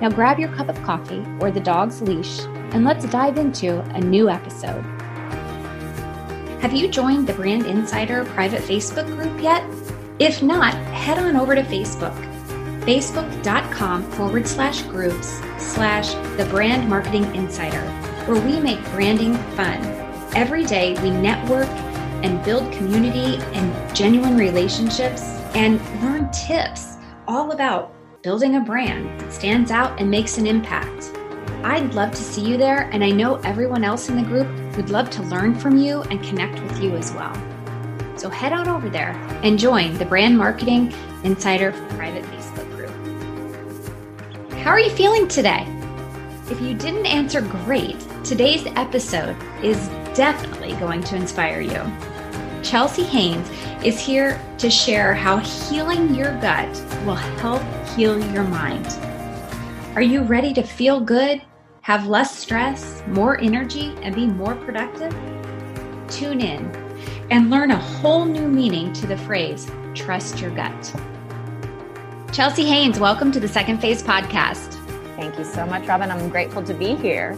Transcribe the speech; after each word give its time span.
Now 0.00 0.08
grab 0.08 0.38
your 0.38 0.48
cup 0.56 0.68
of 0.68 0.82
coffee 0.82 1.24
or 1.40 1.50
the 1.50 1.60
dog's 1.60 2.00
leash 2.00 2.40
and 2.72 2.84
let's 2.84 3.04
dive 3.06 3.36
into 3.36 3.80
a 3.94 4.00
new 4.00 4.30
episode. 4.30 4.82
Have 6.60 6.72
you 6.72 6.88
joined 6.88 7.26
the 7.26 7.34
Brand 7.34 7.66
Insider 7.66 8.24
private 8.26 8.62
Facebook 8.62 9.06
group 9.06 9.42
yet? 9.42 9.64
If 10.18 10.42
not, 10.42 10.74
head 10.74 11.18
on 11.18 11.36
over 11.36 11.54
to 11.54 11.62
Facebook, 11.62 12.14
facebook.com 12.84 14.10
forward 14.12 14.46
slash 14.46 14.82
groups 14.82 15.40
slash 15.58 16.12
the 16.36 16.46
brand 16.50 16.88
marketing 16.88 17.34
insider, 17.34 17.80
where 18.26 18.40
we 18.40 18.60
make 18.60 18.82
branding 18.92 19.34
fun. 19.56 19.82
Every 20.34 20.64
day 20.64 20.94
we 21.02 21.10
network 21.10 21.68
and 22.22 22.44
build 22.44 22.72
community 22.72 23.42
and 23.54 23.96
genuine 23.96 24.36
relationships 24.36 25.22
and 25.54 25.80
learn 26.02 26.30
tips 26.30 26.96
all 27.26 27.52
about 27.52 27.94
building 28.22 28.56
a 28.56 28.60
brand 28.60 29.18
that 29.18 29.32
stands 29.32 29.70
out 29.70 29.98
and 29.98 30.10
makes 30.10 30.36
an 30.36 30.46
impact. 30.46 31.10
I'd 31.64 31.94
love 31.94 32.10
to 32.10 32.22
see 32.22 32.42
you 32.42 32.58
there, 32.58 32.90
and 32.92 33.02
I 33.02 33.10
know 33.10 33.36
everyone 33.36 33.82
else 33.82 34.10
in 34.10 34.16
the 34.16 34.22
group 34.22 34.46
would 34.76 34.90
love 34.90 35.08
to 35.10 35.22
learn 35.22 35.54
from 35.58 35.78
you 35.78 36.02
and 36.02 36.22
connect 36.22 36.60
with 36.62 36.82
you 36.82 36.96
as 36.96 37.12
well. 37.12 37.34
So 38.16 38.28
head 38.28 38.52
on 38.52 38.68
over 38.68 38.90
there 38.90 39.12
and 39.42 39.58
join 39.58 39.94
the 39.94 40.04
Brand 40.04 40.36
Marketing 40.36 40.92
Insider 41.24 41.72
private 41.96 42.24
Facebook 42.24 42.70
group. 42.76 44.52
How 44.58 44.70
are 44.70 44.80
you 44.80 44.90
feeling 44.90 45.26
today? 45.26 45.66
If 46.50 46.60
you 46.60 46.74
didn't 46.74 47.06
answer 47.06 47.40
great, 47.40 47.96
today's 48.22 48.66
episode 48.76 49.34
is 49.62 49.88
definitely 50.14 50.72
going 50.74 51.02
to 51.04 51.16
inspire 51.16 51.62
you. 51.62 51.80
Chelsea 52.62 53.04
Haines 53.04 53.48
is 53.82 53.98
here 53.98 54.38
to 54.58 54.70
share 54.70 55.14
how 55.14 55.38
healing 55.38 56.14
your 56.14 56.38
gut 56.40 56.68
will 57.06 57.14
help 57.14 57.62
heal 57.88 58.18
your 58.32 58.44
mind. 58.44 58.86
Are 59.96 60.02
you 60.02 60.22
ready 60.22 60.52
to 60.52 60.62
feel 60.62 61.00
good, 61.00 61.40
have 61.80 62.06
less 62.06 62.36
stress, 62.36 63.02
more 63.08 63.40
energy, 63.40 63.94
and 64.02 64.14
be 64.14 64.26
more 64.26 64.54
productive? 64.56 65.12
Tune 66.08 66.40
in 66.40 66.70
and 67.30 67.48
learn 67.48 67.70
a 67.70 67.78
whole 67.78 68.26
new 68.26 68.46
meaning 68.46 68.92
to 68.92 69.06
the 69.06 69.16
phrase, 69.16 69.70
trust 69.94 70.38
your 70.38 70.50
gut. 70.50 70.94
Chelsea 72.32 72.64
Haines, 72.64 73.00
welcome 73.00 73.32
to 73.32 73.40
the 73.40 73.48
Second 73.48 73.80
Phase 73.80 74.02
podcast. 74.02 74.74
Thank 75.16 75.38
you 75.38 75.44
so 75.44 75.64
much, 75.64 75.86
Robin. 75.88 76.10
I'm 76.10 76.28
grateful 76.28 76.62
to 76.64 76.74
be 76.74 76.94
here. 76.94 77.36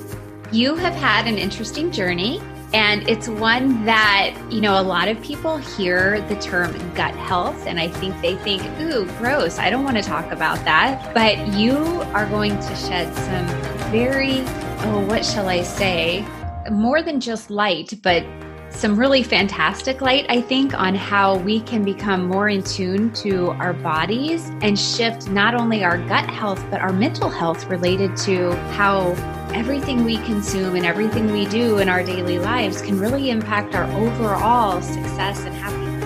You 0.50 0.74
have 0.74 0.94
had 0.94 1.26
an 1.26 1.38
interesting 1.38 1.92
journey 1.92 2.40
and 2.74 3.06
it's 3.08 3.28
one 3.28 3.84
that, 3.84 4.34
you 4.50 4.60
know, 4.60 4.80
a 4.80 4.82
lot 4.82 5.08
of 5.08 5.20
people 5.20 5.58
hear 5.58 6.20
the 6.22 6.36
term 6.36 6.72
gut 6.94 7.14
health 7.14 7.66
and 7.66 7.78
I 7.78 7.88
think 7.88 8.18
they 8.22 8.36
think, 8.36 8.62
ooh, 8.80 9.04
gross, 9.18 9.58
I 9.58 9.68
don't 9.68 9.84
want 9.84 9.98
to 9.98 10.02
talk 10.02 10.30
about 10.32 10.64
that. 10.64 11.12
But 11.12 11.54
you 11.54 11.76
are 12.14 12.26
going 12.26 12.58
to 12.58 12.76
shed 12.76 13.14
some 13.14 13.46
very, 13.90 14.40
oh, 14.86 15.04
what 15.06 15.24
shall 15.24 15.48
I 15.48 15.62
say? 15.62 16.26
More 16.70 17.02
than 17.02 17.20
just 17.20 17.50
light, 17.50 17.94
but 18.02 18.24
some 18.70 18.98
really 18.98 19.22
fantastic 19.22 20.00
light, 20.00 20.24
I 20.30 20.40
think, 20.40 20.72
on 20.74 20.94
how 20.94 21.36
we 21.36 21.60
can 21.60 21.84
become 21.84 22.26
more 22.26 22.48
in 22.48 22.62
tune 22.62 23.12
to 23.14 23.50
our 23.50 23.74
bodies 23.74 24.50
and 24.62 24.78
shift 24.78 25.28
not 25.28 25.54
only 25.54 25.84
our 25.84 25.98
gut 26.08 26.28
health, 26.28 26.64
but 26.70 26.80
our 26.80 26.92
mental 26.92 27.28
health 27.28 27.66
related 27.66 28.16
to 28.18 28.54
how 28.72 29.12
everything 29.54 30.04
we 30.04 30.16
consume 30.18 30.76
and 30.76 30.86
everything 30.86 31.30
we 31.32 31.46
do 31.46 31.78
in 31.78 31.88
our 31.88 32.02
daily 32.02 32.38
lives 32.38 32.80
can 32.82 32.98
really 32.98 33.30
impact 33.30 33.74
our 33.74 33.84
overall 33.92 34.80
success 34.80 35.40
and 35.44 35.54
happiness. 35.54 36.02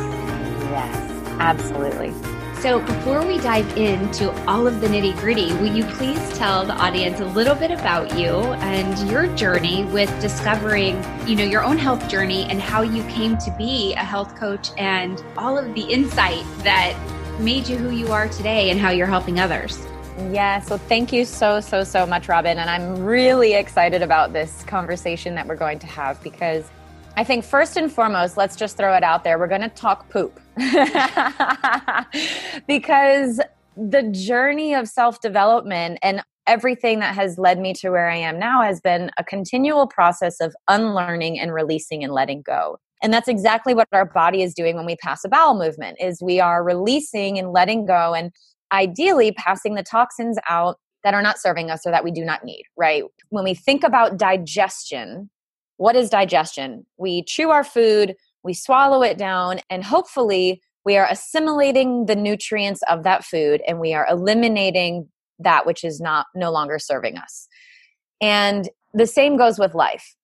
Yes, 0.71 1.37
absolutely. 1.39 2.13
So, 2.61 2.81
before 2.81 3.25
we 3.25 3.39
dive 3.39 3.77
into 3.77 4.33
all 4.47 4.67
of 4.67 4.81
the 4.81 4.87
nitty 4.87 5.17
gritty, 5.19 5.53
will 5.55 5.77
you 5.77 5.85
please 5.85 6.19
tell 6.37 6.65
the 6.65 6.73
audience 6.73 7.21
a 7.21 7.25
little 7.27 7.55
bit 7.55 7.71
about 7.71 8.19
you 8.19 8.31
and 8.31 9.11
your 9.11 9.27
journey 9.37 9.85
with 9.85 10.11
discovering, 10.21 10.97
you 11.29 11.37
know, 11.37 11.45
your 11.45 11.63
own 11.63 11.77
health 11.77 12.09
journey 12.09 12.45
and 12.45 12.61
how 12.61 12.83
you 12.83 13.03
came 13.05 13.37
to 13.39 13.55
be 13.59 13.93
a 13.95 14.03
health 14.03 14.35
coach 14.37 14.71
and 14.79 15.23
all 15.37 15.57
of 15.59 15.75
the 15.75 15.83
insight 15.83 16.45
that 16.59 16.97
made 17.39 17.69
you 17.69 17.77
who 17.77 17.91
you 17.91 18.11
are 18.11 18.27
today 18.29 18.71
and 18.71 18.81
how 18.81 18.91
you're 18.91 19.07
helping 19.07 19.39
others? 19.39 19.87
Yeah, 20.19 20.61
so 20.61 20.79
thank 20.79 21.13
you 21.13 21.27
so, 21.27 21.61
so, 21.61 21.85
so 21.85 22.07
much, 22.07 22.29
Robin. 22.29 22.59
And 22.59 22.71
I'm 22.71 23.05
really 23.05 23.55
excited 23.55 24.01
about 24.03 24.33
this 24.33 24.63
conversation 24.65 25.35
that 25.35 25.47
we're 25.47 25.57
going 25.57 25.79
to 25.81 25.87
have 25.87 26.23
because 26.23 26.71
I 27.17 27.25
think 27.25 27.45
first 27.45 27.77
and 27.77 27.93
foremost, 27.93 28.37
let's 28.37 28.57
just 28.57 28.79
throw 28.79 28.95
it 28.95 29.03
out 29.03 29.25
there. 29.25 29.39
We're 29.39 29.47
going 29.47 29.61
to 29.61 29.69
talk 29.69 30.09
poop 30.09 30.41
because 32.67 33.41
the 33.77 34.03
journey 34.11 34.75
of 34.75 34.89
self 34.89 35.21
development 35.21 35.99
and 36.03 36.23
everything 36.47 37.01
that 37.01 37.15
has 37.15 37.39
led 37.39 37.59
me 37.59 37.75
to 37.75 37.91
where 37.91 38.09
I 38.09 38.17
am 38.17 38.39
now 38.39 38.63
has 38.63 38.81
been 38.81 39.11
a 39.19 39.25
continual 39.25 39.87
process 39.87 40.41
of 40.41 40.55
unlearning 40.69 41.39
and 41.39 41.53
releasing 41.53 42.03
and 42.05 42.13
letting 42.13 42.41
go. 42.43 42.79
And 43.03 43.13
that's 43.13 43.29
exactly 43.29 43.75
what 43.75 43.89
our 43.93 44.07
body 44.07 44.43
is 44.43 44.55
doing 44.55 44.77
when 44.77 44.87
we 44.87 44.97
pass 44.97 45.25
a 45.25 45.29
bowel 45.29 45.59
movement 45.59 45.99
is 46.01 46.23
we 46.23 46.41
are 46.41 46.65
releasing 46.65 47.39
and 47.39 47.53
letting 47.53 47.85
go 47.85 48.15
and 48.15 48.33
ideally 48.73 49.33
passing 49.33 49.75
the 49.75 49.83
toxins 49.83 50.39
out 50.49 50.79
that 51.05 51.15
are 51.15 51.23
not 51.23 51.39
serving 51.39 51.71
us 51.71 51.87
or 51.87 51.93
that 51.93 52.05
we 52.05 52.11
do 52.11 52.25
not 52.25 52.45
need, 52.45 52.65
right? 52.77 53.05
When 53.29 53.45
we 53.45 53.55
think 53.55 53.85
about 53.85 54.17
digestion, 54.17 55.31
what 55.77 55.95
is 55.95 56.11
digestion? 56.11 56.85
We 56.97 57.23
chew 57.23 57.51
our 57.51 57.65
food, 57.65 58.17
we 58.43 58.55
swallow 58.55 59.03
it 59.03 59.19
down, 59.19 59.61
and 59.71 59.85
hopefully 59.85 60.61
we 60.85 60.97
are 60.97 61.07
assimilating 61.11 62.07
the 62.07 62.17
nutrients 62.17 62.81
of 62.89 63.03
that 63.03 63.25
food 63.25 63.61
and 63.67 63.81
we 63.81 63.93
are 63.93 64.07
eliminating 64.09 65.09
that 65.39 65.67
which 65.67 65.85
is 65.85 66.01
not 66.01 66.27
no 66.35 66.51
longer 66.51 66.79
serving 66.79 67.19
us. 67.19 67.49
And 68.21 68.69
the 68.95 69.07
same 69.07 69.37
goes 69.37 69.59
with 69.59 69.75
life, 69.75 70.15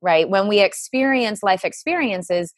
right? 0.00 0.28
When 0.28 0.48
we 0.48 0.60
experience 0.60 1.42
life 1.42 1.64
experiences, 1.64 2.52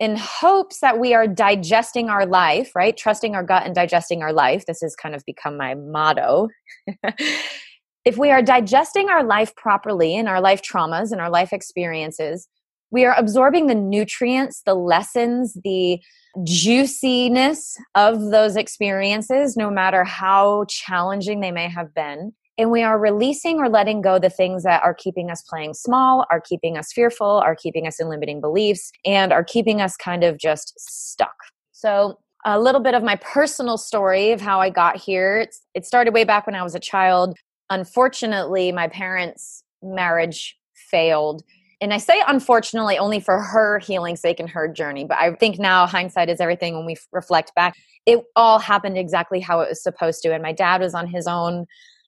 in 0.00 0.16
hopes 0.16 0.80
that 0.80 0.98
we 0.98 1.12
are 1.12 1.26
digesting 1.26 2.08
our 2.08 2.24
life, 2.24 2.74
right? 2.74 2.96
Trusting 2.96 3.34
our 3.34 3.42
gut 3.42 3.66
and 3.66 3.74
digesting 3.74 4.22
our 4.22 4.32
life. 4.32 4.64
This 4.66 4.80
has 4.80 4.94
kind 4.94 5.14
of 5.14 5.24
become 5.24 5.56
my 5.56 5.74
motto. 5.74 6.48
if 8.04 8.16
we 8.16 8.30
are 8.30 8.42
digesting 8.42 9.08
our 9.08 9.24
life 9.24 9.54
properly 9.56 10.16
and 10.16 10.28
our 10.28 10.40
life 10.40 10.62
traumas 10.62 11.10
and 11.10 11.20
our 11.20 11.30
life 11.30 11.52
experiences, 11.52 12.48
we 12.90 13.04
are 13.04 13.14
absorbing 13.18 13.66
the 13.66 13.74
nutrients, 13.74 14.62
the 14.64 14.74
lessons, 14.74 15.58
the 15.64 16.00
juiciness 16.44 17.76
of 17.94 18.30
those 18.30 18.56
experiences, 18.56 19.56
no 19.56 19.70
matter 19.70 20.04
how 20.04 20.64
challenging 20.68 21.40
they 21.40 21.50
may 21.50 21.68
have 21.68 21.92
been 21.92 22.32
and 22.58 22.72
we 22.72 22.82
are 22.82 22.98
releasing 22.98 23.60
or 23.60 23.68
letting 23.68 24.02
go 24.02 24.18
the 24.18 24.28
things 24.28 24.64
that 24.64 24.82
are 24.82 24.92
keeping 24.92 25.30
us 25.30 25.42
playing 25.42 25.74
small, 25.74 26.26
are 26.30 26.40
keeping 26.40 26.76
us 26.76 26.92
fearful, 26.92 27.26
are 27.26 27.54
keeping 27.54 27.86
us 27.86 28.00
in 28.00 28.08
limiting 28.08 28.40
beliefs, 28.40 28.90
and 29.06 29.32
are 29.32 29.44
keeping 29.44 29.80
us 29.80 29.96
kind 29.96 30.24
of 30.24 30.36
just 30.36 30.74
stuck. 30.78 31.36
So, 31.72 32.18
a 32.44 32.58
little 32.58 32.80
bit 32.80 32.94
of 32.94 33.02
my 33.02 33.16
personal 33.16 33.76
story 33.76 34.32
of 34.32 34.40
how 34.40 34.60
I 34.60 34.70
got 34.70 34.96
here. 34.96 35.40
It's, 35.40 35.60
it 35.74 35.84
started 35.84 36.14
way 36.14 36.24
back 36.24 36.46
when 36.46 36.54
I 36.54 36.62
was 36.62 36.74
a 36.74 36.80
child. 36.80 37.36
Unfortunately, 37.68 38.70
my 38.72 38.88
parents' 38.88 39.64
marriage 39.82 40.56
failed. 40.74 41.42
And 41.80 41.92
I 41.92 41.98
say 41.98 42.22
unfortunately 42.26 42.96
only 42.96 43.20
for 43.20 43.40
her 43.40 43.80
healing 43.80 44.16
sake 44.16 44.40
and 44.40 44.48
her 44.50 44.68
journey. 44.68 45.04
But 45.04 45.18
I 45.18 45.34
think 45.34 45.58
now 45.58 45.86
hindsight 45.86 46.28
is 46.28 46.40
everything 46.40 46.76
when 46.76 46.86
we 46.86 46.96
reflect 47.12 47.54
back. 47.54 47.74
It 48.06 48.24
all 48.36 48.58
happened 48.58 48.96
exactly 48.96 49.40
how 49.40 49.60
it 49.60 49.68
was 49.68 49.82
supposed 49.82 50.22
to. 50.22 50.32
And 50.32 50.42
my 50.42 50.52
dad 50.52 50.80
was 50.80 50.94
on 50.94 51.08
his 51.08 51.26
own 51.26 51.66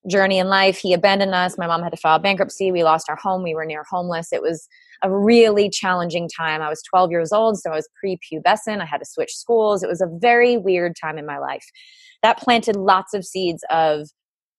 journey 0.09 0.39
in 0.39 0.49
life. 0.49 0.79
He 0.79 0.95
abandoned 0.95 1.35
us. 1.35 1.59
My 1.59 1.67
mom 1.67 1.83
had 1.83 1.93
to 1.93 1.97
file 1.97 2.19
bankruptcy. 2.19 2.73
We 2.73 2.85
lost 2.85 3.09
our 3.09 3.17
home. 3.17 3.43
We 3.43 3.55
were 3.55 3.67
near 3.67 3.85
homeless. 3.89 4.33
It 4.33 4.43
was 4.43 4.67
a 5.03 5.11
really 5.11 5.69
challenging 5.69 6.29
time. 6.29 6.63
I 6.63 6.69
was 6.69 6.83
12 6.83 7.11
years 7.11 7.33
old, 7.33 7.59
so 7.59 7.71
I 7.71 7.77
was 7.77 7.89
prepubescent. 8.03 8.81
I 8.81 8.87
had 8.87 8.99
to 8.99 9.07
switch 9.07 9.35
schools. 9.35 9.83
It 9.83 9.89
was 9.89 10.01
a 10.01 10.09
very 10.21 10.57
weird 10.57 10.95
time 11.01 11.19
in 11.19 11.27
my 11.27 11.39
life. 11.39 11.65
That 12.23 12.39
planted 12.39 12.77
lots 12.77 13.15
of 13.15 13.25
seeds 13.25 13.65
of 13.71 14.09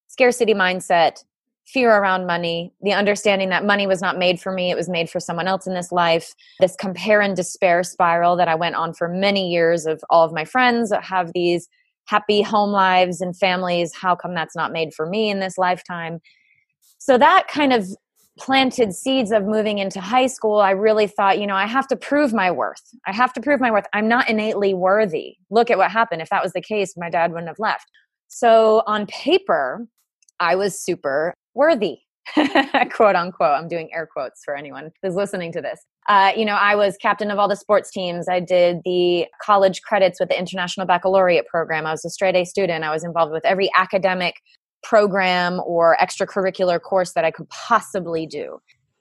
scarcity 0.07 0.53
mindset, 0.53 1.23
fear 1.67 1.91
around 1.91 2.25
money, 2.25 2.73
the 2.81 2.91
understanding 2.91 3.49
that 3.49 3.65
money 3.65 3.87
was 3.87 4.01
not 4.01 4.17
made 4.17 4.41
for 4.41 4.51
me, 4.51 4.71
it 4.71 4.75
was 4.75 4.89
made 4.89 5.09
for 5.09 5.19
someone 5.19 5.47
else 5.47 5.67
in 5.67 5.73
this 5.73 5.91
life, 5.91 6.33
this 6.59 6.75
compare 6.75 7.21
and 7.21 7.35
despair 7.35 7.83
spiral 7.83 8.35
that 8.35 8.47
I 8.47 8.55
went 8.55 8.75
on 8.75 8.93
for 8.93 9.07
many 9.07 9.49
years 9.49 9.85
of 9.85 10.01
all 10.09 10.25
of 10.25 10.33
my 10.33 10.43
friends 10.43 10.91
have 11.01 11.31
these 11.33 11.69
happy 12.05 12.41
home 12.41 12.71
lives 12.71 13.21
and 13.21 13.37
families. 13.37 13.93
How 13.93 14.15
come 14.15 14.33
that's 14.33 14.55
not 14.55 14.71
made 14.71 14.93
for 14.93 15.05
me 15.05 15.29
in 15.29 15.39
this 15.39 15.57
lifetime? 15.57 16.19
So 16.97 17.17
that 17.17 17.47
kind 17.47 17.73
of 17.73 17.87
planted 18.39 18.93
seeds 18.93 19.31
of 19.31 19.45
moving 19.45 19.77
into 19.77 19.99
high 19.99 20.27
school. 20.27 20.59
I 20.59 20.71
really 20.71 21.07
thought, 21.07 21.39
you 21.39 21.45
know, 21.45 21.55
I 21.55 21.67
have 21.67 21.87
to 21.87 21.95
prove 21.95 22.33
my 22.33 22.49
worth. 22.49 22.81
I 23.05 23.11
have 23.11 23.33
to 23.33 23.41
prove 23.41 23.59
my 23.59 23.71
worth. 23.71 23.85
I'm 23.93 24.07
not 24.07 24.29
innately 24.29 24.73
worthy. 24.73 25.35
Look 25.49 25.69
at 25.69 25.77
what 25.77 25.91
happened. 25.91 26.21
If 26.21 26.29
that 26.29 26.43
was 26.43 26.53
the 26.53 26.61
case, 26.61 26.93
my 26.97 27.09
dad 27.09 27.31
wouldn't 27.31 27.49
have 27.49 27.59
left. 27.59 27.85
So 28.27 28.83
on 28.87 29.05
paper, 29.07 29.87
I 30.39 30.55
was 30.55 30.81
super 30.81 31.35
worthy, 31.53 31.99
quote 32.35 33.15
unquote. 33.15 33.51
I'm 33.51 33.67
doing 33.67 33.89
air 33.93 34.07
quotes 34.11 34.41
for 34.43 34.55
anyone 34.55 34.91
who's 35.03 35.15
listening 35.15 35.51
to 35.53 35.61
this. 35.61 35.79
Uh, 36.07 36.31
you 36.35 36.45
know, 36.45 36.55
I 36.55 36.75
was 36.75 36.97
captain 36.97 37.31
of 37.31 37.37
all 37.37 37.47
the 37.47 37.55
sports 37.55 37.91
teams. 37.91 38.27
I 38.27 38.39
did 38.39 38.79
the 38.83 39.27
college 39.41 39.81
credits 39.81 40.19
with 40.19 40.29
the 40.29 40.37
International 40.37 40.85
Baccalaureate 40.85 41.45
program. 41.47 41.85
I 41.85 41.91
was 41.91 42.03
a 42.05 42.09
straight 42.09 42.35
A 42.35 42.43
student. 42.43 42.83
I 42.83 42.91
was 42.91 43.03
involved 43.03 43.31
with 43.31 43.45
every 43.45 43.69
academic 43.77 44.41
program 44.83 45.61
or 45.65 45.95
extracurricular 46.01 46.81
course 46.81 47.13
that 47.13 47.23
I 47.23 47.31
could 47.31 47.47
possibly 47.49 48.25
do. 48.25 48.59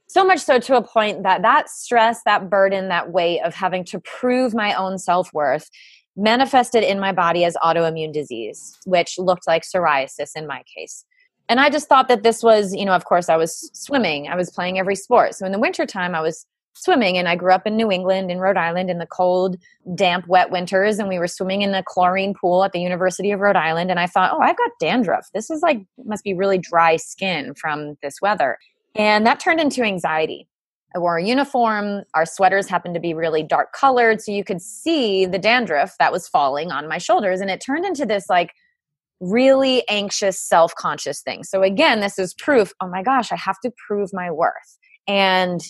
So 0.09 0.25
much 0.25 0.41
so 0.41 0.59
to 0.59 0.77
a 0.77 0.83
point 0.83 1.23
that 1.23 1.43
that 1.43 1.71
stress, 1.71 2.21
that 2.27 2.51
burden, 2.51 2.89
that 2.89 3.13
weight 3.13 3.41
of 3.43 3.55
having 3.55 3.85
to 3.87 4.01
prove 4.01 4.55
my 4.55 4.75
own 4.75 4.99
self 4.99 5.33
worth 5.33 5.71
manifested 6.17 6.83
in 6.83 7.01
my 7.01 7.13
body 7.13 7.45
as 7.45 7.57
autoimmune 7.63 8.13
disease, 8.13 8.77
which 8.85 9.19
looked 9.19 9.47
like 9.47 9.63
psoriasis 9.63 10.33
in 10.37 10.47
my 10.47 10.63
case 10.77 11.05
and 11.51 11.61
i 11.61 11.69
just 11.69 11.89
thought 11.89 12.09
that 12.09 12.23
this 12.23 12.43
was 12.43 12.73
you 12.75 12.87
know 12.87 12.93
of 12.93 13.05
course 13.05 13.29
i 13.29 13.37
was 13.37 13.71
swimming 13.75 14.29
i 14.29 14.37
was 14.37 14.51
playing 14.51 14.79
every 14.79 14.95
sport 14.95 15.35
so 15.35 15.45
in 15.45 15.53
the 15.53 15.59
wintertime 15.59 16.15
i 16.15 16.21
was 16.23 16.47
swimming 16.75 17.19
and 17.19 17.29
i 17.29 17.37
grew 17.37 17.53
up 17.53 17.67
in 17.67 17.77
new 17.77 17.91
england 17.91 18.31
in 18.31 18.39
rhode 18.39 18.57
island 18.57 18.91
in 18.91 18.99
the 18.99 19.07
cold 19.07 19.57
damp 19.95 20.27
wet 20.29 20.51
winters 20.51 20.99
and 20.99 21.09
we 21.09 21.19
were 21.19 21.29
swimming 21.29 21.63
in 21.63 21.73
the 21.73 21.83
chlorine 21.87 22.35
pool 22.35 22.65
at 22.65 22.73
the 22.73 22.81
university 22.81 23.31
of 23.31 23.41
rhode 23.41 23.57
island 23.57 23.91
and 23.91 24.01
i 24.01 24.07
thought 24.07 24.33
oh 24.33 24.41
i've 24.41 24.57
got 24.57 24.71
dandruff 24.81 25.29
this 25.35 25.51
is 25.51 25.63
like 25.63 25.81
must 26.05 26.25
be 26.25 26.35
really 26.35 26.59
dry 26.59 26.97
skin 26.97 27.55
from 27.55 27.97
this 28.03 28.21
weather 28.21 28.59
and 28.95 29.27
that 29.27 29.41
turned 29.41 29.61
into 29.61 29.83
anxiety 29.83 30.47
I 30.95 30.99
wore 30.99 31.19
a 31.19 31.25
uniform. 31.25 32.03
Our 32.15 32.27
sweaters 32.27 32.69
happened 32.69 32.95
to 32.95 33.01
be 33.01 33.15
really 33.15 33.43
dark 33.43 33.73
colored, 33.73 34.21
so 34.21 34.33
you 34.33 34.43
could 34.43 34.61
see 34.61 35.25
the 35.25 35.39
dandruff 35.39 35.97
that 35.99 36.13
was 36.13 36.27
falling 36.27 36.73
on 36.73 36.89
my 36.89 36.99
shoulders. 36.99 37.41
And 37.41 37.51
it 37.51 37.63
turned 37.65 37.85
into 37.85 38.05
this 38.05 38.29
like 38.29 38.53
really 39.21 39.87
anxious, 39.89 40.41
self 40.41 40.75
conscious 40.75 41.23
thing. 41.23 41.45
So, 41.45 41.63
again, 41.63 42.01
this 42.01 42.19
is 42.19 42.35
proof 42.35 42.73
oh 42.81 42.89
my 42.89 43.03
gosh, 43.03 43.31
I 43.31 43.37
have 43.37 43.61
to 43.61 43.73
prove 43.87 44.11
my 44.13 44.31
worth. 44.31 44.79
And 45.07 45.61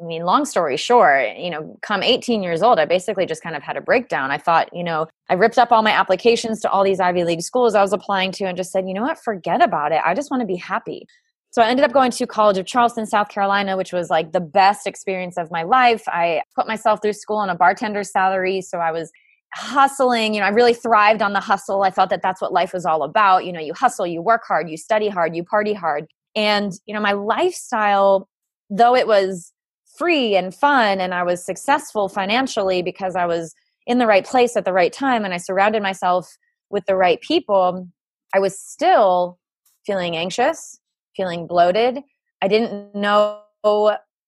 I 0.00 0.04
mean, 0.04 0.24
long 0.24 0.44
story 0.44 0.76
short, 0.76 1.36
you 1.38 1.48
know, 1.48 1.78
come 1.82 2.02
18 2.02 2.42
years 2.42 2.62
old, 2.62 2.78
I 2.78 2.84
basically 2.84 3.24
just 3.24 3.42
kind 3.42 3.56
of 3.56 3.62
had 3.62 3.76
a 3.76 3.80
breakdown. 3.80 4.30
I 4.30 4.36
thought, 4.36 4.68
you 4.72 4.84
know, 4.84 5.06
I 5.30 5.34
ripped 5.34 5.56
up 5.56 5.72
all 5.72 5.82
my 5.82 5.90
applications 5.90 6.60
to 6.60 6.70
all 6.70 6.84
these 6.84 7.00
Ivy 7.00 7.24
League 7.24 7.40
schools 7.40 7.74
I 7.74 7.80
was 7.80 7.94
applying 7.94 8.30
to 8.32 8.44
and 8.44 8.56
just 8.56 8.72
said, 8.72 8.86
you 8.86 8.92
know 8.92 9.02
what, 9.02 9.18
forget 9.18 9.62
about 9.62 9.92
it. 9.92 10.02
I 10.04 10.14
just 10.14 10.30
want 10.30 10.42
to 10.42 10.46
be 10.46 10.56
happy. 10.56 11.06
So 11.50 11.62
I 11.62 11.68
ended 11.68 11.86
up 11.86 11.92
going 11.92 12.10
to 12.10 12.26
College 12.26 12.58
of 12.58 12.66
Charleston, 12.66 13.06
South 13.06 13.30
Carolina, 13.30 13.78
which 13.78 13.92
was 13.92 14.10
like 14.10 14.32
the 14.32 14.40
best 14.40 14.86
experience 14.86 15.38
of 15.38 15.50
my 15.50 15.62
life. 15.62 16.02
I 16.08 16.42
put 16.54 16.66
myself 16.68 17.00
through 17.00 17.14
school 17.14 17.38
on 17.38 17.48
a 17.48 17.56
bartender's 17.56 18.10
salary. 18.10 18.60
So 18.60 18.78
I 18.78 18.92
was 18.92 19.10
hustling 19.54 20.34
you 20.34 20.40
know 20.40 20.46
i 20.46 20.50
really 20.50 20.74
thrived 20.74 21.22
on 21.22 21.32
the 21.32 21.40
hustle 21.40 21.82
i 21.82 21.88
thought 21.88 22.10
that 22.10 22.20
that's 22.20 22.42
what 22.42 22.52
life 22.52 22.74
was 22.74 22.84
all 22.84 23.02
about 23.02 23.46
you 23.46 23.52
know 23.52 23.60
you 23.60 23.72
hustle 23.72 24.06
you 24.06 24.20
work 24.20 24.42
hard 24.46 24.68
you 24.68 24.76
study 24.76 25.08
hard 25.08 25.34
you 25.34 25.42
party 25.42 25.72
hard 25.72 26.06
and 26.34 26.72
you 26.84 26.92
know 26.92 27.00
my 27.00 27.12
lifestyle 27.12 28.28
though 28.68 28.94
it 28.94 29.06
was 29.06 29.52
free 29.96 30.36
and 30.36 30.54
fun 30.54 31.00
and 31.00 31.14
i 31.14 31.22
was 31.22 31.44
successful 31.44 32.08
financially 32.08 32.82
because 32.82 33.16
i 33.16 33.26
was 33.26 33.54
in 33.86 33.98
the 33.98 34.06
right 34.06 34.26
place 34.26 34.56
at 34.56 34.64
the 34.64 34.72
right 34.72 34.92
time 34.92 35.24
and 35.24 35.32
i 35.34 35.36
surrounded 35.36 35.82
myself 35.82 36.36
with 36.70 36.84
the 36.86 36.96
right 36.96 37.20
people 37.20 37.88
i 38.34 38.38
was 38.38 38.58
still 38.58 39.38
feeling 39.84 40.16
anxious 40.16 40.78
feeling 41.16 41.46
bloated 41.46 42.00
i 42.42 42.48
didn't 42.48 42.94
know 42.94 43.40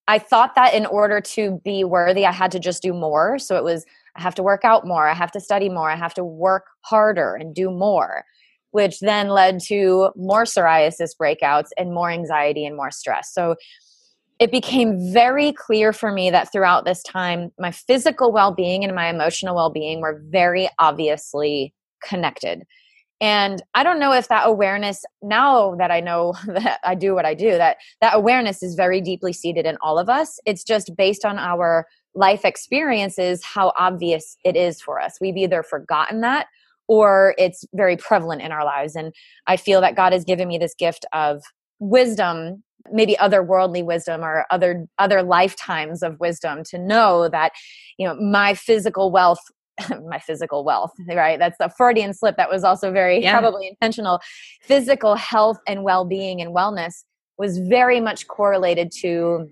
i 0.06 0.18
thought 0.18 0.54
that 0.54 0.74
in 0.74 0.86
order 0.86 1.20
to 1.20 1.60
be 1.64 1.84
worthy 1.84 2.24
i 2.24 2.32
had 2.32 2.50
to 2.50 2.58
just 2.58 2.82
do 2.82 2.92
more 2.92 3.38
so 3.38 3.56
it 3.56 3.64
was 3.64 3.84
I 4.18 4.22
have 4.22 4.34
to 4.34 4.42
work 4.42 4.64
out 4.64 4.86
more. 4.86 5.08
I 5.08 5.14
have 5.14 5.30
to 5.32 5.40
study 5.40 5.68
more. 5.68 5.88
I 5.88 5.96
have 5.96 6.14
to 6.14 6.24
work 6.24 6.66
harder 6.80 7.36
and 7.36 7.54
do 7.54 7.70
more, 7.70 8.24
which 8.72 8.98
then 8.98 9.28
led 9.28 9.60
to 9.68 10.10
more 10.16 10.42
psoriasis 10.42 11.10
breakouts 11.20 11.68
and 11.78 11.94
more 11.94 12.10
anxiety 12.10 12.66
and 12.66 12.76
more 12.76 12.90
stress. 12.90 13.32
So 13.32 13.54
it 14.38 14.52
became 14.52 15.12
very 15.12 15.52
clear 15.52 15.92
for 15.92 16.12
me 16.12 16.30
that 16.30 16.52
throughout 16.52 16.84
this 16.84 17.02
time, 17.02 17.50
my 17.58 17.72
physical 17.72 18.32
well 18.32 18.52
being 18.52 18.84
and 18.84 18.94
my 18.94 19.08
emotional 19.08 19.56
well 19.56 19.70
being 19.70 20.00
were 20.00 20.22
very 20.28 20.68
obviously 20.78 21.74
connected. 22.02 22.64
And 23.20 23.60
I 23.74 23.82
don't 23.82 23.98
know 23.98 24.12
if 24.12 24.28
that 24.28 24.46
awareness, 24.46 25.04
now 25.22 25.74
that 25.76 25.90
I 25.90 25.98
know 25.98 26.34
that 26.46 26.78
I 26.84 26.94
do 26.94 27.14
what 27.14 27.26
I 27.26 27.34
do, 27.34 27.50
that 27.58 27.78
that 28.00 28.14
awareness 28.14 28.62
is 28.62 28.74
very 28.74 29.00
deeply 29.00 29.32
seated 29.32 29.66
in 29.66 29.76
all 29.80 29.98
of 29.98 30.08
us. 30.08 30.38
It's 30.46 30.62
just 30.62 30.94
based 30.96 31.24
on 31.24 31.38
our 31.38 31.86
life 32.14 32.44
experiences 32.44 33.44
how 33.44 33.72
obvious 33.78 34.36
it 34.44 34.56
is 34.56 34.80
for 34.80 35.00
us. 35.00 35.18
We've 35.20 35.36
either 35.36 35.62
forgotten 35.62 36.20
that 36.20 36.46
or 36.86 37.34
it's 37.38 37.64
very 37.74 37.96
prevalent 37.96 38.40
in 38.40 38.50
our 38.50 38.64
lives. 38.64 38.96
And 38.96 39.12
I 39.46 39.56
feel 39.56 39.80
that 39.82 39.94
God 39.94 40.12
has 40.12 40.24
given 40.24 40.48
me 40.48 40.58
this 40.58 40.74
gift 40.74 41.04
of 41.12 41.42
wisdom 41.80 42.62
maybe 42.92 43.16
otherworldly 43.20 43.84
wisdom 43.84 44.22
or 44.22 44.46
other 44.50 44.86
other 44.98 45.22
lifetimes 45.22 46.02
of 46.02 46.18
wisdom 46.20 46.62
to 46.64 46.78
know 46.78 47.28
that 47.28 47.52
you 47.98 48.06
know 48.06 48.14
my 48.14 48.54
physical 48.54 49.10
wealth 49.10 49.40
my 50.08 50.18
physical 50.18 50.64
wealth 50.64 50.92
right 51.14 51.38
that's 51.38 51.58
the 51.58 51.70
freudian 51.76 52.14
slip 52.14 52.36
that 52.36 52.50
was 52.50 52.64
also 52.64 52.90
very 52.90 53.22
yeah. 53.22 53.38
probably 53.38 53.68
intentional 53.68 54.20
physical 54.62 55.14
health 55.14 55.58
and 55.66 55.82
well-being 55.82 56.40
and 56.40 56.54
wellness 56.54 57.04
was 57.36 57.58
very 57.58 58.00
much 58.00 58.26
correlated 58.26 58.90
to 58.90 59.48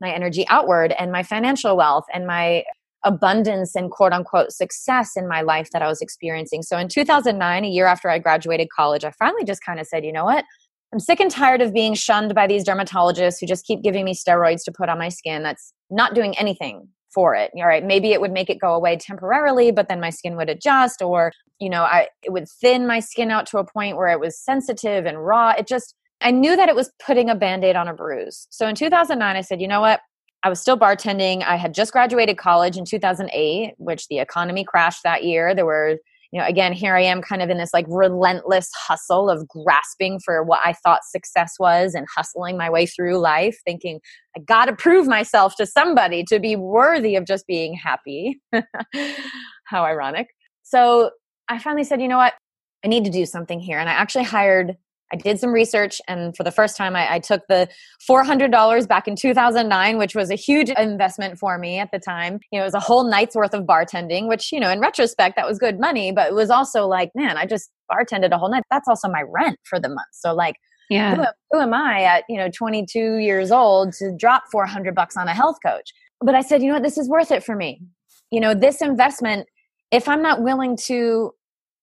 my 0.00 0.12
energy 0.12 0.46
outward 0.48 0.92
and 0.98 1.12
my 1.12 1.22
financial 1.22 1.76
wealth 1.76 2.04
and 2.12 2.26
my 2.26 2.64
abundance 3.04 3.74
and 3.74 3.90
quote 3.90 4.12
unquote 4.12 4.52
success 4.52 5.16
in 5.16 5.28
my 5.28 5.40
life 5.40 5.70
that 5.70 5.82
I 5.82 5.88
was 5.88 6.00
experiencing. 6.00 6.62
So 6.62 6.76
in 6.78 6.88
2009, 6.88 7.64
a 7.64 7.68
year 7.68 7.86
after 7.86 8.10
I 8.10 8.18
graduated 8.18 8.68
college, 8.74 9.04
I 9.04 9.12
finally 9.12 9.44
just 9.44 9.62
kind 9.64 9.78
of 9.78 9.86
said, 9.86 10.04
you 10.04 10.12
know 10.12 10.24
what? 10.24 10.44
I'm 10.92 11.00
sick 11.00 11.20
and 11.20 11.30
tired 11.30 11.60
of 11.60 11.74
being 11.74 11.94
shunned 11.94 12.34
by 12.34 12.46
these 12.46 12.64
dermatologists 12.64 13.40
who 13.40 13.46
just 13.46 13.66
keep 13.66 13.82
giving 13.82 14.04
me 14.04 14.14
steroids 14.14 14.64
to 14.64 14.72
put 14.72 14.88
on 14.88 14.98
my 14.98 15.10
skin 15.10 15.42
that's 15.42 15.72
not 15.90 16.14
doing 16.14 16.36
anything 16.38 16.88
for 17.12 17.34
it. 17.34 17.50
All 17.56 17.66
right, 17.66 17.84
maybe 17.84 18.12
it 18.12 18.20
would 18.20 18.32
make 18.32 18.48
it 18.48 18.60
go 18.60 18.74
away 18.74 18.96
temporarily, 18.96 19.70
but 19.70 19.88
then 19.88 20.00
my 20.00 20.10
skin 20.10 20.36
would 20.36 20.48
adjust 20.48 21.02
or, 21.02 21.32
you 21.58 21.68
know, 21.68 21.82
I 21.82 22.08
it 22.22 22.32
would 22.32 22.48
thin 22.60 22.86
my 22.86 23.00
skin 23.00 23.30
out 23.30 23.46
to 23.48 23.58
a 23.58 23.64
point 23.64 23.96
where 23.96 24.08
it 24.08 24.20
was 24.20 24.38
sensitive 24.38 25.04
and 25.04 25.24
raw. 25.24 25.50
It 25.50 25.66
just 25.66 25.94
I 26.20 26.30
knew 26.30 26.56
that 26.56 26.68
it 26.68 26.74
was 26.74 26.90
putting 27.04 27.30
a 27.30 27.34
band 27.34 27.64
aid 27.64 27.76
on 27.76 27.88
a 27.88 27.94
bruise. 27.94 28.46
So 28.50 28.66
in 28.66 28.74
2009, 28.74 29.36
I 29.36 29.40
said, 29.40 29.60
you 29.60 29.68
know 29.68 29.80
what? 29.80 30.00
I 30.42 30.48
was 30.48 30.60
still 30.60 30.78
bartending. 30.78 31.44
I 31.44 31.56
had 31.56 31.74
just 31.74 31.92
graduated 31.92 32.38
college 32.38 32.76
in 32.76 32.84
2008, 32.84 33.74
which 33.78 34.06
the 34.08 34.18
economy 34.18 34.64
crashed 34.64 35.02
that 35.04 35.24
year. 35.24 35.54
There 35.54 35.66
were, 35.66 35.98
you 36.32 36.40
know, 36.40 36.46
again, 36.46 36.72
here 36.72 36.94
I 36.94 37.02
am 37.02 37.22
kind 37.22 37.40
of 37.40 37.48
in 37.48 37.56
this 37.56 37.72
like 37.72 37.86
relentless 37.88 38.70
hustle 38.74 39.30
of 39.30 39.48
grasping 39.48 40.20
for 40.22 40.42
what 40.42 40.60
I 40.62 40.74
thought 40.74 41.00
success 41.04 41.54
was 41.58 41.94
and 41.94 42.06
hustling 42.14 42.58
my 42.58 42.68
way 42.68 42.84
through 42.84 43.18
life, 43.18 43.58
thinking, 43.64 44.00
I 44.36 44.40
got 44.40 44.66
to 44.66 44.76
prove 44.76 45.06
myself 45.06 45.56
to 45.56 45.66
somebody 45.66 46.24
to 46.24 46.38
be 46.38 46.54
worthy 46.54 47.16
of 47.16 47.24
just 47.24 47.46
being 47.46 47.74
happy. 47.74 48.40
How 49.64 49.84
ironic. 49.84 50.28
So 50.64 51.10
I 51.48 51.58
finally 51.58 51.84
said, 51.84 52.02
you 52.02 52.08
know 52.08 52.18
what? 52.18 52.34
I 52.84 52.88
need 52.88 53.04
to 53.04 53.10
do 53.10 53.24
something 53.24 53.58
here. 53.58 53.78
And 53.78 53.88
I 53.88 53.92
actually 53.92 54.24
hired 54.24 54.76
I 55.12 55.16
did 55.16 55.40
some 55.40 55.50
research, 55.50 56.00
and 56.06 56.36
for 56.36 56.44
the 56.44 56.50
first 56.50 56.76
time, 56.76 56.94
I, 56.94 57.14
I 57.14 57.18
took 57.18 57.46
the 57.48 57.68
$400 58.08 58.86
back 58.86 59.08
in 59.08 59.16
2009, 59.16 59.96
which 59.96 60.14
was 60.14 60.30
a 60.30 60.34
huge 60.34 60.70
investment 60.70 61.38
for 61.38 61.58
me 61.58 61.78
at 61.78 61.90
the 61.92 61.98
time. 61.98 62.40
You 62.52 62.58
know, 62.58 62.64
it 62.64 62.66
was 62.66 62.74
a 62.74 62.80
whole 62.80 63.08
night's 63.08 63.34
worth 63.34 63.54
of 63.54 63.64
bartending, 63.64 64.28
which, 64.28 64.52
you 64.52 64.60
know, 64.60 64.70
in 64.70 64.80
retrospect, 64.80 65.36
that 65.36 65.46
was 65.46 65.58
good 65.58 65.80
money, 65.80 66.12
but 66.12 66.28
it 66.28 66.34
was 66.34 66.50
also 66.50 66.86
like, 66.86 67.10
man, 67.14 67.38
I 67.38 67.46
just 67.46 67.70
bartended 67.90 68.32
a 68.32 68.38
whole 68.38 68.50
night. 68.50 68.64
That's 68.70 68.88
also 68.88 69.08
my 69.08 69.22
rent 69.22 69.58
for 69.64 69.80
the 69.80 69.88
month. 69.88 70.08
So, 70.12 70.34
like, 70.34 70.56
yeah. 70.90 71.14
who, 71.14 71.24
who 71.52 71.60
am 71.60 71.72
I 71.72 72.02
at, 72.02 72.24
you 72.28 72.36
know, 72.36 72.50
22 72.50 73.16
years 73.16 73.50
old 73.50 73.92
to 73.94 74.14
drop 74.16 74.44
400 74.50 74.94
bucks 74.94 75.16
on 75.16 75.28
a 75.28 75.34
health 75.34 75.56
coach? 75.64 75.92
But 76.20 76.34
I 76.34 76.42
said, 76.42 76.62
you 76.62 76.68
know 76.68 76.74
what, 76.74 76.82
this 76.82 76.98
is 76.98 77.08
worth 77.08 77.30
it 77.30 77.44
for 77.44 77.54
me. 77.54 77.80
You 78.30 78.40
know, 78.40 78.52
this 78.52 78.82
investment, 78.82 79.46
if 79.90 80.08
I'm 80.08 80.22
not 80.22 80.42
willing 80.42 80.76
to 80.84 81.32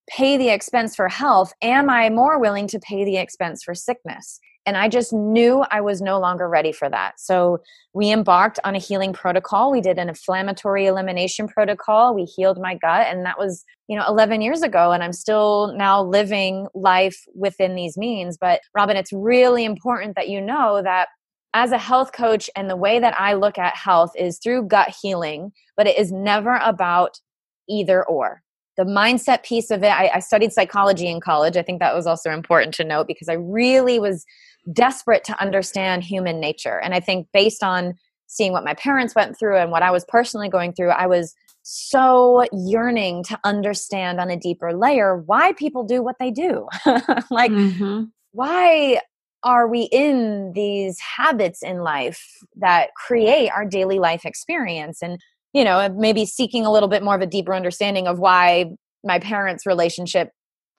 pay 0.08 0.36
the 0.36 0.50
expense 0.50 0.94
for 0.94 1.08
health, 1.08 1.52
am 1.62 1.90
I 1.90 2.10
more 2.10 2.38
willing 2.38 2.66
to 2.68 2.78
pay 2.78 3.04
the 3.04 3.16
expense 3.16 3.62
for 3.62 3.74
sickness? 3.74 4.40
And 4.66 4.76
I 4.76 4.88
just 4.88 5.12
knew 5.12 5.64
I 5.70 5.80
was 5.80 6.02
no 6.02 6.18
longer 6.18 6.48
ready 6.48 6.72
for 6.72 6.90
that. 6.90 7.20
So 7.20 7.60
we 7.94 8.10
embarked 8.10 8.58
on 8.64 8.74
a 8.74 8.80
healing 8.80 9.12
protocol. 9.12 9.70
We 9.70 9.80
did 9.80 9.96
an 9.96 10.08
inflammatory 10.08 10.86
elimination 10.86 11.46
protocol. 11.46 12.14
We 12.14 12.24
healed 12.24 12.60
my 12.60 12.74
gut. 12.74 13.06
And 13.06 13.24
that 13.24 13.38
was, 13.38 13.64
you 13.86 13.96
know, 13.96 14.04
11 14.08 14.40
years 14.40 14.62
ago. 14.62 14.90
And 14.90 15.04
I'm 15.04 15.12
still 15.12 15.72
now 15.76 16.02
living 16.02 16.66
life 16.74 17.24
within 17.32 17.76
these 17.76 17.96
means. 17.96 18.36
But 18.36 18.60
Robin, 18.74 18.96
it's 18.96 19.12
really 19.12 19.64
important 19.64 20.16
that 20.16 20.28
you 20.28 20.40
know 20.40 20.82
that 20.82 21.08
as 21.54 21.70
a 21.70 21.78
health 21.78 22.12
coach 22.12 22.50
and 22.56 22.68
the 22.68 22.76
way 22.76 22.98
that 22.98 23.18
I 23.18 23.34
look 23.34 23.58
at 23.58 23.76
health 23.76 24.10
is 24.16 24.40
through 24.42 24.66
gut 24.66 24.94
healing, 25.00 25.52
but 25.76 25.86
it 25.86 25.96
is 25.96 26.10
never 26.10 26.56
about 26.56 27.20
either 27.68 28.04
or 28.04 28.42
the 28.76 28.84
mindset 28.84 29.42
piece 29.42 29.70
of 29.70 29.82
it 29.82 29.88
I, 29.88 30.10
I, 30.14 30.18
studied 30.20 30.52
psychology 30.52 31.08
in 31.08 31.20
college. 31.20 31.56
I 31.56 31.62
think 31.62 31.80
that 31.80 31.94
was 31.94 32.06
also 32.06 32.30
important 32.30 32.74
to 32.74 32.84
note 32.84 33.06
because 33.06 33.28
i 33.28 33.34
really 33.34 33.98
was 33.98 34.24
desperate 34.72 35.24
to 35.24 35.40
understand 35.40 36.04
human 36.04 36.40
nature. 36.40 36.80
And 36.80 36.94
i 36.94 37.00
think 37.00 37.28
based 37.32 37.62
on 37.62 37.94
seeing 38.26 38.52
what 38.52 38.64
my 38.64 38.74
parents 38.74 39.14
went 39.14 39.38
through 39.38 39.56
and 39.56 39.70
what 39.70 39.82
i 39.82 39.90
was 39.90 40.04
personally 40.08 40.48
going 40.48 40.72
through 40.72 40.90
i 40.90 41.06
was 41.06 41.34
so 41.68 42.44
yearning 42.52 43.24
to 43.24 43.36
understand 43.42 44.20
on 44.20 44.30
a 44.30 44.36
deeper 44.36 44.72
layer 44.72 45.16
why 45.26 45.52
people 45.54 45.82
do 45.82 46.00
what 46.00 46.14
they 46.20 46.30
do. 46.30 46.68
Like 47.28 47.50
mm-hmm. 47.50 48.04
why 48.30 49.00
are 49.42 49.66
we 49.66 49.88
in 49.90 50.52
these 50.54 51.00
habits 51.00 51.64
in 51.64 51.80
life 51.80 52.22
that 52.54 52.90
create 52.94 53.50
our 53.50 53.64
daily 53.64 53.98
life 53.98 54.24
experience? 54.24 55.02
And 55.02 55.20
you 55.52 55.64
know, 55.64 55.88
maybe 55.96 56.26
seeking 56.26 56.66
a 56.66 56.72
little 56.72 56.88
bit 56.88 57.02
more 57.02 57.14
of 57.14 57.20
a 57.22 57.26
deeper 57.26 57.54
understanding 57.54 58.06
of 58.06 58.18
why 58.18 58.66
my 59.04 59.18
parents' 59.18 59.66
relationship 59.66 60.30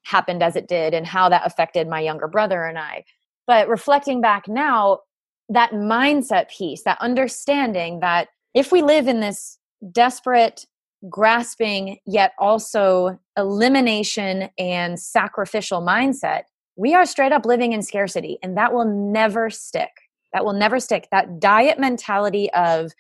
happened 0.04 0.42
as 0.42 0.56
it 0.56 0.68
did 0.68 0.94
and 0.94 1.06
how 1.06 1.30
that 1.30 1.46
affected 1.46 1.88
my 1.88 2.00
younger 2.00 2.28
brother 2.28 2.64
and 2.64 2.78
I. 2.78 3.04
But 3.46 3.68
reflecting 3.70 4.22
back 4.22 4.48
now, 4.48 5.00
that 5.50 5.72
mindset 5.72 6.50
piece, 6.50 6.84
that 6.84 7.02
understanding 7.02 8.02
that 8.02 8.28
if 8.54 8.72
we 8.72 8.82
live 8.82 9.08
in 9.08 9.20
this 9.20 9.58
desperate, 9.92 10.66
grasping, 11.10 11.98
yet 12.06 12.34
also 12.40 13.20
elimination 13.38 14.50
and 14.58 15.00
sacrificial 15.00 15.82
mindset, 15.82 16.44
we 16.76 16.94
are 16.94 17.06
straight 17.06 17.32
up 17.32 17.46
living 17.46 17.74
in 17.74 17.82
scarcity 17.82 18.38
and 18.44 18.58
that 18.58 18.74
will 18.74 18.86
never 18.86 19.50
stick. 19.50 19.92
That 20.34 20.44
will 20.44 20.54
never 20.54 20.80
stick. 20.80 21.08
That 21.12 21.40
diet 21.40 21.80
mentality 21.80 22.52
of, 22.54 22.92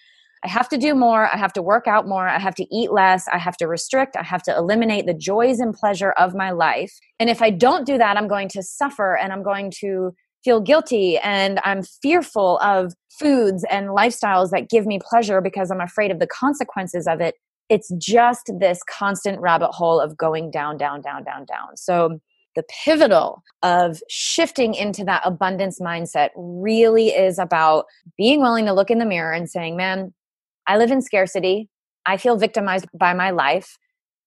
I 0.47 0.49
have 0.49 0.69
to 0.69 0.77
do 0.77 0.95
more. 0.95 1.27
I 1.27 1.35
have 1.35 1.51
to 1.53 1.61
work 1.61 1.87
out 1.87 2.07
more. 2.07 2.25
I 2.25 2.39
have 2.39 2.55
to 2.55 2.65
eat 2.73 2.89
less. 2.89 3.27
I 3.27 3.37
have 3.37 3.57
to 3.57 3.67
restrict. 3.67 4.15
I 4.15 4.23
have 4.23 4.41
to 4.43 4.55
eliminate 4.55 5.05
the 5.05 5.13
joys 5.13 5.59
and 5.59 5.73
pleasure 5.73 6.11
of 6.11 6.35
my 6.35 6.51
life. 6.51 6.93
And 7.19 7.29
if 7.29 7.41
I 7.41 7.49
don't 7.49 7.85
do 7.85 7.97
that, 7.97 8.15
I'm 8.15 8.29
going 8.29 8.47
to 8.49 8.63
suffer 8.63 9.17
and 9.17 9.33
I'm 9.33 9.43
going 9.43 9.73
to 9.81 10.15
feel 10.45 10.61
guilty 10.61 11.17
and 11.17 11.59
I'm 11.65 11.83
fearful 11.83 12.59
of 12.59 12.93
foods 13.19 13.65
and 13.69 13.89
lifestyles 13.89 14.51
that 14.51 14.69
give 14.69 14.85
me 14.85 15.01
pleasure 15.03 15.41
because 15.41 15.69
I'm 15.69 15.81
afraid 15.81 16.11
of 16.11 16.19
the 16.19 16.27
consequences 16.27 17.07
of 17.07 17.19
it. 17.19 17.35
It's 17.67 17.91
just 17.97 18.49
this 18.57 18.79
constant 18.89 19.41
rabbit 19.41 19.71
hole 19.71 19.99
of 19.99 20.15
going 20.15 20.49
down, 20.49 20.77
down, 20.77 21.01
down, 21.01 21.25
down, 21.25 21.43
down. 21.43 21.75
So, 21.75 22.21
the 22.55 22.63
pivotal 22.83 23.43
of 23.61 24.01
shifting 24.09 24.73
into 24.73 25.03
that 25.03 25.21
abundance 25.23 25.79
mindset 25.79 26.29
really 26.35 27.09
is 27.09 27.37
about 27.37 27.85
being 28.17 28.41
willing 28.41 28.65
to 28.65 28.73
look 28.73 28.89
in 28.89 28.97
the 28.97 29.05
mirror 29.05 29.31
and 29.31 29.47
saying, 29.47 29.77
man, 29.77 30.11
I 30.67 30.77
live 30.77 30.91
in 30.91 31.01
scarcity. 31.01 31.69
I 32.05 32.17
feel 32.17 32.37
victimized 32.37 32.85
by 32.93 33.13
my 33.13 33.31
life. 33.31 33.77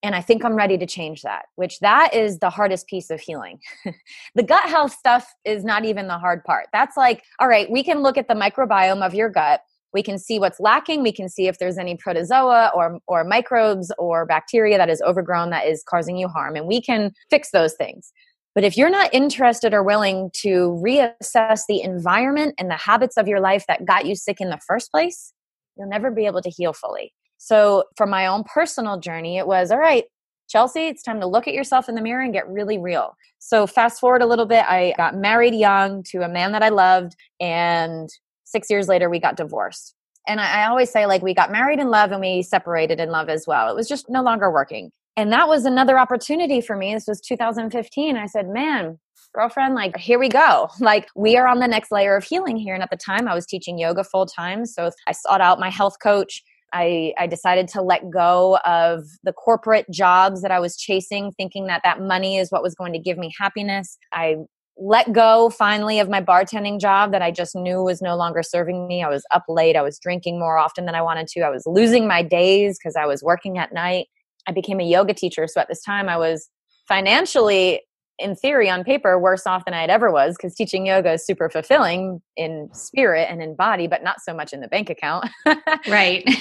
And 0.03 0.15
I 0.15 0.23
think 0.23 0.45
I'm 0.45 0.55
ready 0.55 0.79
to 0.79 0.87
change 0.87 1.23
that, 1.23 1.47
which 1.57 1.79
that 1.81 2.15
is 2.15 2.39
the 2.39 2.49
hardest 2.49 2.87
piece 2.87 3.11
of 3.11 3.21
healing. 3.21 3.59
the 4.35 4.43
gut 4.43 4.69
health 4.69 4.93
stuff 4.93 5.31
is 5.45 5.63
not 5.63 5.85
even 5.85 6.09
the 6.09 6.19
hard 6.19 6.43
part. 6.45 6.69
That's 6.73 6.97
like, 6.97 7.23
all 7.39 7.49
right, 7.49 7.71
we 7.71 7.83
can 7.83 8.01
look 8.01 8.17
at 8.17 8.27
the 8.27 8.35
microbiome 8.35 9.05
of 9.05 9.15
your 9.15 9.29
gut. 9.29 9.61
We 9.93 10.03
can 10.03 10.19
see 10.19 10.39
what's 10.39 10.61
lacking. 10.61 11.03
We 11.03 11.13
can 11.13 11.29
see 11.29 11.49
if 11.49 11.59
there's 11.59 11.77
any 11.77 11.97
protozoa 11.97 12.71
or, 12.75 12.99
or 13.09 13.25
microbes 13.25 13.93
or 13.99 14.25
bacteria 14.25 14.79
that 14.79 14.89
is 14.89 15.03
overgrown 15.03 15.51
that 15.51 15.67
is 15.67 15.83
causing 15.87 16.17
you 16.17 16.29
harm. 16.29 16.57
And 16.57 16.67
we 16.67 16.81
can 16.81 17.13
fix 17.29 17.51
those 17.51 17.75
things. 17.75 18.13
But 18.55 18.65
if 18.65 18.77
you're 18.77 18.91
not 18.91 19.13
interested 19.13 19.75
or 19.75 19.83
willing 19.83 20.31
to 20.43 20.81
reassess 20.85 21.63
the 21.69 21.83
environment 21.83 22.55
and 22.59 22.71
the 22.71 22.77
habits 22.77 23.17
of 23.17 23.29
your 23.29 23.41
life 23.41 23.65
that 23.69 23.85
got 23.85 24.07
you 24.07 24.15
sick 24.15 24.41
in 24.41 24.51
the 24.51 24.61
first 24.67 24.91
place, 24.91 25.33
you'll 25.81 25.89
never 25.89 26.11
be 26.11 26.27
able 26.27 26.43
to 26.43 26.51
heal 26.51 26.73
fully. 26.73 27.13
So, 27.39 27.85
for 27.97 28.07
my 28.07 28.27
own 28.27 28.45
personal 28.45 29.01
journey, 29.01 29.39
it 29.39 29.47
was 29.47 29.71
all 29.71 29.79
right, 29.79 30.05
Chelsea, 30.49 30.89
it's 30.89 31.03
time 31.03 31.21
to 31.21 31.27
look 31.27 31.49
at 31.49 31.55
yourself 31.55 31.89
in 31.89 31.95
the 31.95 32.03
mirror 32.03 32.23
and 32.23 32.33
get 32.33 32.49
really 32.49 32.79
real. 32.79 33.17
So, 33.39 33.67
fast 33.67 33.99
forward 33.99 34.23
a 34.23 34.27
little 34.27 34.47
bit, 34.47 34.65
I 34.69 34.95
got 34.97 35.17
married 35.17 35.55
young 35.55 36.03
to 36.11 36.23
a 36.23 36.29
man 36.29 36.53
that 36.53 36.63
I 36.63 36.69
loved, 36.69 37.17
and 37.41 38.09
six 38.45 38.69
years 38.69 38.89
later, 38.89 39.09
we 39.09 39.19
got 39.19 39.37
divorced. 39.37 39.95
And 40.29 40.41
I, 40.41 40.63
I 40.63 40.69
always 40.69 40.91
say, 40.91 41.07
like, 41.07 41.23
we 41.23 41.35
got 41.35 41.51
married 41.51 41.79
in 41.79 41.89
love 41.89 42.13
and 42.13 42.21
we 42.21 42.43
separated 42.43 43.01
in 43.01 43.11
love 43.11 43.29
as 43.29 43.47
well. 43.47 43.71
It 43.71 43.77
was 43.77 43.89
just 43.89 44.11
no 44.11 44.23
longer 44.23 44.51
working. 44.51 44.91
And 45.17 45.33
that 45.33 45.49
was 45.49 45.65
another 45.65 45.99
opportunity 45.99 46.61
for 46.61 46.77
me. 46.77 46.95
This 46.95 47.07
was 47.07 47.21
2015. 47.21 48.17
I 48.17 48.27
said, 48.27 48.49
man, 48.49 48.99
girlfriend, 49.35 49.75
like, 49.75 49.97
here 49.97 50.19
we 50.19 50.29
go. 50.29 50.69
Like, 50.81 51.09
we 51.15 51.37
are 51.37 51.47
on 51.47 51.61
the 51.61 51.69
next 51.69 51.93
layer 51.93 52.17
of 52.17 52.25
healing 52.25 52.57
here. 52.57 52.75
And 52.75 52.83
at 52.83 52.91
the 52.91 52.97
time, 52.97 53.29
I 53.29 53.35
was 53.35 53.47
teaching 53.47 53.79
yoga 53.79 54.03
full 54.03 54.27
time. 54.27 54.67
So 54.67 54.91
I 55.07 55.13
sought 55.13 55.41
out 55.41 55.61
my 55.61 55.71
health 55.71 55.97
coach. 56.03 56.43
I, 56.73 57.13
I 57.19 57.27
decided 57.27 57.69
to 57.69 57.83
let 57.83 58.11
go 58.11 58.59
of 58.65 59.05
the 59.25 59.33
corporate 59.33 59.87
jobs 59.91 60.43
that 60.43 60.51
I 60.51 60.61
was 60.61 60.77
chasing, 60.77 61.33
thinking 61.33 61.67
that 61.67 61.83
that 61.85 62.01
money 62.01 62.39
is 62.39 62.51
what 62.51 62.63
was 62.63 62.75
going 62.75 62.93
to 62.93 62.99
give 62.99 63.19
me 63.19 63.33
happiness. 63.39 63.99
I 64.13 64.37
let 64.77 65.13
go 65.13 65.51
finally 65.51 66.01
of 66.01 66.09
my 66.09 66.23
bartending 66.23 66.81
job 66.81 67.13
that 67.13 67.23
I 67.23 67.31
just 67.31 67.55
knew 67.55 67.83
was 67.83 68.01
no 68.01 68.17
longer 68.17 68.43
serving 68.43 68.89
me. 68.89 69.03
I 69.03 69.09
was 69.09 69.25
up 69.31 69.45
late. 69.49 69.77
I 69.77 69.83
was 69.83 69.99
drinking 69.99 70.39
more 70.39 70.57
often 70.57 70.87
than 70.87 70.95
I 70.95 71.03
wanted 71.03 71.27
to. 71.29 71.41
I 71.43 71.51
was 71.51 71.65
losing 71.67 72.09
my 72.09 72.23
days 72.23 72.79
because 72.79 72.97
I 72.97 73.05
was 73.05 73.23
working 73.23 73.59
at 73.59 73.75
night. 73.75 74.07
I 74.47 74.53
became 74.53 74.81
a 74.81 74.85
yoga 74.85 75.13
teacher. 75.13 75.47
So 75.47 75.61
at 75.61 75.69
this 75.69 75.83
time, 75.83 76.09
I 76.09 76.17
was 76.17 76.49
financially 76.89 77.83
in 78.21 78.37
theory 78.37 78.69
on 78.69 78.85
paper 78.85 79.19
worse 79.19 79.47
off 79.47 79.65
than 79.65 79.75
i 79.75 79.81
had 79.81 79.91
ever 79.91 80.11
was 80.11 80.37
because 80.37 80.55
teaching 80.55 80.87
yoga 80.87 81.13
is 81.13 81.25
super 81.25 81.49
fulfilling 81.49 82.21
in 82.37 82.69
spirit 82.73 83.27
and 83.31 83.43
in 83.43 83.55
body 83.55 83.87
but 83.87 84.03
not 84.03 84.21
so 84.21 84.35
much 84.35 84.53
in 84.53 84.61
the 84.61 84.69
bank 84.69 84.91
account. 84.91 85.29
Right. 85.89 86.29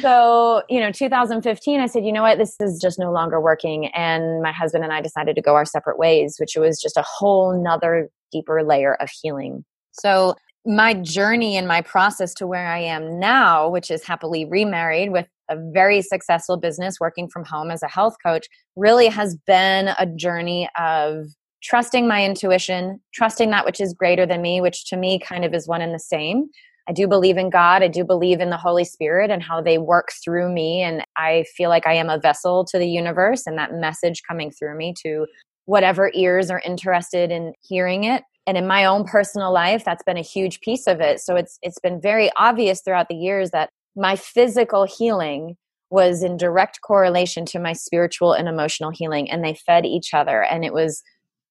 So 0.00 0.62
you 0.68 0.80
know 0.80 0.92
2015 0.92 1.80
i 1.80 1.86
said 1.86 2.04
you 2.04 2.12
know 2.12 2.22
what? 2.22 2.38
This 2.38 2.56
is 2.60 2.80
just 2.80 2.98
no 2.98 3.12
longer 3.12 3.40
working. 3.40 3.86
And 3.88 4.42
my 4.42 4.52
husband 4.52 4.84
and 4.84 4.92
i 4.92 5.00
decided 5.00 5.36
to 5.36 5.42
go 5.42 5.54
our 5.54 5.64
separate 5.64 5.98
ways 5.98 6.36
which 6.38 6.56
was 6.56 6.80
just 6.80 6.96
a 6.96 7.02
whole 7.02 7.60
nother 7.60 8.08
deeper 8.30 8.62
layer 8.62 8.94
of 8.94 9.08
healing. 9.10 9.64
So 9.92 10.34
my 10.64 10.94
journey 10.94 11.56
and 11.56 11.66
my 11.66 11.82
process 11.82 12.34
to 12.34 12.46
where 12.46 12.68
I 12.68 12.78
am 12.78 13.18
now, 13.18 13.68
which 13.68 13.90
is 13.90 14.04
happily 14.04 14.44
remarried 14.44 15.10
with 15.10 15.26
a 15.52 15.70
very 15.72 16.02
successful 16.02 16.56
business 16.56 16.98
working 17.00 17.28
from 17.28 17.44
home 17.44 17.70
as 17.70 17.82
a 17.82 17.88
health 17.88 18.16
coach, 18.24 18.46
really 18.76 19.08
has 19.08 19.36
been 19.46 19.88
a 19.98 20.06
journey 20.06 20.68
of 20.78 21.26
trusting 21.62 22.08
my 22.08 22.24
intuition, 22.24 23.00
trusting 23.14 23.50
that 23.50 23.64
which 23.64 23.80
is 23.80 23.94
greater 23.94 24.26
than 24.26 24.42
me, 24.42 24.60
which 24.60 24.86
to 24.86 24.96
me 24.96 25.18
kind 25.18 25.44
of 25.44 25.54
is 25.54 25.68
one 25.68 25.80
and 25.80 25.94
the 25.94 25.98
same. 25.98 26.46
I 26.88 26.92
do 26.92 27.06
believe 27.06 27.36
in 27.36 27.50
God. 27.50 27.82
I 27.82 27.88
do 27.88 28.04
believe 28.04 28.40
in 28.40 28.50
the 28.50 28.56
Holy 28.56 28.84
Spirit 28.84 29.30
and 29.30 29.42
how 29.42 29.60
they 29.60 29.78
work 29.78 30.08
through 30.24 30.52
me. 30.52 30.82
And 30.82 31.04
I 31.16 31.44
feel 31.56 31.68
like 31.68 31.86
I 31.86 31.94
am 31.94 32.10
a 32.10 32.18
vessel 32.18 32.64
to 32.66 32.78
the 32.78 32.88
universe 32.88 33.46
and 33.46 33.56
that 33.58 33.74
message 33.74 34.22
coming 34.26 34.50
through 34.50 34.76
me 34.76 34.92
to 35.04 35.26
whatever 35.66 36.10
ears 36.14 36.50
are 36.50 36.60
interested 36.64 37.30
in 37.30 37.52
hearing 37.60 38.04
it 38.04 38.24
and 38.46 38.56
in 38.56 38.66
my 38.66 38.84
own 38.84 39.04
personal 39.04 39.52
life 39.52 39.84
that's 39.84 40.02
been 40.02 40.16
a 40.16 40.22
huge 40.22 40.60
piece 40.60 40.86
of 40.86 41.00
it 41.00 41.20
so 41.20 41.36
it's 41.36 41.58
it's 41.62 41.78
been 41.78 42.00
very 42.00 42.30
obvious 42.36 42.82
throughout 42.82 43.08
the 43.08 43.14
years 43.14 43.50
that 43.50 43.70
my 43.96 44.16
physical 44.16 44.84
healing 44.84 45.56
was 45.90 46.22
in 46.22 46.36
direct 46.36 46.80
correlation 46.80 47.44
to 47.46 47.58
my 47.58 47.72
spiritual 47.72 48.32
and 48.32 48.48
emotional 48.48 48.90
healing 48.90 49.30
and 49.30 49.44
they 49.44 49.54
fed 49.54 49.84
each 49.84 50.14
other. 50.14 50.42
And 50.42 50.64
it 50.64 50.72
was 50.72 51.02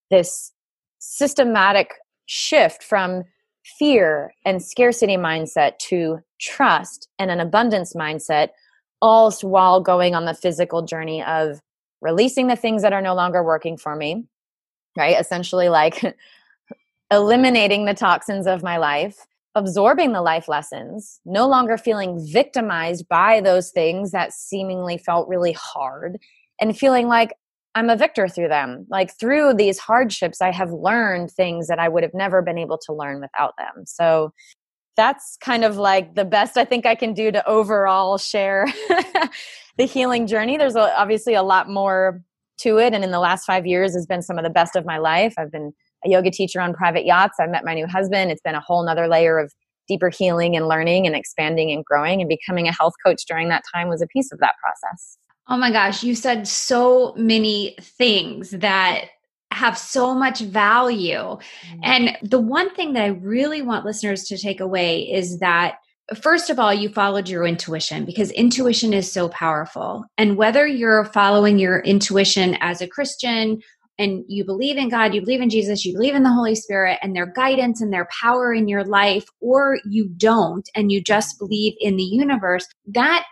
this 0.09 0.51
systematic 0.99 1.93
shift 2.25 2.83
from 2.83 3.23
fear 3.77 4.33
and 4.43 4.63
scarcity 4.63 5.17
mindset 5.17 5.77
to 5.77 6.19
trust 6.39 7.07
and 7.19 7.29
an 7.29 7.39
abundance 7.39 7.93
mindset 7.93 8.49
all 9.01 9.31
while 9.41 9.81
going 9.81 10.15
on 10.15 10.25
the 10.25 10.33
physical 10.33 10.81
journey 10.81 11.23
of 11.23 11.59
releasing 12.01 12.47
the 12.47 12.55
things 12.55 12.81
that 12.81 12.93
are 12.93 13.01
no 13.01 13.13
longer 13.13 13.43
working 13.43 13.77
for 13.77 13.95
me 13.95 14.25
right? 14.97 15.19
Essentially 15.19 15.69
like 15.69 16.03
eliminating 17.11 17.85
the 17.85 17.93
toxins 17.93 18.47
of 18.47 18.63
my 18.63 18.77
life, 18.77 19.25
absorbing 19.55 20.13
the 20.13 20.21
life 20.21 20.47
lessons, 20.47 21.19
no 21.25 21.47
longer 21.47 21.77
feeling 21.77 22.25
victimized 22.31 23.07
by 23.09 23.41
those 23.41 23.71
things 23.71 24.11
that 24.11 24.33
seemingly 24.33 24.97
felt 24.97 25.27
really 25.27 25.53
hard, 25.53 26.17
and 26.59 26.77
feeling 26.77 27.07
like 27.07 27.33
I'm 27.75 27.89
a 27.89 27.95
victor 27.95 28.27
through 28.27 28.49
them. 28.49 28.85
Like 28.89 29.17
through 29.17 29.53
these 29.53 29.79
hardships, 29.79 30.41
I 30.41 30.51
have 30.51 30.71
learned 30.71 31.31
things 31.31 31.67
that 31.67 31.79
I 31.79 31.87
would 31.87 32.03
have 32.03 32.13
never 32.13 32.41
been 32.41 32.57
able 32.57 32.77
to 32.85 32.93
learn 32.93 33.21
without 33.21 33.53
them. 33.57 33.85
So 33.85 34.33
that's 34.97 35.37
kind 35.41 35.63
of 35.63 35.77
like 35.77 36.15
the 36.15 36.25
best 36.25 36.57
I 36.57 36.65
think 36.65 36.85
I 36.85 36.95
can 36.95 37.13
do 37.13 37.31
to 37.31 37.47
overall 37.47 38.17
share 38.17 38.67
the 39.77 39.85
healing 39.85 40.27
journey. 40.27 40.57
There's 40.57 40.75
obviously 40.75 41.33
a 41.33 41.43
lot 41.43 41.69
more 41.69 42.21
to 42.61 42.77
it 42.77 42.93
and 42.93 43.03
in 43.03 43.11
the 43.11 43.19
last 43.19 43.45
five 43.45 43.65
years 43.65 43.93
has 43.93 44.05
been 44.05 44.21
some 44.21 44.37
of 44.37 44.43
the 44.43 44.49
best 44.49 44.75
of 44.75 44.85
my 44.85 44.97
life 44.97 45.33
i've 45.37 45.51
been 45.51 45.73
a 46.05 46.09
yoga 46.09 46.31
teacher 46.31 46.59
on 46.59 46.73
private 46.73 47.05
yachts 47.05 47.37
i 47.39 47.47
met 47.47 47.65
my 47.65 47.73
new 47.73 47.87
husband 47.87 48.31
it's 48.31 48.41
been 48.41 48.55
a 48.55 48.61
whole 48.61 48.83
nother 48.83 49.07
layer 49.07 49.39
of 49.39 49.53
deeper 49.87 50.09
healing 50.09 50.55
and 50.55 50.67
learning 50.67 51.05
and 51.05 51.15
expanding 51.15 51.71
and 51.71 51.83
growing 51.85 52.21
and 52.21 52.29
becoming 52.29 52.67
a 52.67 52.71
health 52.71 52.93
coach 53.05 53.23
during 53.27 53.49
that 53.49 53.63
time 53.73 53.87
was 53.87 54.01
a 54.01 54.07
piece 54.07 54.31
of 54.31 54.39
that 54.39 54.55
process 54.61 55.17
oh 55.47 55.57
my 55.57 55.71
gosh 55.71 56.03
you 56.03 56.15
said 56.15 56.47
so 56.47 57.13
many 57.17 57.75
things 57.81 58.51
that 58.51 59.05
have 59.51 59.77
so 59.77 60.15
much 60.15 60.39
value. 60.39 61.17
Mm-hmm. 61.17 61.79
And 61.83 62.17
the 62.23 62.39
one 62.39 62.73
thing 62.73 62.93
that 62.93 63.03
I 63.03 63.07
really 63.07 63.61
want 63.61 63.85
listeners 63.85 64.23
to 64.25 64.37
take 64.37 64.59
away 64.61 65.01
is 65.01 65.39
that 65.39 65.75
first 66.21 66.49
of 66.49 66.59
all, 66.59 66.73
you 66.73 66.89
followed 66.89 67.29
your 67.29 67.45
intuition 67.45 68.05
because 68.05 68.31
intuition 68.31 68.93
is 68.93 69.11
so 69.11 69.29
powerful. 69.29 70.05
And 70.17 70.37
whether 70.37 70.65
you're 70.65 71.05
following 71.05 71.59
your 71.59 71.79
intuition 71.79 72.57
as 72.59 72.81
a 72.81 72.87
Christian 72.87 73.61
and 74.01 74.25
you 74.27 74.43
believe 74.43 74.77
in 74.77 74.89
God, 74.89 75.13
you 75.13 75.21
believe 75.21 75.41
in 75.41 75.49
Jesus, 75.49 75.85
you 75.85 75.93
believe 75.93 76.15
in 76.15 76.23
the 76.23 76.33
Holy 76.33 76.55
Spirit 76.55 76.97
and 77.01 77.15
their 77.15 77.27
guidance 77.27 77.81
and 77.81 77.93
their 77.93 78.07
power 78.19 78.51
in 78.53 78.67
your 78.67 78.83
life, 78.83 79.25
or 79.39 79.77
you 79.85 80.09
don't 80.17 80.67
and 80.75 80.91
you 80.91 81.01
just 81.03 81.37
believe 81.37 81.73
in 81.79 81.97
the 81.97 82.03
universe, 82.03 82.65
that 82.87 83.25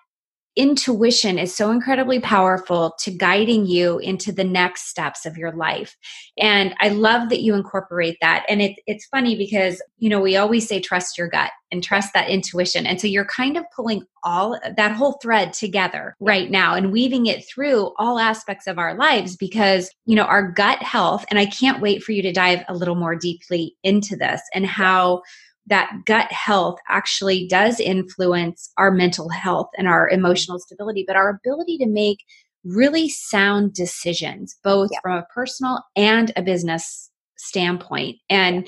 intuition 0.59 1.39
is 1.39 1.55
so 1.55 1.71
incredibly 1.71 2.19
powerful 2.19 2.93
to 2.99 3.09
guiding 3.09 3.65
you 3.65 3.97
into 3.99 4.29
the 4.33 4.43
next 4.43 4.89
steps 4.89 5.25
of 5.25 5.37
your 5.37 5.53
life. 5.53 5.95
And 6.37 6.75
I 6.81 6.89
love 6.89 7.29
that 7.29 7.39
you 7.39 7.55
incorporate 7.55 8.17
that. 8.19 8.45
And 8.49 8.61
it, 8.61 8.77
it's 8.85 9.05
funny 9.05 9.37
because, 9.37 9.81
you 9.99 10.09
know, 10.09 10.19
we 10.19 10.35
always 10.35 10.67
say 10.67 10.81
trust 10.81 11.17
your 11.17 11.29
gut 11.29 11.51
and 11.71 11.81
trust 11.81 12.13
that 12.13 12.27
intuition. 12.27 12.85
And 12.85 12.99
so 12.99 13.07
you're 13.07 13.23
kind 13.23 13.55
of 13.55 13.63
pulling 13.73 14.03
all 14.23 14.59
that 14.75 14.91
whole 14.91 15.13
thread 15.21 15.53
together 15.53 16.13
right 16.19 16.51
now 16.51 16.73
and 16.73 16.91
weaving 16.91 17.27
it 17.27 17.47
through 17.47 17.93
all 17.97 18.19
aspects 18.19 18.67
of 18.67 18.77
our 18.77 18.95
lives 18.95 19.37
because, 19.37 19.89
you 20.05 20.15
know, 20.15 20.23
our 20.23 20.51
gut 20.51 20.83
health, 20.83 21.23
and 21.29 21.39
I 21.39 21.45
can't 21.45 21.81
wait 21.81 22.03
for 22.03 22.11
you 22.11 22.21
to 22.23 22.33
dive 22.33 22.65
a 22.67 22.75
little 22.75 22.95
more 22.95 23.15
deeply 23.15 23.77
into 23.81 24.17
this 24.17 24.41
and 24.53 24.65
how 24.65 25.21
that 25.69 25.91
gut 26.05 26.31
health 26.31 26.79
actually 26.87 27.47
does 27.47 27.79
influence 27.79 28.71
our 28.77 28.91
mental 28.91 29.29
health 29.29 29.69
and 29.77 29.87
our 29.87 30.09
emotional 30.09 30.59
stability, 30.59 31.03
but 31.07 31.15
our 31.15 31.29
ability 31.29 31.77
to 31.77 31.87
make 31.87 32.19
really 32.63 33.07
sound 33.07 33.73
decisions, 33.73 34.57
both 34.63 34.89
yeah. 34.91 34.99
from 35.01 35.17
a 35.17 35.25
personal 35.33 35.83
and 35.95 36.31
a 36.35 36.41
business 36.41 37.09
standpoint. 37.37 38.17
And 38.29 38.67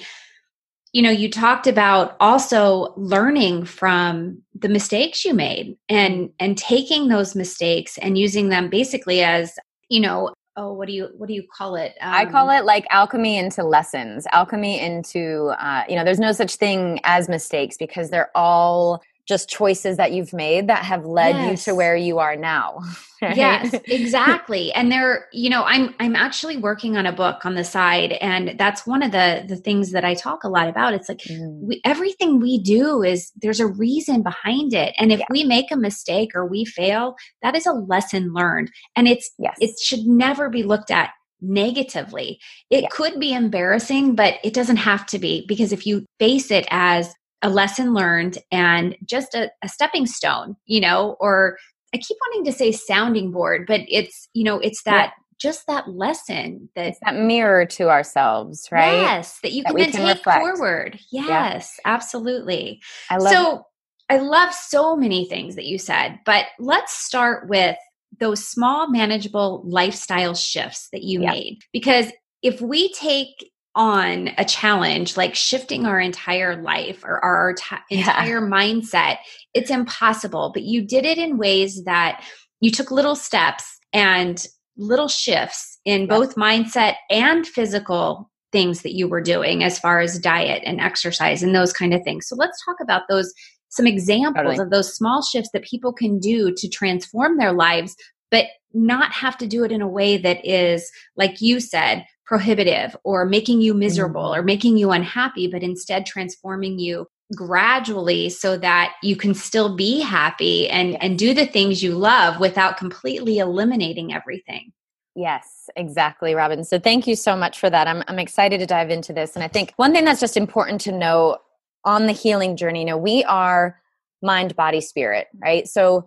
you 0.94 1.02
know, 1.02 1.10
you 1.10 1.30
talked 1.30 1.68
about 1.68 2.18
also 2.20 2.94
learning 2.98 3.64
from 3.64 4.42
the 4.54 4.68
mistakes 4.68 5.24
you 5.24 5.34
made 5.34 5.78
and 5.88 6.30
and 6.40 6.58
taking 6.58 7.08
those 7.08 7.34
mistakes 7.34 7.98
and 8.00 8.18
using 8.18 8.50
them 8.50 8.70
basically 8.70 9.22
as, 9.22 9.54
you 9.88 10.02
know, 10.02 10.34
oh 10.58 10.74
what 10.74 10.88
do 10.88 10.94
you 10.94 11.10
what 11.18 11.28
do 11.28 11.34
you 11.34 11.44
call 11.56 11.76
it? 11.76 11.94
Um, 12.02 12.14
i 12.14 12.26
call 12.26 12.50
um, 12.50 12.58
it 12.58 12.66
like 12.66 12.86
alchemy 12.90 13.38
into 13.38 13.64
lessons 13.64 14.28
alchemy 14.32 14.80
into 14.80 15.54
uh, 15.60 15.84
you 15.88 15.96
know 15.96 16.04
there's 16.04 16.20
no 16.20 16.32
such 16.32 16.56
thing 16.56 17.00
as 17.04 17.30
mistakes 17.30 17.78
because 17.78 18.10
they're 18.10 18.32
all 18.36 19.02
just 19.28 19.50
choices 19.50 19.98
that 19.98 20.12
you've 20.12 20.34
made 20.34 20.68
that 20.68 20.84
have 20.84 21.06
led 21.06 21.36
yes. 21.36 21.66
you 21.66 21.72
to 21.72 21.76
where 21.76 21.96
you 21.96 22.20
are 22.20 22.36
now 22.36 22.80
right? 23.22 23.36
yes 23.36 23.74
exactly 23.86 24.72
and 24.74 24.92
there 24.92 25.28
you 25.32 25.50
know 25.50 25.64
i'm 25.66 25.94
i'm 26.00 26.16
actually 26.16 26.58
working 26.58 26.98
on 26.98 27.06
a 27.06 27.12
book 27.12 27.46
on 27.46 27.56
the 27.56 27.64
side 27.64 28.14
and 28.14 28.58
that's 28.58 28.86
one 28.86 29.04
of 29.04 29.12
the 29.12 29.44
the 29.48 29.56
things 29.56 29.92
that 29.92 30.06
i 30.06 30.14
talk 30.14 30.44
a 30.44 30.50
lot 30.50 30.68
about 30.68 30.94
it's 30.94 31.10
like 31.10 31.20
mm. 31.20 31.60
we, 31.62 31.82
everything 31.86 32.40
we 32.40 32.60
do 32.60 33.02
is 33.02 33.32
there's 33.42 33.60
a 33.60 33.68
reason 33.68 34.22
behind 34.22 34.74
it 34.74 34.94
and 34.98 35.12
if 35.12 35.20
yeah. 35.20 35.26
we 35.30 35.44
make 35.44 35.72
a 35.72 35.78
mistake 35.78 36.32
or 36.36 36.46
we 36.46 36.66
fail 36.66 37.16
that 37.42 37.56
is 37.56 37.66
a 37.66 37.74
lesson 37.74 38.34
learned 38.34 38.72
and 38.96 39.08
it's 39.08 39.32
yes. 39.38 39.58
it 39.60 39.72
should 39.80 40.06
never 40.06 40.50
be 40.50 40.64
looked 40.64 40.92
at 40.92 41.12
negatively. 41.42 42.40
It 42.70 42.84
yeah. 42.84 42.88
could 42.92 43.20
be 43.20 43.34
embarrassing, 43.34 44.16
but 44.16 44.36
it 44.44 44.54
doesn't 44.54 44.78
have 44.78 45.06
to 45.08 45.20
be 45.20 45.46
because 45.48 45.72
if 45.72 45.86
you 45.86 46.06
face 46.20 46.52
it 46.52 46.68
as 46.70 47.14
a 47.42 47.50
lesson 47.50 47.94
learned 47.94 48.38
and 48.52 48.96
just 49.06 49.34
a, 49.34 49.52
a 49.64 49.70
stepping 49.70 50.06
stone, 50.06 50.56
you 50.66 50.80
know, 50.80 51.18
or 51.20 51.58
I 51.94 51.98
keep 51.98 52.18
wanting 52.28 52.46
to 52.52 52.58
say 52.58 52.72
sounding 52.72 53.32
board, 53.32 53.66
but 53.68 53.82
it's, 53.90 54.30
you 54.34 54.44
know, 54.44 54.60
it's 54.60 54.84
that 54.84 55.14
yeah. 55.16 55.24
just 55.40 55.68
that 55.68 55.90
lesson 55.90 56.70
that 56.76 56.86
it's 56.86 57.00
that 57.04 57.16
mirror 57.16 57.66
to 57.66 57.90
ourselves, 57.90 58.68
right? 58.72 59.02
Yes, 59.02 59.40
that 59.44 59.52
you 59.52 59.64
that 59.64 59.70
can 59.70 59.78
then 59.78 59.92
can 59.92 60.02
take 60.02 60.18
reflect. 60.18 60.40
forward. 60.40 61.00
Yes, 61.12 61.80
yeah. 61.84 61.94
absolutely. 61.94 62.82
I 63.10 63.18
love 63.18 63.34
so 63.34 63.56
it. 63.56 63.62
I 64.10 64.18
love 64.18 64.54
so 64.54 64.96
many 64.96 65.26
things 65.26 65.56
that 65.56 65.66
you 65.66 65.78
said, 65.78 66.20
but 66.26 66.46
let's 66.60 66.94
start 66.94 67.50
with 67.50 67.78
those 68.20 68.46
small 68.46 68.90
manageable 68.90 69.64
lifestyle 69.66 70.34
shifts 70.34 70.90
that 70.92 71.04
you 71.04 71.22
yeah. 71.22 71.32
made 71.32 71.60
because 71.72 72.12
if 72.42 72.60
we 72.60 72.92
take 72.94 73.51
on 73.76 74.32
a 74.38 74.44
challenge 74.44 75.16
like 75.16 75.34
shifting 75.34 75.86
our 75.86 76.00
entire 76.00 76.62
life 76.62 77.04
or 77.06 77.24
our 77.24 77.54
t- 77.54 77.76
entire 77.90 78.40
yeah. 78.40 78.52
mindset, 78.52 79.18
it's 79.54 79.70
impossible. 79.70 80.52
But 80.54 80.64
you 80.64 80.82
did 80.82 81.06
it 81.06 81.18
in 81.18 81.38
ways 81.38 81.84
that 81.86 82.24
you 82.60 82.72
took 82.72 82.92
little 82.92 83.16
steps 83.16 83.80
and 83.94 84.46
little 84.78 85.08
shifts 85.08 85.80
in 85.86 86.08
both 86.08 86.36
mindset 86.36 86.96
and 87.10 87.48
physical 87.48 88.30
things 88.52 88.82
that 88.82 88.94
you 88.94 89.08
were 89.08 89.22
doing 89.22 89.64
as 89.64 89.80
far 89.80 90.02
as 90.02 90.20
diet 90.20 90.62
and 90.66 90.82
exercise 90.82 91.42
and 91.42 91.56
those 91.56 91.72
kind 91.72 91.94
of 91.94 92.04
things. 92.04 92.28
So 92.28 92.36
let's 92.36 92.64
talk 92.66 92.78
about 92.82 93.04
those 93.10 93.34
some 93.70 93.88
examples 93.88 94.36
totally. 94.36 94.60
of 94.60 94.70
those 94.70 94.94
small 94.94 95.24
shifts 95.24 95.50
that 95.54 95.64
people 95.64 95.94
can 95.94 96.20
do 96.20 96.54
to 96.58 96.68
transform 96.68 97.38
their 97.38 97.54
lives 97.54 97.96
but 98.30 98.46
not 98.74 99.12
have 99.12 99.38
to 99.38 99.48
do 99.48 99.64
it 99.64 99.72
in 99.72 99.82
a 99.82 99.88
way 99.88 100.18
that 100.18 100.46
is 100.46 100.90
like 101.16 101.42
you 101.42 101.60
said 101.60 102.06
prohibitive 102.32 102.96
or 103.04 103.26
making 103.26 103.60
you 103.60 103.74
miserable 103.74 104.30
mm. 104.30 104.38
or 104.38 104.42
making 104.42 104.78
you 104.78 104.92
unhappy, 104.92 105.48
but 105.48 105.62
instead 105.62 106.06
transforming 106.06 106.80
you 106.80 107.06
gradually 107.36 108.30
so 108.30 108.56
that 108.56 108.94
you 109.04 109.18
can 109.18 109.34
still 109.34 109.76
be 109.76 110.00
happy 110.00 110.70
and 110.70 110.96
and 111.04 111.20
do 111.20 111.34
the 111.34 111.46
things 111.46 111.84
you 111.84 111.94
love 111.94 112.40
without 112.40 112.78
completely 112.78 113.40
eliminating 113.40 114.14
everything. 114.14 114.72
Yes, 115.14 115.70
exactly, 115.76 116.34
Robin. 116.34 116.64
So 116.64 116.80
thank 116.80 117.06
you 117.06 117.18
so 117.18 117.36
much 117.36 117.60
for 117.60 117.70
that. 117.70 117.86
I'm 117.86 118.02
I'm 118.08 118.18
excited 118.18 118.62
to 118.62 118.66
dive 118.66 118.90
into 118.90 119.12
this. 119.12 119.36
And 119.36 119.44
I 119.44 119.50
think 119.50 119.74
one 119.76 119.92
thing 119.92 120.06
that's 120.06 120.22
just 120.22 120.38
important 120.38 120.80
to 120.82 120.94
know 120.94 121.38
on 121.84 122.06
the 122.06 122.14
healing 122.14 122.56
journey, 122.56 122.80
you 122.80 122.86
know, 122.86 122.96
we 122.96 123.26
are 123.26 123.78
mind, 124.22 124.56
body, 124.56 124.80
spirit, 124.80 125.28
right? 125.44 125.68
So 125.68 126.06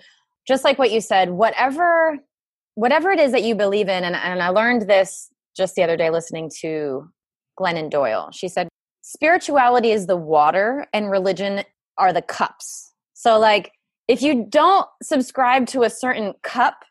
just 0.49 0.65
like 0.65 0.79
what 0.79 0.91
you 0.91 1.03
said, 1.03 1.29
whatever 1.29 2.19
whatever 2.77 3.11
it 3.11 3.21
is 3.21 3.33
that 3.33 3.43
you 3.43 3.55
believe 3.55 3.91
in, 3.91 4.05
and, 4.05 4.17
and 4.17 4.43
I 4.43 4.49
learned 4.49 4.89
this 4.89 5.29
just 5.57 5.75
the 5.75 5.83
other 5.83 5.97
day 5.97 6.11
listening 6.11 6.51
to 6.61 7.09
Glennon 7.59 7.91
Doyle. 7.91 8.31
She 8.33 8.49
said, 8.49 8.69
Spirituality 9.03 9.91
is 9.91 10.07
the 10.07 10.17
water 10.17 10.87
and 10.93 11.11
religion 11.11 11.63
are 11.99 12.13
the 12.13 12.23
cups. 12.23 12.93
So, 13.13 13.39
like, 13.39 13.73
if 14.09 14.23
you 14.23 14.47
don't 14.49 14.87
subscribe 15.03 15.67
to 15.69 15.83
a 15.83 15.91
certain 15.91 16.35
cup, 16.43 16.85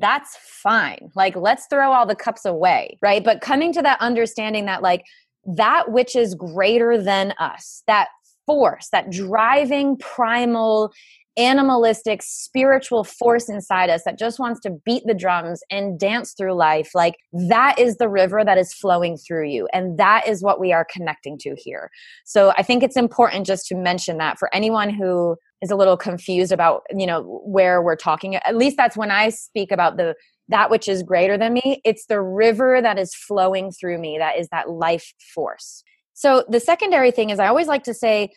that's 0.00 0.36
fine. 0.40 1.10
Like, 1.14 1.36
let's 1.36 1.66
throw 1.66 1.92
all 1.92 2.06
the 2.06 2.14
cups 2.14 2.44
away, 2.44 2.98
right? 3.02 3.24
But 3.24 3.40
coming 3.40 3.72
to 3.72 3.82
that 3.82 4.00
understanding 4.00 4.66
that, 4.66 4.82
like, 4.82 5.04
that 5.46 5.92
which 5.92 6.16
is 6.16 6.34
greater 6.34 7.00
than 7.00 7.32
us, 7.38 7.82
that 7.86 8.08
force, 8.46 8.88
that 8.90 9.10
driving 9.10 9.96
primal 9.96 10.92
animalistic 11.36 12.22
spiritual 12.22 13.04
force 13.04 13.48
inside 13.48 13.90
us 13.90 14.02
that 14.04 14.18
just 14.18 14.38
wants 14.38 14.58
to 14.60 14.70
beat 14.84 15.02
the 15.06 15.14
drums 15.14 15.60
and 15.70 15.98
dance 15.98 16.32
through 16.32 16.54
life 16.54 16.90
like 16.94 17.16
that 17.32 17.78
is 17.78 17.96
the 17.96 18.08
river 18.08 18.42
that 18.44 18.56
is 18.56 18.72
flowing 18.72 19.16
through 19.18 19.46
you 19.46 19.68
and 19.72 19.98
that 19.98 20.26
is 20.26 20.42
what 20.42 20.58
we 20.58 20.72
are 20.72 20.86
connecting 20.90 21.36
to 21.38 21.54
here. 21.56 21.90
So 22.24 22.52
i 22.56 22.62
think 22.62 22.82
it's 22.82 22.96
important 22.96 23.46
just 23.46 23.66
to 23.66 23.74
mention 23.74 24.18
that 24.18 24.38
for 24.38 24.54
anyone 24.54 24.90
who 24.90 25.36
is 25.62 25.70
a 25.70 25.76
little 25.76 25.96
confused 25.96 26.52
about 26.52 26.82
you 26.94 27.06
know 27.06 27.42
where 27.44 27.82
we're 27.82 27.96
talking 27.96 28.36
at 28.36 28.56
least 28.56 28.76
that's 28.76 28.96
when 28.96 29.10
i 29.10 29.28
speak 29.28 29.70
about 29.70 29.96
the 29.96 30.14
that 30.48 30.70
which 30.70 30.88
is 30.88 31.02
greater 31.02 31.36
than 31.36 31.54
me 31.54 31.80
it's 31.84 32.06
the 32.06 32.20
river 32.20 32.80
that 32.80 32.98
is 32.98 33.14
flowing 33.14 33.70
through 33.70 33.98
me 33.98 34.16
that 34.18 34.38
is 34.38 34.48
that 34.50 34.70
life 34.70 35.12
force. 35.34 35.82
So 36.14 36.46
the 36.48 36.60
secondary 36.60 37.10
thing 37.10 37.30
is 37.30 37.38
i 37.38 37.46
always 37.46 37.66
like 37.66 37.84
to 37.84 37.94
say 37.94 38.30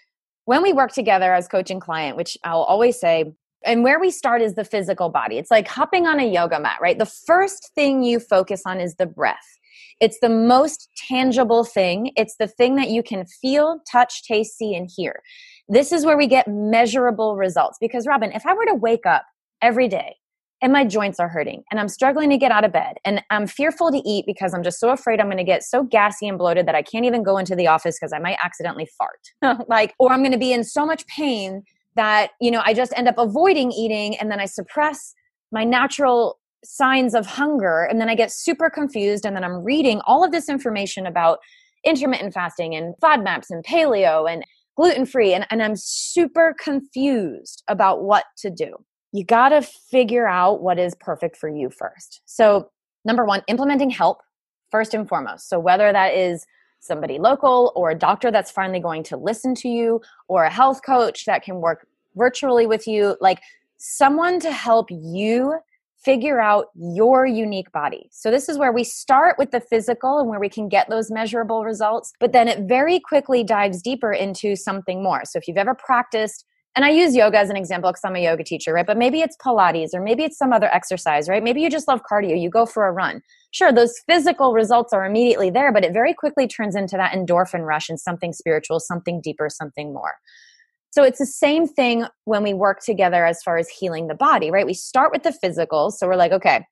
when 0.45 0.62
we 0.63 0.73
work 0.73 0.91
together 0.91 1.34
as 1.34 1.47
coach 1.47 1.69
and 1.69 1.82
client, 1.82 2.17
which 2.17 2.38
I'll 2.43 2.63
always 2.63 2.99
say, 2.99 3.34
and 3.65 3.84
where 3.84 3.99
we 3.99 4.10
start 4.10 4.41
is 4.41 4.56
the 4.56 4.63
physical 4.63 5.10
body. 5.10 5.38
It's 5.38 5.52
like 5.52 5.67
hopping 5.67 6.08
on 6.08 6.19
a 6.19 6.25
yoga 6.25 6.60
mat, 6.60 6.80
right? 6.82 6.97
The 6.97 7.06
first 7.06 7.71
thing 7.75 8.04
you 8.04 8.19
focus 8.19 8.62
on 8.65 8.80
is 8.80 8.95
the 8.95 9.06
breath. 9.06 9.38
It's 9.99 10.19
the 10.21 10.30
most 10.30 10.89
tangible 11.10 11.65
thing. 11.65 12.12
It's 12.15 12.36
the 12.38 12.47
thing 12.47 12.78
that 12.78 12.89
you 12.89 13.04
can 13.04 13.25
feel, 13.25 13.82
touch, 13.91 14.23
taste, 14.23 14.58
see, 14.58 14.73
and 14.73 14.89
hear. 14.95 15.21
This 15.67 15.91
is 15.91 16.06
where 16.06 16.17
we 16.17 16.25
get 16.25 16.47
measurable 16.47 17.36
results. 17.36 17.78
Because, 17.82 18.08
Robin, 18.08 18.32
if 18.32 18.45
I 18.45 18.54
were 18.54 18.65
to 18.65 18.75
wake 18.75 19.06
up 19.06 19.25
every 19.62 19.89
day 19.89 20.15
and 20.62 20.74
my 20.74 20.84
joints 20.84 21.19
are 21.19 21.30
hurting 21.30 21.63
and 21.72 21.80
I'm 21.80 21.88
struggling 21.88 22.30
to 22.32 22.38
get 22.38 22.52
out 22.52 22.65
of 22.65 22.72
bed 22.72 22.98
and 23.06 23.24
I'm 23.30 23.48
fearful 23.48 23.91
to 23.91 24.02
eat 24.06 24.26
because 24.26 24.54
I'm 24.54 24.63
just 24.63 24.80
so 24.80 24.89
afraid 24.89 25.19
I'm 25.19 25.28
going 25.28 25.38
to 25.38 25.43
get 25.43 25.63
so 25.63 25.84
gassy 25.84 26.28
and 26.28 26.38
bloated 26.38 26.67
that 26.67 26.76
I 26.76 26.82
can't 26.82 27.06
even 27.06 27.24
go 27.24 27.38
into 27.38 27.56
the 27.56 27.67
office 27.67 27.98
because 28.00 28.13
I 28.13 28.19
might 28.19 28.38
accidentally 28.43 28.88
fart. 28.98 29.65
like, 29.69 29.93
or 30.00 30.12
I'm 30.12 30.19
going 30.19 30.34
to 30.34 30.38
be 30.38 30.52
in 30.52 30.63
so 30.63 30.86
much 30.86 31.06
pain 31.08 31.63
that, 31.95 32.32
you 32.41 32.52
know, 32.52 32.62
I 32.65 32.74
just 32.74 32.93
end 32.95 33.08
up 33.08 33.15
avoiding 33.17 33.72
eating 33.72 34.17
and 34.17 34.32
then 34.32 34.39
I 34.39 34.45
suppress 34.45 35.13
my 35.52 35.63
natural 35.63 36.39
signs 36.63 37.15
of 37.15 37.26
hunger 37.26 37.84
and 37.84 38.02
then 38.02 38.10
I 38.10 38.15
get 38.15 38.32
super 38.32 38.69
confused 38.69 39.26
and 39.26 39.36
then 39.36 39.43
I'm 39.43 39.63
reading 39.63 40.02
all 40.06 40.24
of 40.24 40.32
this 40.32 40.50
information 40.50 41.06
about 41.06 41.39
intermittent 41.86 42.34
fasting 42.34 42.76
and 42.76 42.95
FODMAPs 43.02 43.50
and 43.50 43.63
paleo 43.63 44.32
and 44.32 44.43
gluten 44.76 45.06
free 45.06 45.34
and, 45.34 45.48
and 45.50 45.63
I'm 45.63 45.76
super 45.76 46.54
confused 46.62 47.63
about 47.67 48.04
what 48.04 48.26
to 48.39 48.50
do. 48.50 48.76
You 49.12 49.24
got 49.24 49.50
to 49.50 49.62
figure 49.62 50.28
out 50.28 50.62
what 50.62 50.78
is 50.78 50.95
perfect 50.95 51.36
for 51.36 51.50
you 51.50 51.69
first. 51.69 52.22
So, 52.26 52.69
number 53.06 53.26
one, 53.26 53.41
implementing 53.48 53.89
help 53.89 54.22
first 54.69 54.93
and 54.93 55.08
foremost. 55.08 55.50
So, 55.50 55.60
whether 55.60 55.91
that 55.91 56.13
is 56.13 56.45
somebody 56.80 57.19
local 57.19 57.72
or 57.76 57.89
a 57.89 57.95
doctor 57.95 58.32
that's 58.32 58.52
finally 58.52 58.80
going 58.80 59.04
to 59.04 59.17
listen 59.17 59.54
to 59.54 59.67
you 59.67 60.02
or 60.28 60.43
a 60.43 60.50
health 60.50 60.82
coach 60.86 61.26
that 61.26 61.43
can 61.43 61.60
work 61.60 61.88
virtually 62.15 62.67
with 62.67 62.88
you, 62.88 63.17
like 63.19 63.39
someone 63.78 64.39
to 64.39 64.52
help 64.52 64.88
you 64.89 65.58
figure 66.04 66.39
out 66.39 66.67
your 66.76 67.26
unique 67.26 67.72
body. 67.72 68.10
So, 68.12 68.32
this 68.32 68.48
is 68.48 68.58
where 68.58 68.72
we 68.72 68.84
start 68.84 69.38
with 69.38 69.52
the 69.52 69.60
physical 69.60 70.19
and 70.19 70.30
where 70.30 70.39
we 70.39 70.50
can 70.50 70.69
get 70.69 70.89
those 70.89 71.12
measurable 71.12 71.63
results, 71.63 72.13
but 72.19 72.32
then 72.32 72.48
it 72.48 72.67
very 72.67 73.00
quickly 73.00 73.43
dives 73.43 73.82
deeper 73.82 74.13
into 74.13 74.56
something 74.56 75.04
more. 75.04 75.26
So, 75.26 75.38
if 75.39 75.48
you've 75.48 75.58
ever 75.58 75.76
practiced, 75.76 76.45
and 76.75 76.86
I 76.86 76.89
use 76.89 77.15
yoga 77.15 77.38
as 77.38 77.49
an 77.49 77.58
example 77.58 77.89
because 77.89 78.03
I'm 78.05 78.15
a 78.15 78.23
yoga 78.23 78.43
teacher, 78.43 78.73
right? 78.73 78.86
But 78.86 78.97
maybe 78.97 79.21
it's 79.21 79.36
Pilates 79.38 79.93
or 79.93 80.01
maybe 80.01 80.23
it's 80.23 80.38
some 80.38 80.53
other 80.53 80.73
exercise, 80.73 81.27
right? 81.27 81.43
Maybe 81.43 81.62
you 81.62 81.69
just 81.69 81.88
love 81.88 82.01
cardio, 82.10 82.39
you 82.39 82.49
go 82.49 82.65
for 82.65 82.88
a 82.88 82.91
run. 82.91 83.21
Sure, 83.51 83.71
those 83.71 83.93
physical 84.08 84.53
results 84.53 84.93
are 84.93 85.05
immediately 85.05 85.49
there, 85.49 85.73
but 85.73 85.84
it 85.84 85.93
very 85.93 86.13
quickly 86.13 86.47
turns 86.47 86.75
into 86.75 86.95
that 86.97 87.12
endorphin 87.12 87.65
rush 87.65 87.89
and 87.89 87.99
something 87.99 88.34
spiritual, 88.34 88.79
something 88.79 89.19
deeper, 89.21 89.49
something 89.49 89.93
more. 89.93 90.15
So 90.91 91.03
it's 91.03 91.19
the 91.19 91.25
same 91.25 91.67
thing 91.67 92.05
when 92.25 92.43
we 92.43 92.53
work 92.53 92.82
together 92.84 93.25
as 93.25 93.41
far 93.43 93.58
as 93.58 93.69
healing 93.69 94.08
the 94.08 94.15
body, 94.15 94.49
right? 94.51 94.65
We 94.65 94.73
start 94.73 95.12
with 95.12 95.23
the 95.23 95.32
physical. 95.32 95.91
So 95.91 96.08
we're 96.08 96.15
like, 96.15 96.32
okay, 96.32 96.65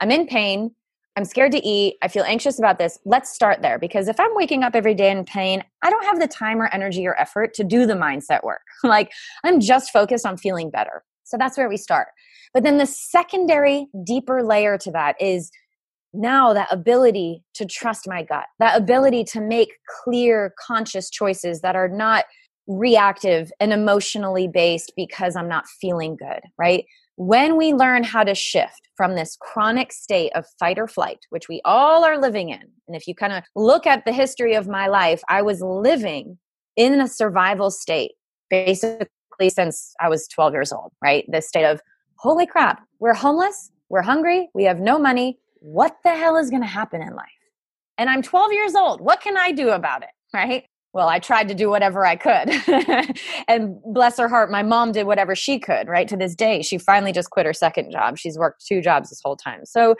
I'm 0.00 0.10
in 0.10 0.26
pain. 0.26 0.74
I'm 1.16 1.24
scared 1.24 1.52
to 1.52 1.64
eat. 1.64 1.96
I 2.02 2.08
feel 2.08 2.24
anxious 2.24 2.58
about 2.58 2.78
this. 2.78 2.98
Let's 3.04 3.32
start 3.32 3.62
there 3.62 3.78
because 3.78 4.08
if 4.08 4.18
I'm 4.18 4.34
waking 4.34 4.64
up 4.64 4.74
every 4.74 4.94
day 4.94 5.10
in 5.10 5.24
pain, 5.24 5.62
I 5.82 5.90
don't 5.90 6.04
have 6.04 6.18
the 6.18 6.26
time 6.26 6.60
or 6.60 6.68
energy 6.72 7.06
or 7.06 7.18
effort 7.20 7.54
to 7.54 7.64
do 7.64 7.86
the 7.86 7.94
mindset 7.94 8.42
work. 8.42 8.62
like 8.84 9.12
I'm 9.44 9.60
just 9.60 9.92
focused 9.92 10.26
on 10.26 10.36
feeling 10.36 10.70
better. 10.70 11.04
So 11.22 11.36
that's 11.38 11.56
where 11.56 11.68
we 11.68 11.76
start. 11.76 12.08
But 12.52 12.64
then 12.64 12.78
the 12.78 12.86
secondary, 12.86 13.86
deeper 14.04 14.42
layer 14.42 14.76
to 14.78 14.90
that 14.92 15.16
is 15.20 15.50
now 16.12 16.52
that 16.52 16.68
ability 16.70 17.42
to 17.54 17.64
trust 17.64 18.08
my 18.08 18.22
gut, 18.22 18.46
that 18.60 18.76
ability 18.76 19.24
to 19.24 19.40
make 19.40 19.72
clear, 20.02 20.54
conscious 20.64 21.10
choices 21.10 21.60
that 21.60 21.74
are 21.74 21.88
not 21.88 22.24
reactive 22.66 23.50
and 23.60 23.72
emotionally 23.72 24.48
based 24.48 24.92
because 24.96 25.36
I'm 25.36 25.48
not 25.48 25.66
feeling 25.66 26.16
good, 26.16 26.40
right? 26.58 26.84
When 27.16 27.56
we 27.56 27.72
learn 27.72 28.02
how 28.02 28.24
to 28.24 28.34
shift 28.34 28.88
from 28.96 29.14
this 29.14 29.36
chronic 29.40 29.92
state 29.92 30.32
of 30.34 30.46
fight 30.58 30.78
or 30.78 30.88
flight, 30.88 31.20
which 31.30 31.48
we 31.48 31.60
all 31.64 32.04
are 32.04 32.18
living 32.18 32.50
in, 32.50 32.62
and 32.88 32.96
if 32.96 33.06
you 33.06 33.14
kind 33.14 33.32
of 33.32 33.44
look 33.54 33.86
at 33.86 34.04
the 34.04 34.12
history 34.12 34.54
of 34.54 34.66
my 34.66 34.88
life, 34.88 35.22
I 35.28 35.42
was 35.42 35.60
living 35.60 36.38
in 36.76 37.00
a 37.00 37.08
survival 37.08 37.70
state 37.70 38.12
basically 38.50 39.08
since 39.48 39.94
I 40.00 40.08
was 40.08 40.28
12 40.28 40.52
years 40.52 40.72
old, 40.72 40.92
right? 41.02 41.24
This 41.28 41.48
state 41.48 41.64
of, 41.64 41.80
holy 42.16 42.46
crap, 42.46 42.82
we're 42.98 43.14
homeless, 43.14 43.70
we're 43.88 44.02
hungry, 44.02 44.48
we 44.54 44.64
have 44.64 44.80
no 44.80 44.98
money. 44.98 45.38
What 45.60 45.96
the 46.04 46.14
hell 46.14 46.36
is 46.36 46.50
going 46.50 46.62
to 46.62 46.68
happen 46.68 47.00
in 47.00 47.14
life? 47.14 47.28
And 47.96 48.10
I'm 48.10 48.22
12 48.22 48.52
years 48.52 48.74
old. 48.74 49.00
What 49.00 49.20
can 49.20 49.36
I 49.36 49.52
do 49.52 49.70
about 49.70 50.02
it? 50.02 50.10
Right? 50.32 50.64
Well, 50.94 51.08
I 51.08 51.18
tried 51.18 51.48
to 51.48 51.54
do 51.54 51.68
whatever 51.68 52.06
I 52.06 52.14
could. 52.14 53.18
and 53.48 53.76
bless 53.84 54.16
her 54.16 54.28
heart, 54.28 54.50
my 54.50 54.62
mom 54.62 54.92
did 54.92 55.08
whatever 55.08 55.34
she 55.34 55.58
could, 55.58 55.88
right? 55.88 56.06
To 56.06 56.16
this 56.16 56.36
day, 56.36 56.62
she 56.62 56.78
finally 56.78 57.10
just 57.10 57.30
quit 57.30 57.46
her 57.46 57.52
second 57.52 57.90
job. 57.90 58.16
She's 58.16 58.38
worked 58.38 58.64
two 58.64 58.80
jobs 58.80 59.10
this 59.10 59.20
whole 59.22 59.36
time. 59.36 59.66
So 59.66 59.96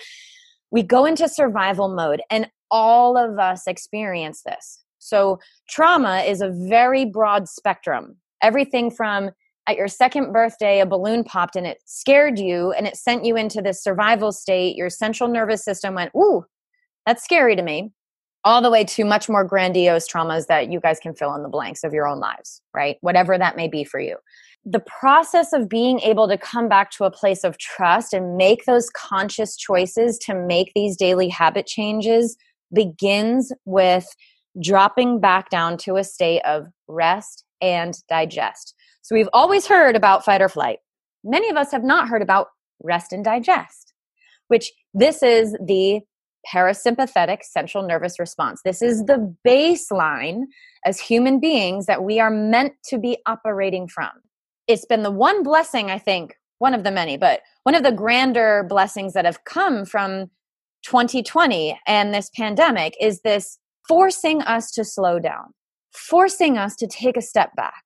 we 0.70 0.84
go 0.84 1.04
into 1.04 1.28
survival 1.28 1.88
mode, 1.88 2.22
and 2.30 2.48
all 2.70 3.16
of 3.16 3.40
us 3.40 3.66
experience 3.66 4.42
this. 4.46 4.84
So 5.00 5.40
trauma 5.68 6.20
is 6.20 6.40
a 6.40 6.50
very 6.68 7.04
broad 7.04 7.48
spectrum. 7.48 8.16
Everything 8.40 8.90
from 8.90 9.30
at 9.66 9.76
your 9.76 9.88
second 9.88 10.32
birthday, 10.32 10.80
a 10.80 10.86
balloon 10.86 11.24
popped 11.24 11.56
and 11.56 11.66
it 11.66 11.78
scared 11.86 12.38
you 12.38 12.72
and 12.72 12.86
it 12.86 12.96
sent 12.96 13.24
you 13.24 13.36
into 13.36 13.62
this 13.62 13.82
survival 13.82 14.30
state. 14.30 14.76
Your 14.76 14.90
central 14.90 15.28
nervous 15.28 15.64
system 15.64 15.94
went, 15.94 16.12
Ooh, 16.14 16.44
that's 17.06 17.24
scary 17.24 17.56
to 17.56 17.62
me 17.62 17.92
all 18.44 18.60
the 18.60 18.70
way 18.70 18.84
to 18.84 19.04
much 19.04 19.28
more 19.28 19.44
grandiose 19.44 20.06
traumas 20.08 20.46
that 20.46 20.70
you 20.70 20.80
guys 20.80 21.00
can 21.00 21.14
fill 21.14 21.34
in 21.34 21.42
the 21.42 21.48
blanks 21.48 21.82
of 21.82 21.92
your 21.92 22.06
own 22.06 22.20
lives, 22.20 22.60
right? 22.74 22.96
Whatever 23.00 23.38
that 23.38 23.56
may 23.56 23.68
be 23.68 23.84
for 23.84 23.98
you. 23.98 24.16
The 24.66 24.80
process 24.80 25.52
of 25.52 25.68
being 25.68 26.00
able 26.00 26.28
to 26.28 26.38
come 26.38 26.68
back 26.68 26.90
to 26.92 27.04
a 27.04 27.10
place 27.10 27.44
of 27.44 27.58
trust 27.58 28.12
and 28.12 28.36
make 28.36 28.64
those 28.64 28.90
conscious 28.90 29.56
choices 29.56 30.18
to 30.18 30.34
make 30.34 30.72
these 30.74 30.96
daily 30.96 31.28
habit 31.28 31.66
changes 31.66 32.36
begins 32.72 33.52
with 33.64 34.06
dropping 34.62 35.20
back 35.20 35.50
down 35.50 35.76
to 35.78 35.96
a 35.96 36.04
state 36.04 36.40
of 36.44 36.66
rest 36.88 37.44
and 37.60 37.98
digest. 38.08 38.74
So 39.02 39.14
we've 39.14 39.28
always 39.32 39.66
heard 39.66 39.96
about 39.96 40.24
fight 40.24 40.40
or 40.40 40.48
flight. 40.48 40.78
Many 41.24 41.50
of 41.50 41.56
us 41.56 41.72
have 41.72 41.84
not 41.84 42.08
heard 42.08 42.22
about 42.22 42.48
rest 42.82 43.12
and 43.12 43.24
digest, 43.24 43.92
which 44.48 44.72
this 44.92 45.22
is 45.22 45.56
the 45.64 46.00
parasympathetic 46.52 47.42
central 47.42 47.86
nervous 47.86 48.18
response. 48.18 48.60
This 48.64 48.82
is 48.82 49.04
the 49.04 49.34
baseline 49.46 50.42
as 50.84 51.00
human 51.00 51.40
beings 51.40 51.86
that 51.86 52.02
we 52.02 52.20
are 52.20 52.30
meant 52.30 52.74
to 52.86 52.98
be 52.98 53.18
operating 53.26 53.88
from. 53.88 54.10
It's 54.66 54.86
been 54.86 55.02
the 55.02 55.10
one 55.10 55.42
blessing, 55.42 55.90
I 55.90 55.98
think, 55.98 56.36
one 56.58 56.74
of 56.74 56.84
the 56.84 56.90
many, 56.90 57.16
but 57.16 57.40
one 57.64 57.74
of 57.74 57.82
the 57.82 57.92
grander 57.92 58.64
blessings 58.68 59.12
that 59.12 59.24
have 59.24 59.44
come 59.44 59.84
from 59.84 60.30
2020 60.84 61.78
and 61.86 62.14
this 62.14 62.30
pandemic 62.36 62.94
is 63.00 63.20
this 63.22 63.58
forcing 63.88 64.42
us 64.42 64.70
to 64.72 64.84
slow 64.84 65.18
down, 65.18 65.52
forcing 65.92 66.58
us 66.58 66.76
to 66.76 66.86
take 66.86 67.16
a 67.16 67.22
step 67.22 67.54
back, 67.56 67.82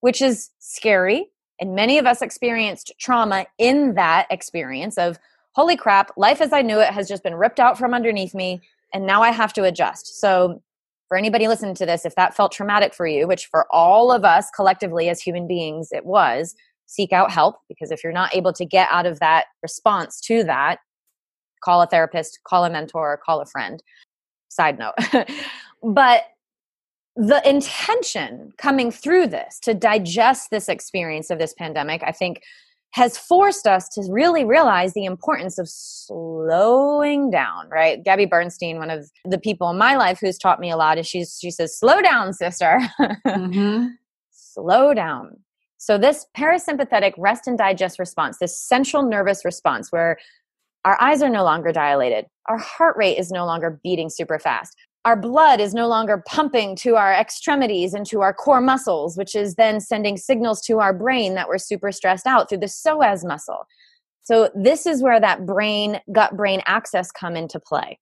which 0.00 0.20
is 0.20 0.50
scary. 0.58 1.26
And 1.58 1.74
many 1.74 1.98
of 1.98 2.06
us 2.06 2.20
experienced 2.20 2.92
trauma 3.00 3.46
in 3.58 3.94
that 3.94 4.26
experience 4.30 4.98
of 4.98 5.18
holy 5.56 5.76
crap, 5.76 6.12
life 6.18 6.42
as 6.42 6.52
I 6.52 6.60
knew 6.60 6.78
it 6.78 6.92
has 6.92 7.08
just 7.08 7.22
been 7.22 7.34
ripped 7.34 7.58
out 7.58 7.78
from 7.78 7.94
underneath 7.94 8.34
me, 8.34 8.60
and 8.92 9.06
now 9.06 9.22
I 9.22 9.30
have 9.30 9.54
to 9.54 9.64
adjust. 9.64 10.20
So, 10.20 10.62
for 11.08 11.16
anybody 11.16 11.48
listening 11.48 11.74
to 11.76 11.86
this, 11.86 12.04
if 12.04 12.14
that 12.16 12.36
felt 12.36 12.52
traumatic 12.52 12.92
for 12.92 13.06
you, 13.06 13.26
which 13.26 13.46
for 13.46 13.66
all 13.70 14.12
of 14.12 14.24
us 14.24 14.50
collectively 14.54 15.08
as 15.08 15.20
human 15.20 15.46
beings 15.46 15.88
it 15.92 16.04
was, 16.04 16.54
seek 16.86 17.12
out 17.12 17.30
help 17.30 17.56
because 17.68 17.90
if 17.90 18.02
you're 18.04 18.12
not 18.12 18.34
able 18.34 18.52
to 18.52 18.64
get 18.64 18.88
out 18.90 19.06
of 19.06 19.18
that 19.20 19.46
response 19.62 20.20
to 20.22 20.44
that, 20.44 20.78
call 21.64 21.80
a 21.80 21.86
therapist, 21.86 22.40
call 22.46 22.64
a 22.64 22.70
mentor, 22.70 23.18
call 23.24 23.40
a 23.40 23.46
friend. 23.46 23.82
Side 24.48 24.78
note. 24.78 24.94
but 25.82 26.24
the 27.14 27.40
intention 27.48 28.52
coming 28.58 28.90
through 28.90 29.28
this 29.28 29.58
to 29.60 29.74
digest 29.74 30.50
this 30.50 30.68
experience 30.68 31.30
of 31.30 31.38
this 31.38 31.54
pandemic, 31.54 32.02
I 32.04 32.12
think 32.12 32.42
has 32.96 33.18
forced 33.18 33.66
us 33.66 33.90
to 33.90 34.02
really 34.10 34.42
realize 34.42 34.94
the 34.94 35.04
importance 35.04 35.58
of 35.58 35.68
slowing 35.68 37.30
down, 37.30 37.68
right? 37.68 38.02
Gabby 38.02 38.24
Bernstein, 38.24 38.78
one 38.78 38.88
of 38.88 39.10
the 39.26 39.38
people 39.38 39.68
in 39.68 39.76
my 39.76 39.96
life 39.96 40.18
who's 40.18 40.38
taught 40.38 40.60
me 40.60 40.70
a 40.70 40.78
lot, 40.78 40.96
is 40.96 41.06
she's, 41.06 41.38
she 41.38 41.50
says, 41.50 41.78
slow 41.78 42.00
down, 42.00 42.32
sister. 42.32 42.78
Mm-hmm. 43.26 43.88
slow 44.30 44.94
down. 44.94 45.36
So, 45.76 45.98
this 45.98 46.24
parasympathetic 46.34 47.12
rest 47.18 47.46
and 47.46 47.58
digest 47.58 47.98
response, 47.98 48.38
this 48.38 48.58
central 48.58 49.02
nervous 49.02 49.44
response 49.44 49.92
where 49.92 50.16
our 50.86 50.96
eyes 50.98 51.20
are 51.20 51.28
no 51.28 51.44
longer 51.44 51.72
dilated, 51.72 52.24
our 52.48 52.56
heart 52.56 52.96
rate 52.96 53.18
is 53.18 53.30
no 53.30 53.44
longer 53.44 53.78
beating 53.82 54.08
super 54.08 54.38
fast, 54.38 54.74
our 55.06 55.14
blood 55.14 55.60
is 55.60 55.72
no 55.72 55.86
longer 55.86 56.20
pumping 56.26 56.74
to 56.74 56.96
our 56.96 57.12
extremities 57.12 57.94
and 57.94 58.04
to 58.06 58.22
our 58.22 58.34
core 58.34 58.60
muscles, 58.60 59.16
which 59.16 59.36
is 59.36 59.54
then 59.54 59.80
sending 59.80 60.16
signals 60.16 60.60
to 60.62 60.80
our 60.80 60.92
brain 60.92 61.34
that 61.34 61.46
we're 61.46 61.58
super 61.58 61.92
stressed 61.92 62.26
out 62.26 62.48
through 62.48 62.58
the 62.58 62.66
psoas 62.66 63.24
muscle. 63.24 63.68
So, 64.24 64.50
this 64.56 64.84
is 64.84 65.04
where 65.04 65.20
that 65.20 65.46
brain, 65.46 66.00
gut 66.10 66.36
brain 66.36 66.60
axis 66.66 67.12
come 67.12 67.36
into 67.36 67.60
play. 67.60 68.00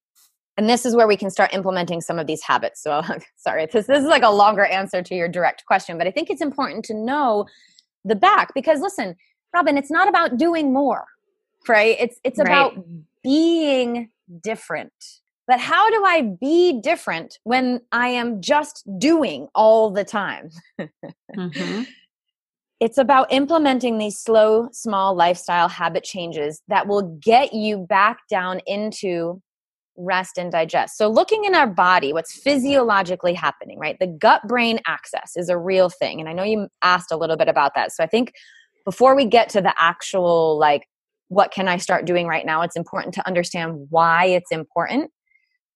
And 0.57 0.67
this 0.67 0.87
is 0.87 0.97
where 0.97 1.07
we 1.07 1.19
can 1.19 1.29
start 1.29 1.53
implementing 1.53 2.01
some 2.01 2.19
of 2.19 2.27
these 2.27 2.43
habits. 2.43 2.83
So, 2.83 3.03
sorry, 3.37 3.67
this, 3.71 3.87
this 3.87 4.01
is 4.03 4.09
like 4.09 4.23
a 4.23 4.31
longer 4.31 4.65
answer 4.65 5.03
to 5.03 5.15
your 5.15 5.29
direct 5.29 5.67
question, 5.67 5.99
but 5.99 6.07
I 6.07 6.11
think 6.11 6.31
it's 6.31 6.41
important 6.41 6.87
to 6.87 6.95
know 6.95 7.45
the 8.07 8.17
back 8.17 8.55
because 8.55 8.81
listen, 8.81 9.15
Robin, 9.53 9.77
it's 9.77 9.91
not 9.91 10.09
about 10.09 10.39
doing 10.39 10.73
more, 10.73 11.05
right? 11.69 11.99
It's 12.01 12.19
it's 12.25 12.39
right. 12.39 12.47
about 12.47 12.83
being 13.23 14.09
different 14.43 14.93
but 15.47 15.61
how 15.61 15.91
do 15.91 16.05
I 16.05 16.23
be 16.41 16.81
different 16.81 17.39
when 17.45 17.81
I 17.93 18.09
am 18.09 18.41
just 18.41 18.85
doing 18.99 19.49
all 19.55 19.91
the 19.91 20.05
time? 20.05 20.51
mm-hmm. 21.37 21.83
It's 22.81 22.99
about 22.99 23.33
implementing 23.33 23.99
these 23.99 24.19
slow, 24.19 24.69
small 24.73 25.15
lifestyle 25.15 25.69
habit 25.69 26.05
changes 26.05 26.61
that 26.69 26.87
will 26.87 27.19
get 27.23 27.53
you 27.53 27.79
back 27.79 28.19
down 28.29 28.61
into 28.67 29.41
rest 29.97 30.39
and 30.39 30.51
digest. 30.51 30.99
So, 30.99 31.09
looking 31.09 31.45
in 31.45 31.55
our 31.55 31.69
body, 31.69 32.13
what's 32.13 32.37
physiologically 32.37 33.33
happening, 33.33 33.79
right? 33.79 33.97
The 34.01 34.09
gut 34.09 34.43
brain 34.49 34.81
axis 34.87 35.37
is 35.37 35.49
a 35.49 35.57
real 35.57 35.89
thing. 35.89 36.21
And 36.21 36.29
I 36.29 36.33
know 36.33 36.43
you 36.43 36.69
asked 36.83 37.13
a 37.13 37.17
little 37.17 37.37
bit 37.37 37.49
about 37.49 37.73
that. 37.77 37.93
So, 37.93 38.03
I 38.03 38.07
think 38.07 38.33
before 38.85 39.15
we 39.15 39.25
get 39.25 39.49
to 39.51 39.61
the 39.61 39.75
actual 39.79 40.59
like 40.59 40.83
what 41.29 41.51
can 41.51 41.69
I 41.69 41.79
start 41.79 42.05
doing 42.05 42.27
right 42.27 42.45
now? 42.45 42.63
It's 42.63 42.77
important 42.77 43.15
to 43.15 43.27
understand 43.27 43.87
why 43.91 44.27
it's 44.27 44.53
important. 44.53 45.11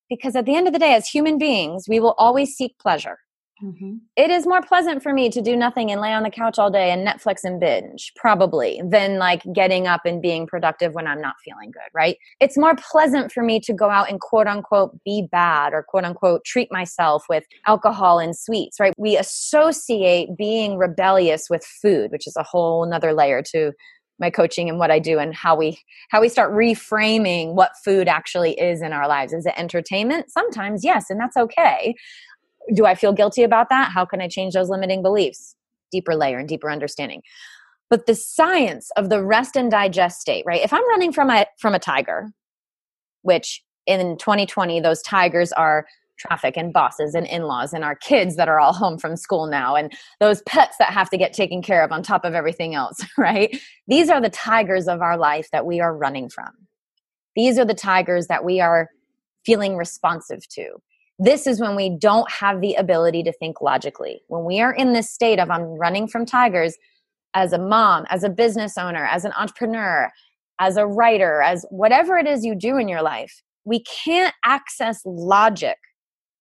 Because 0.08 0.36
at 0.36 0.46
the 0.46 0.56
end 0.56 0.66
of 0.66 0.72
the 0.72 0.78
day, 0.78 0.94
as 0.94 1.08
human 1.08 1.38
beings, 1.38 1.86
we 1.88 2.00
will 2.00 2.14
always 2.18 2.54
seek 2.54 2.78
pleasure. 2.78 3.18
Mm-hmm. 3.62 3.96
It 4.16 4.30
is 4.30 4.46
more 4.46 4.62
pleasant 4.62 5.02
for 5.02 5.12
me 5.12 5.30
to 5.30 5.42
do 5.42 5.56
nothing 5.56 5.90
and 5.90 6.00
lay 6.00 6.12
on 6.12 6.22
the 6.22 6.30
couch 6.30 6.58
all 6.58 6.70
day 6.70 6.90
and 6.90 7.06
Netflix 7.06 7.38
and 7.42 7.58
binge, 7.58 8.12
probably, 8.14 8.80
than 8.84 9.18
like 9.18 9.42
getting 9.52 9.88
up 9.88 10.02
and 10.04 10.22
being 10.22 10.46
productive 10.46 10.94
when 10.94 11.08
I'm 11.08 11.20
not 11.20 11.34
feeling 11.44 11.72
good, 11.72 11.90
right? 11.92 12.16
It's 12.40 12.56
more 12.56 12.76
pleasant 12.76 13.32
for 13.32 13.42
me 13.42 13.58
to 13.60 13.72
go 13.72 13.90
out 13.90 14.08
and 14.08 14.20
quote 14.20 14.46
unquote 14.46 14.96
be 15.04 15.26
bad 15.30 15.72
or 15.72 15.82
quote 15.82 16.04
unquote 16.04 16.44
treat 16.44 16.70
myself 16.70 17.24
with 17.28 17.44
alcohol 17.66 18.20
and 18.20 18.36
sweets, 18.36 18.78
right? 18.78 18.94
We 18.96 19.16
associate 19.16 20.36
being 20.36 20.78
rebellious 20.78 21.50
with 21.50 21.64
food, 21.64 22.12
which 22.12 22.28
is 22.28 22.36
a 22.36 22.44
whole 22.44 22.86
nother 22.86 23.12
layer 23.12 23.42
to 23.50 23.72
my 24.18 24.30
coaching 24.30 24.68
and 24.68 24.78
what 24.78 24.90
I 24.90 24.98
do 24.98 25.18
and 25.18 25.34
how 25.34 25.54
we 25.56 25.78
how 26.10 26.20
we 26.20 26.28
start 26.28 26.52
reframing 26.52 27.54
what 27.54 27.72
food 27.84 28.08
actually 28.08 28.58
is 28.58 28.82
in 28.82 28.92
our 28.92 29.08
lives. 29.08 29.32
Is 29.32 29.46
it 29.46 29.54
entertainment? 29.56 30.30
Sometimes 30.30 30.84
yes, 30.84 31.10
and 31.10 31.20
that's 31.20 31.36
okay 31.36 31.94
do 32.74 32.86
I 32.86 32.94
feel 32.94 33.12
guilty 33.12 33.42
about 33.42 33.68
that? 33.70 33.90
How 33.92 34.04
can 34.04 34.20
I 34.20 34.28
change 34.28 34.54
those 34.54 34.68
limiting 34.68 35.02
beliefs? 35.02 35.54
Deeper 35.90 36.14
layer 36.14 36.38
and 36.38 36.48
deeper 36.48 36.70
understanding. 36.70 37.22
But 37.90 38.06
the 38.06 38.14
science 38.14 38.90
of 38.96 39.08
the 39.08 39.24
rest 39.24 39.56
and 39.56 39.70
digest 39.70 40.20
state, 40.20 40.44
right? 40.46 40.62
If 40.62 40.72
I'm 40.72 40.86
running 40.88 41.12
from 41.12 41.30
a 41.30 41.46
from 41.58 41.74
a 41.74 41.78
tiger, 41.78 42.30
which 43.22 43.62
in 43.86 44.18
2020 44.18 44.80
those 44.80 45.00
tigers 45.02 45.52
are 45.52 45.86
traffic 46.18 46.56
and 46.56 46.72
bosses 46.72 47.14
and 47.14 47.26
in-laws 47.26 47.72
and 47.72 47.84
our 47.84 47.94
kids 47.94 48.36
that 48.36 48.48
are 48.48 48.60
all 48.60 48.72
home 48.74 48.98
from 48.98 49.16
school 49.16 49.46
now 49.46 49.74
and 49.74 49.92
those 50.20 50.42
pets 50.42 50.76
that 50.78 50.92
have 50.92 51.10
to 51.10 51.18
get 51.18 51.32
taken 51.32 51.62
care 51.62 51.82
of 51.82 51.92
on 51.92 52.02
top 52.02 52.24
of 52.24 52.34
everything 52.34 52.74
else, 52.74 53.04
right? 53.18 53.58
These 53.86 54.10
are 54.10 54.20
the 54.20 54.30
tigers 54.30 54.88
of 54.88 55.00
our 55.00 55.16
life 55.16 55.48
that 55.52 55.66
we 55.66 55.80
are 55.80 55.96
running 55.96 56.28
from. 56.28 56.50
These 57.36 57.58
are 57.58 57.64
the 57.64 57.74
tigers 57.74 58.26
that 58.26 58.44
we 58.44 58.60
are 58.60 58.90
feeling 59.44 59.76
responsive 59.76 60.46
to 60.48 60.78
this 61.18 61.46
is 61.46 61.60
when 61.60 61.74
we 61.74 61.90
don't 61.90 62.30
have 62.30 62.60
the 62.60 62.74
ability 62.74 63.24
to 63.24 63.32
think 63.32 63.60
logically. 63.60 64.22
When 64.28 64.44
we 64.44 64.60
are 64.60 64.72
in 64.72 64.92
this 64.92 65.10
state 65.10 65.40
of 65.40 65.50
I'm 65.50 65.62
running 65.62 66.06
from 66.06 66.24
tigers 66.24 66.76
as 67.34 67.52
a 67.52 67.58
mom, 67.58 68.06
as 68.08 68.22
a 68.22 68.28
business 68.28 68.78
owner, 68.78 69.04
as 69.04 69.24
an 69.24 69.32
entrepreneur, 69.36 70.10
as 70.60 70.76
a 70.76 70.86
writer, 70.86 71.42
as 71.42 71.66
whatever 71.70 72.16
it 72.18 72.26
is 72.26 72.44
you 72.44 72.54
do 72.54 72.76
in 72.76 72.88
your 72.88 73.02
life, 73.02 73.42
we 73.64 73.82
can't 73.82 74.34
access 74.44 75.02
logic 75.04 75.76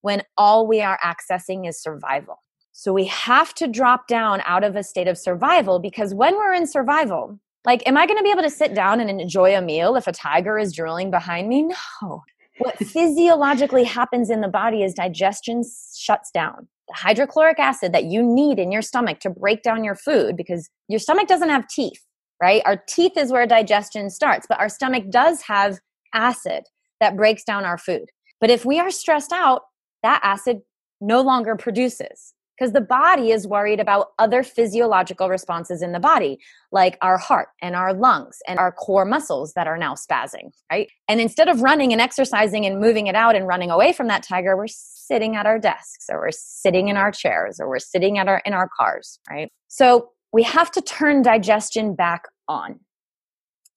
when 0.07 0.23
all 0.37 0.65
we 0.65 0.81
are 0.81 0.97
accessing 1.03 1.67
is 1.67 1.81
survival. 1.81 2.41
So 2.71 2.93
we 2.93 3.05
have 3.05 3.53
to 3.55 3.67
drop 3.67 4.07
down 4.07 4.41
out 4.45 4.63
of 4.63 4.75
a 4.75 4.83
state 4.83 5.07
of 5.07 5.17
survival 5.17 5.79
because 5.79 6.13
when 6.13 6.35
we're 6.35 6.53
in 6.53 6.65
survival, 6.65 7.39
like, 7.65 7.85
am 7.87 7.97
I 7.97 8.05
going 8.05 8.17
to 8.17 8.23
be 8.23 8.31
able 8.31 8.43
to 8.43 8.49
sit 8.49 8.73
down 8.73 8.99
and 8.99 9.09
enjoy 9.09 9.55
a 9.55 9.61
meal 9.61 9.95
if 9.95 10.07
a 10.07 10.11
tiger 10.11 10.57
is 10.57 10.73
drooling 10.73 11.11
behind 11.11 11.49
me? 11.49 11.69
No 12.01 12.23
what 12.57 12.77
physiologically 12.85 13.83
happens 13.83 14.29
in 14.29 14.41
the 14.41 14.47
body 14.47 14.83
is 14.83 14.93
digestion 14.93 15.63
shuts 15.95 16.31
down. 16.31 16.67
The 16.87 16.95
hydrochloric 16.95 17.59
acid 17.59 17.93
that 17.93 18.05
you 18.05 18.23
need 18.23 18.59
in 18.59 18.71
your 18.71 18.81
stomach 18.81 19.19
to 19.21 19.29
break 19.29 19.61
down 19.61 19.83
your 19.83 19.95
food 19.95 20.37
because 20.37 20.69
your 20.87 20.99
stomach 20.99 21.27
doesn't 21.27 21.49
have 21.49 21.67
teeth, 21.67 22.01
right? 22.41 22.61
Our 22.65 22.77
teeth 22.87 23.17
is 23.17 23.31
where 23.31 23.45
digestion 23.45 24.09
starts, 24.09 24.45
but 24.47 24.59
our 24.59 24.69
stomach 24.69 25.09
does 25.09 25.41
have 25.43 25.79
acid 26.13 26.63
that 26.99 27.17
breaks 27.17 27.43
down 27.43 27.65
our 27.65 27.77
food. 27.77 28.09
But 28.39 28.49
if 28.49 28.65
we 28.65 28.79
are 28.79 28.91
stressed 28.91 29.33
out, 29.33 29.63
that 30.03 30.19
acid 30.23 30.61
no 31.01 31.21
longer 31.21 31.55
produces 31.55 32.33
because 32.57 32.73
the 32.73 32.81
body 32.81 33.31
is 33.31 33.47
worried 33.47 33.79
about 33.79 34.07
other 34.17 34.41
physiological 34.41 35.29
responses 35.29 35.81
in 35.81 35.91
the 35.91 35.99
body, 35.99 36.39
like 36.71 36.97
our 37.01 37.17
heart 37.17 37.49
and 37.61 37.75
our 37.75 37.93
lungs 37.93 38.39
and 38.47 38.57
our 38.57 38.71
core 38.71 39.05
muscles 39.05 39.53
that 39.53 39.67
are 39.67 39.77
now 39.77 39.93
spazzing, 39.93 40.51
right? 40.71 40.89
And 41.07 41.21
instead 41.21 41.49
of 41.49 41.61
running 41.61 41.91
and 41.91 42.01
exercising 42.01 42.65
and 42.65 42.79
moving 42.79 43.07
it 43.07 43.15
out 43.15 43.35
and 43.35 43.47
running 43.47 43.69
away 43.69 43.93
from 43.93 44.07
that 44.07 44.23
tiger, 44.23 44.57
we're 44.57 44.67
sitting 44.67 45.35
at 45.35 45.45
our 45.45 45.59
desks 45.59 46.07
or 46.09 46.19
we're 46.19 46.31
sitting 46.31 46.87
in 46.87 46.97
our 46.97 47.11
chairs 47.11 47.59
or 47.59 47.69
we're 47.69 47.79
sitting 47.79 48.17
at 48.17 48.27
our 48.27 48.41
in 48.45 48.53
our 48.53 48.69
cars, 48.75 49.19
right? 49.29 49.51
So 49.67 50.09
we 50.33 50.43
have 50.43 50.71
to 50.71 50.81
turn 50.81 51.21
digestion 51.21 51.95
back 51.95 52.23
on. 52.47 52.79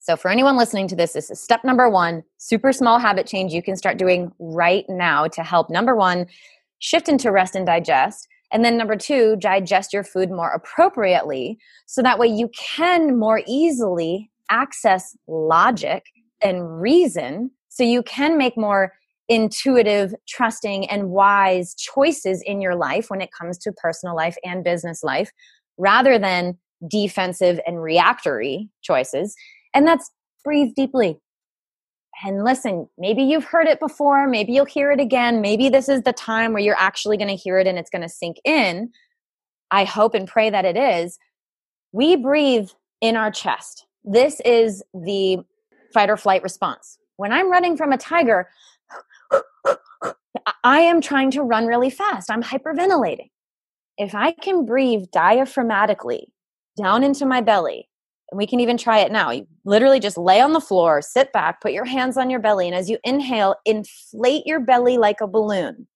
So, 0.01 0.17
for 0.17 0.31
anyone 0.31 0.57
listening 0.57 0.87
to 0.87 0.95
this, 0.95 1.13
this 1.13 1.29
is 1.29 1.39
step 1.39 1.63
number 1.63 1.87
one 1.87 2.23
super 2.37 2.73
small 2.73 2.97
habit 2.97 3.27
change 3.27 3.53
you 3.53 3.61
can 3.61 3.75
start 3.75 3.97
doing 3.97 4.31
right 4.39 4.83
now 4.89 5.27
to 5.27 5.43
help 5.43 5.69
number 5.69 5.95
one, 5.95 6.25
shift 6.79 7.07
into 7.07 7.31
rest 7.31 7.55
and 7.55 7.67
digest. 7.67 8.27
And 8.51 8.65
then 8.65 8.77
number 8.77 8.95
two, 8.95 9.35
digest 9.37 9.93
your 9.93 10.03
food 10.03 10.31
more 10.31 10.49
appropriately 10.49 11.59
so 11.85 12.01
that 12.01 12.17
way 12.17 12.27
you 12.27 12.49
can 12.57 13.17
more 13.19 13.43
easily 13.47 14.31
access 14.49 15.15
logic 15.27 16.03
and 16.41 16.81
reason 16.81 17.51
so 17.69 17.83
you 17.83 18.01
can 18.01 18.39
make 18.39 18.57
more 18.57 18.93
intuitive, 19.29 20.15
trusting, 20.27 20.89
and 20.89 21.11
wise 21.11 21.75
choices 21.75 22.41
in 22.41 22.59
your 22.59 22.75
life 22.75 23.11
when 23.11 23.21
it 23.21 23.29
comes 23.31 23.57
to 23.59 23.71
personal 23.71 24.15
life 24.15 24.35
and 24.43 24.63
business 24.63 25.03
life 25.03 25.31
rather 25.77 26.17
than 26.17 26.57
defensive 26.89 27.59
and 27.67 27.81
reactory 27.83 28.67
choices. 28.81 29.35
And 29.73 29.87
that's 29.87 30.09
breathe 30.43 30.73
deeply, 30.75 31.19
and 32.23 32.43
listen, 32.43 32.87
maybe 32.97 33.23
you've 33.23 33.45
heard 33.45 33.67
it 33.67 33.79
before, 33.79 34.27
maybe 34.27 34.53
you'll 34.53 34.65
hear 34.65 34.91
it 34.91 34.99
again. 34.99 35.41
Maybe 35.41 35.69
this 35.69 35.89
is 35.89 36.03
the 36.03 36.13
time 36.13 36.53
where 36.53 36.61
you're 36.61 36.77
actually 36.77 37.17
going 37.17 37.29
to 37.29 37.35
hear 37.35 37.57
it 37.57 37.67
and 37.67 37.79
it's 37.79 37.89
going 37.89 38.03
to 38.03 38.09
sink 38.09 38.37
in. 38.45 38.91
I 39.71 39.85
hope 39.85 40.13
and 40.13 40.27
pray 40.27 40.49
that 40.49 40.65
it 40.65 40.77
is. 40.77 41.17
We 41.91 42.15
breathe 42.15 42.69
in 42.99 43.15
our 43.15 43.31
chest. 43.31 43.85
This 44.03 44.39
is 44.45 44.83
the 44.93 45.39
fight 45.93 46.09
or 46.09 46.17
flight 46.17 46.43
response. 46.43 46.97
When 47.17 47.31
I'm 47.31 47.51
running 47.51 47.75
from 47.75 47.91
a 47.91 47.97
tiger, 47.97 48.49
I 50.63 50.81
am 50.81 51.01
trying 51.01 51.31
to 51.31 51.43
run 51.43 51.65
really 51.65 51.89
fast. 51.89 52.29
I'm 52.29 52.43
hyperventilating. 52.43 53.29
If 53.97 54.15
I 54.15 54.31
can 54.31 54.65
breathe 54.65 55.05
diaphragmatically 55.13 56.25
down 56.77 57.03
into 57.03 57.25
my 57.25 57.41
belly, 57.41 57.89
and 58.31 58.37
we 58.37 58.47
can 58.47 58.61
even 58.61 58.77
try 58.77 58.99
it 58.99 59.11
now. 59.11 59.29
You 59.29 59.45
literally 59.65 59.99
just 59.99 60.17
lay 60.17 60.39
on 60.39 60.53
the 60.53 60.61
floor, 60.61 61.01
sit 61.01 61.33
back, 61.33 61.61
put 61.61 61.73
your 61.73 61.85
hands 61.85 62.17
on 62.17 62.29
your 62.29 62.39
belly, 62.39 62.65
and 62.65 62.75
as 62.75 62.89
you 62.89 62.97
inhale, 63.03 63.55
inflate 63.65 64.43
your 64.45 64.61
belly 64.61 64.97
like 64.97 65.19
a 65.21 65.27
balloon. 65.27 65.87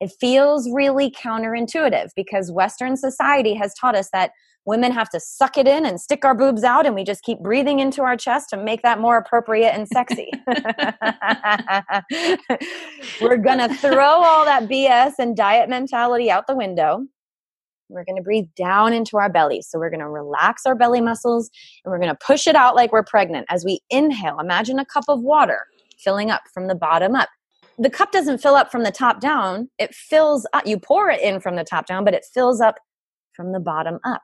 It 0.00 0.12
feels 0.20 0.70
really 0.70 1.10
counterintuitive 1.10 2.10
because 2.14 2.52
Western 2.52 2.96
society 2.96 3.54
has 3.54 3.74
taught 3.74 3.96
us 3.96 4.10
that 4.12 4.30
women 4.64 4.92
have 4.92 5.08
to 5.08 5.18
suck 5.18 5.56
it 5.56 5.66
in 5.66 5.86
and 5.86 5.98
stick 5.98 6.26
our 6.26 6.34
boobs 6.34 6.62
out, 6.62 6.84
and 6.84 6.94
we 6.94 7.04
just 7.04 7.22
keep 7.22 7.40
breathing 7.40 7.80
into 7.80 8.02
our 8.02 8.18
chest 8.18 8.50
to 8.50 8.58
make 8.58 8.82
that 8.82 9.00
more 9.00 9.16
appropriate 9.16 9.70
and 9.70 9.88
sexy. 9.88 10.30
We're 13.20 13.38
gonna 13.38 13.74
throw 13.74 14.22
all 14.22 14.44
that 14.44 14.68
BS 14.68 15.14
and 15.18 15.34
diet 15.34 15.70
mentality 15.70 16.30
out 16.30 16.46
the 16.46 16.54
window 16.54 17.06
we're 17.88 18.04
going 18.04 18.16
to 18.16 18.22
breathe 18.22 18.48
down 18.56 18.92
into 18.92 19.16
our 19.16 19.30
belly. 19.30 19.62
So 19.62 19.78
we're 19.78 19.90
going 19.90 20.00
to 20.00 20.08
relax 20.08 20.66
our 20.66 20.74
belly 20.74 21.00
muscles 21.00 21.50
and 21.84 21.90
we're 21.90 21.98
going 21.98 22.10
to 22.10 22.18
push 22.24 22.46
it 22.46 22.54
out 22.54 22.74
like 22.74 22.92
we're 22.92 23.04
pregnant. 23.04 23.46
As 23.48 23.64
we 23.64 23.80
inhale, 23.90 24.38
imagine 24.38 24.78
a 24.78 24.84
cup 24.84 25.04
of 25.08 25.22
water 25.22 25.66
filling 25.98 26.30
up 26.30 26.42
from 26.52 26.68
the 26.68 26.74
bottom 26.74 27.14
up. 27.14 27.28
The 27.78 27.90
cup 27.90 28.10
doesn't 28.10 28.38
fill 28.38 28.56
up 28.56 28.72
from 28.72 28.82
the 28.82 28.90
top 28.90 29.20
down, 29.20 29.70
it 29.78 29.94
fills 29.94 30.46
up. 30.52 30.66
You 30.66 30.78
pour 30.78 31.10
it 31.10 31.20
in 31.20 31.40
from 31.40 31.56
the 31.56 31.64
top 31.64 31.86
down, 31.86 32.04
but 32.04 32.14
it 32.14 32.26
fills 32.34 32.60
up 32.60 32.76
from 33.34 33.52
the 33.52 33.60
bottom 33.60 34.00
up, 34.04 34.22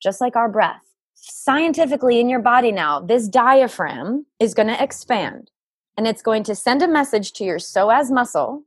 just 0.00 0.20
like 0.20 0.36
our 0.36 0.48
breath. 0.48 0.80
Scientifically, 1.14 2.20
in 2.20 2.28
your 2.28 2.40
body 2.40 2.70
now, 2.70 3.00
this 3.00 3.28
diaphragm 3.28 4.26
is 4.38 4.54
going 4.54 4.68
to 4.68 4.82
expand 4.82 5.50
and 5.96 6.06
it's 6.06 6.22
going 6.22 6.44
to 6.44 6.54
send 6.54 6.80
a 6.82 6.88
message 6.88 7.32
to 7.32 7.44
your 7.44 7.58
psoas 7.58 8.10
muscle, 8.10 8.62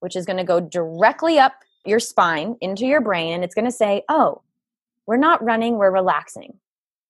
which 0.00 0.16
is 0.16 0.26
going 0.26 0.36
to 0.36 0.44
go 0.44 0.60
directly 0.60 1.38
up 1.38 1.54
your 1.88 2.00
spine 2.00 2.56
into 2.60 2.86
your 2.86 3.00
brain 3.00 3.34
and 3.34 3.44
it's 3.44 3.54
going 3.54 3.64
to 3.64 3.70
say, 3.70 4.02
oh, 4.08 4.42
we're 5.06 5.16
not 5.16 5.42
running, 5.42 5.76
we're 5.76 5.92
relaxing. 5.92 6.58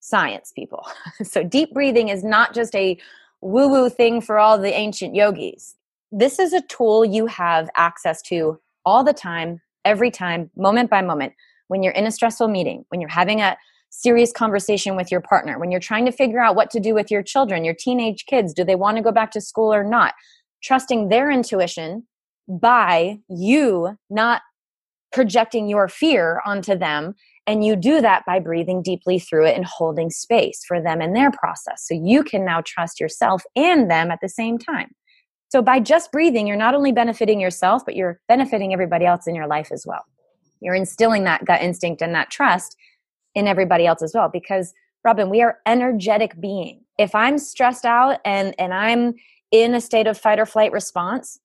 Science, 0.01 0.53
people. 0.55 0.87
so 1.23 1.43
deep 1.43 1.73
breathing 1.73 2.09
is 2.09 2.23
not 2.23 2.55
just 2.55 2.75
a 2.75 2.99
woo 3.41 3.69
woo 3.69 3.89
thing 3.89 4.21
for 4.21 4.39
all 4.39 4.59
the 4.59 4.73
ancient 4.73 5.15
yogis. 5.15 5.75
This 6.13 6.39
is 6.39 6.53
a 6.53 6.63
tool 6.63 7.05
you 7.05 7.27
have 7.27 7.69
access 7.77 8.23
to 8.23 8.61
all 8.85 9.03
the 9.03 9.13
time, 9.13 9.61
every 9.85 10.11
time, 10.11 10.51
moment 10.57 10.91
by 10.91 11.03
moment. 11.03 11.33
When 11.69 11.83
you're 11.83 11.93
in 11.93 12.07
a 12.07 12.13
stressful 12.13 12.49
meeting, 12.49 12.85
when 12.89 13.01
you're 13.01 13.11
having 13.11 13.41
a 13.41 13.57
serious 13.91 14.31
conversation 14.31 14.95
with 14.95 15.11
your 15.11 15.21
partner, 15.21 15.59
when 15.59 15.71
you're 15.71 15.81
trying 15.81 16.05
to 16.05 16.13
figure 16.13 16.41
out 16.41 16.55
what 16.55 16.71
to 16.71 16.81
do 16.81 16.95
with 16.95 17.11
your 17.11 17.23
children, 17.23 17.65
your 17.65 17.75
teenage 17.75 18.27
kids, 18.27 18.55
do 18.55 18.63
they 18.63 18.77
want 18.77 18.97
to 18.97 19.03
go 19.03 19.11
back 19.11 19.33
to 19.33 19.41
school 19.41 19.73
or 19.73 19.83
not? 19.83 20.15
Trusting 20.63 21.09
their 21.09 21.31
intuition 21.31 22.07
by 22.49 23.19
you 23.29 23.99
not 24.09 24.43
projecting 25.17 25.67
your 25.67 25.89
fear 25.89 26.43
onto 26.45 26.77
them. 26.77 27.15
And 27.47 27.65
you 27.65 27.75
do 27.75 28.03
that 28.03 28.25
by 28.27 28.39
breathing 28.39 28.83
deeply 28.83 29.19
through 29.19 29.47
it 29.47 29.57
and 29.57 29.65
holding 29.65 30.11
space 30.11 30.63
for 30.69 30.81
them 30.81 31.01
in 31.01 31.15
their 31.15 31.31
process. 31.31 31.87
So 31.87 31.95
you 31.95 32.23
can 32.23 32.45
now 32.45 32.61
trust 32.65 33.01
yourself 33.01 33.43
and 33.57 33.91
them 33.91 34.11
at 34.11 34.19
the 34.21 34.29
same 34.29 34.59
time. 34.59 34.91
So 35.49 35.63
by 35.63 35.81
just 35.81 36.13
breathing, 36.13 36.47
you're 36.47 36.57
not 36.57 36.75
only 36.75 36.93
benefiting 36.93 37.41
yourself, 37.41 37.83
but 37.87 37.97
you're 37.97 38.21
benefiting 38.29 38.75
everybody 38.75 39.07
else 39.07 39.27
in 39.27 39.35
your 39.35 39.47
life 39.47 39.73
as 39.73 39.87
well. 39.87 40.05
You're 40.61 40.75
instilling 40.75 41.25
that 41.25 41.47
gut 41.47 41.63
instinct 41.63 42.03
and 42.03 42.15
that 42.15 42.31
trust 42.31 42.77
in 43.35 43.47
everybody 43.47 43.87
else 43.87 44.03
as 44.03 44.13
well. 44.13 44.29
Because, 44.29 44.75
Robin, 45.03 45.31
we 45.31 45.41
are 45.41 45.59
energetic 45.65 46.39
beings. 46.39 46.83
if 46.99 47.15
I'm 47.15 47.39
stressed 47.39 47.87
out 47.87 48.19
and 48.25 48.55
and 48.59 48.75
I'm 48.75 49.15
in 49.51 49.75
a 49.75 49.81
state 49.81 50.07
of 50.07 50.19
fight 50.19 50.39
or 50.39 50.47
flight 50.47 50.73
response, 50.73 51.39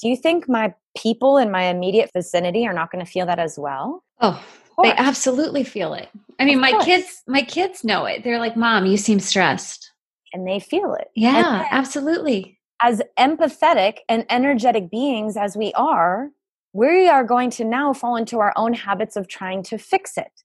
do 0.00 0.08
you 0.08 0.16
think 0.16 0.48
my 0.48 0.74
people 0.98 1.38
in 1.38 1.50
my 1.50 1.64
immediate 1.64 2.10
vicinity 2.12 2.66
are 2.66 2.72
not 2.72 2.90
going 2.90 3.04
to 3.04 3.10
feel 3.10 3.26
that 3.26 3.38
as 3.38 3.58
well? 3.58 4.02
Oh, 4.20 4.42
they 4.82 4.92
absolutely 4.92 5.64
feel 5.64 5.94
it. 5.94 6.08
I 6.38 6.44
mean, 6.44 6.60
my 6.60 6.72
kids 6.84 7.22
my 7.26 7.42
kids 7.42 7.84
know 7.84 8.04
it. 8.04 8.22
They're 8.24 8.38
like, 8.38 8.56
"Mom, 8.56 8.86
you 8.86 8.96
seem 8.96 9.20
stressed." 9.20 9.92
And 10.32 10.46
they 10.46 10.60
feel 10.60 10.94
it. 10.94 11.08
Yeah, 11.16 11.66
absolutely. 11.70 12.58
As 12.80 13.02
empathetic 13.18 13.98
and 14.08 14.24
energetic 14.30 14.90
beings 14.90 15.36
as 15.36 15.56
we 15.56 15.72
are, 15.74 16.28
we 16.72 17.08
are 17.08 17.24
going 17.24 17.50
to 17.50 17.64
now 17.64 17.92
fall 17.92 18.14
into 18.14 18.38
our 18.38 18.52
own 18.56 18.72
habits 18.72 19.16
of 19.16 19.26
trying 19.26 19.62
to 19.64 19.78
fix 19.78 20.16
it 20.16 20.44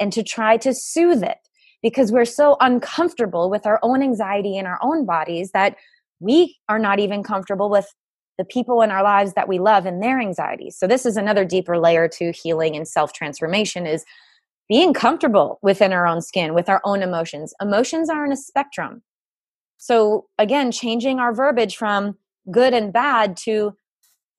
and 0.00 0.12
to 0.12 0.22
try 0.22 0.56
to 0.58 0.72
soothe 0.72 1.22
it 1.22 1.38
because 1.82 2.10
we're 2.10 2.24
so 2.24 2.56
uncomfortable 2.60 3.50
with 3.50 3.66
our 3.66 3.78
own 3.82 4.02
anxiety 4.02 4.56
in 4.56 4.66
our 4.66 4.78
own 4.82 5.04
bodies 5.04 5.50
that 5.50 5.76
we 6.20 6.56
are 6.68 6.78
not 6.78 6.98
even 7.00 7.22
comfortable 7.22 7.68
with 7.68 7.92
the 8.38 8.44
people 8.44 8.82
in 8.82 8.90
our 8.90 9.02
lives 9.02 9.34
that 9.34 9.48
we 9.48 9.58
love 9.58 9.86
and 9.86 10.02
their 10.02 10.20
anxieties. 10.20 10.76
So 10.76 10.86
this 10.86 11.06
is 11.06 11.16
another 11.16 11.44
deeper 11.44 11.78
layer 11.78 12.08
to 12.08 12.32
healing 12.32 12.74
and 12.74 12.86
self-transformation 12.86 13.86
is 13.86 14.04
being 14.68 14.94
comfortable 14.94 15.58
within 15.62 15.92
our 15.92 16.06
own 16.06 16.20
skin, 16.20 16.54
with 16.54 16.68
our 16.68 16.80
own 16.84 17.02
emotions. 17.02 17.54
Emotions 17.60 18.08
are 18.08 18.24
in 18.24 18.32
a 18.32 18.36
spectrum. 18.36 19.02
So 19.76 20.26
again, 20.38 20.72
changing 20.72 21.20
our 21.20 21.34
verbiage 21.34 21.76
from 21.76 22.16
good 22.50 22.74
and 22.74 22.92
bad 22.92 23.36
to 23.38 23.74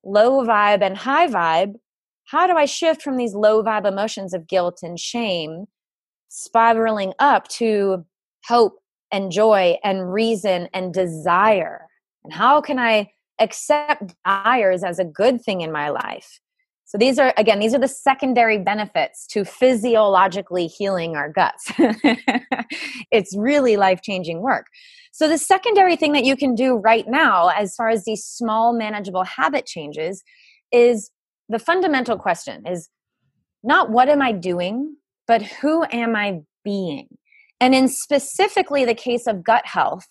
low 0.03 0.43
vibe 0.43 0.81
and 0.81 0.97
high 0.97 1.27
vibe, 1.27 1.75
how 2.25 2.47
do 2.47 2.53
I 2.53 2.65
shift 2.65 3.01
from 3.01 3.17
these 3.17 3.36
low 3.36 3.63
vibe 3.63 3.86
emotions 3.86 4.34
of 4.34 4.47
guilt 4.47 4.79
and 4.81 4.99
shame, 4.99 5.65
spiraling 6.29 7.13
up 7.19 7.47
to 7.49 8.03
hope 8.47 8.79
and 9.12 9.31
joy 9.31 9.77
and 9.84 10.12
reason 10.12 10.67
and 10.73 10.93
desire? 10.93 11.88
And 12.23 12.34
how 12.34 12.62
can 12.62 12.79
I 12.79 13.12
accept 13.39 14.13
desires 14.26 14.84
as 14.84 15.00
a 15.00 15.06
good 15.06 15.41
thing 15.41 15.62
in 15.62 15.71
my 15.71 15.89
life? 15.89 16.39
So 16.86 17.00
these 17.00 17.17
are 17.17 17.34
again, 17.36 17.60
these 17.60 17.74
are 17.74 17.80
the 17.80 17.88
secondary 17.88 18.60
benefits 18.60 19.26
to 19.28 19.43
physiologically 19.43 20.67
healing 20.67 21.15
our 21.15 21.30
guts. 21.30 21.71
it's 23.12 23.36
really 23.36 23.76
life-changing 23.76 24.41
work. 24.41 24.67
So, 25.12 25.30
the 25.30 25.38
secondary 25.38 25.95
thing 25.95 26.12
that 26.12 26.26
you 26.26 26.36
can 26.36 26.56
do 26.56 26.76
right 26.76 27.08
now, 27.08 27.48
as 27.48 27.74
far 27.74 27.88
as 27.88 28.04
these 28.04 28.26
small, 28.26 28.74
manageable 28.74 29.24
habit 29.24 29.65
changes, 29.65 30.21
is 30.74 31.10
the 31.48 31.58
fundamental 31.58 32.17
question 32.17 32.67
is 32.67 32.89
not 33.63 33.89
what 33.89 34.10
am 34.10 34.21
I 34.21 34.34
doing, 34.34 34.98
but 35.26 35.41
who 35.41 35.86
am 35.86 36.17
I 36.17 36.41
being? 36.65 37.08
And 37.62 37.74
in 37.74 37.88
specifically 37.88 38.84
the 38.84 38.93
case 38.93 39.26
of 39.26 39.41
gut 39.41 39.65
health, 39.65 40.08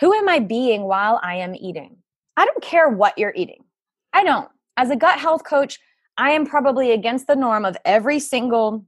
who 0.00 0.12
am 0.12 0.28
I 0.28 0.40
being 0.40 0.82
while 0.82 1.20
I 1.22 1.36
am 1.36 1.54
eating? 1.54 1.96
I 2.36 2.44
don't 2.44 2.62
care 2.62 2.88
what 2.88 3.16
you're 3.18 3.34
eating. 3.34 3.64
I 4.12 4.24
don't. 4.24 4.48
As 4.76 4.90
a 4.90 4.96
gut 4.96 5.18
health 5.18 5.44
coach, 5.44 5.78
I 6.16 6.30
am 6.30 6.46
probably 6.46 6.92
against 6.92 7.26
the 7.26 7.36
norm 7.36 7.64
of 7.64 7.76
every 7.84 8.18
single 8.18 8.84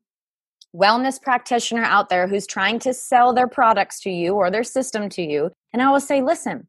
wellness 0.74 1.20
practitioner 1.20 1.82
out 1.82 2.08
there 2.08 2.26
who's 2.26 2.46
trying 2.46 2.78
to 2.80 2.92
sell 2.92 3.32
their 3.32 3.48
products 3.48 4.00
to 4.00 4.10
you 4.10 4.34
or 4.34 4.50
their 4.50 4.64
system 4.64 5.08
to 5.10 5.22
you. 5.22 5.50
And 5.72 5.82
I 5.82 5.90
will 5.90 6.00
say, 6.00 6.22
listen, 6.22 6.66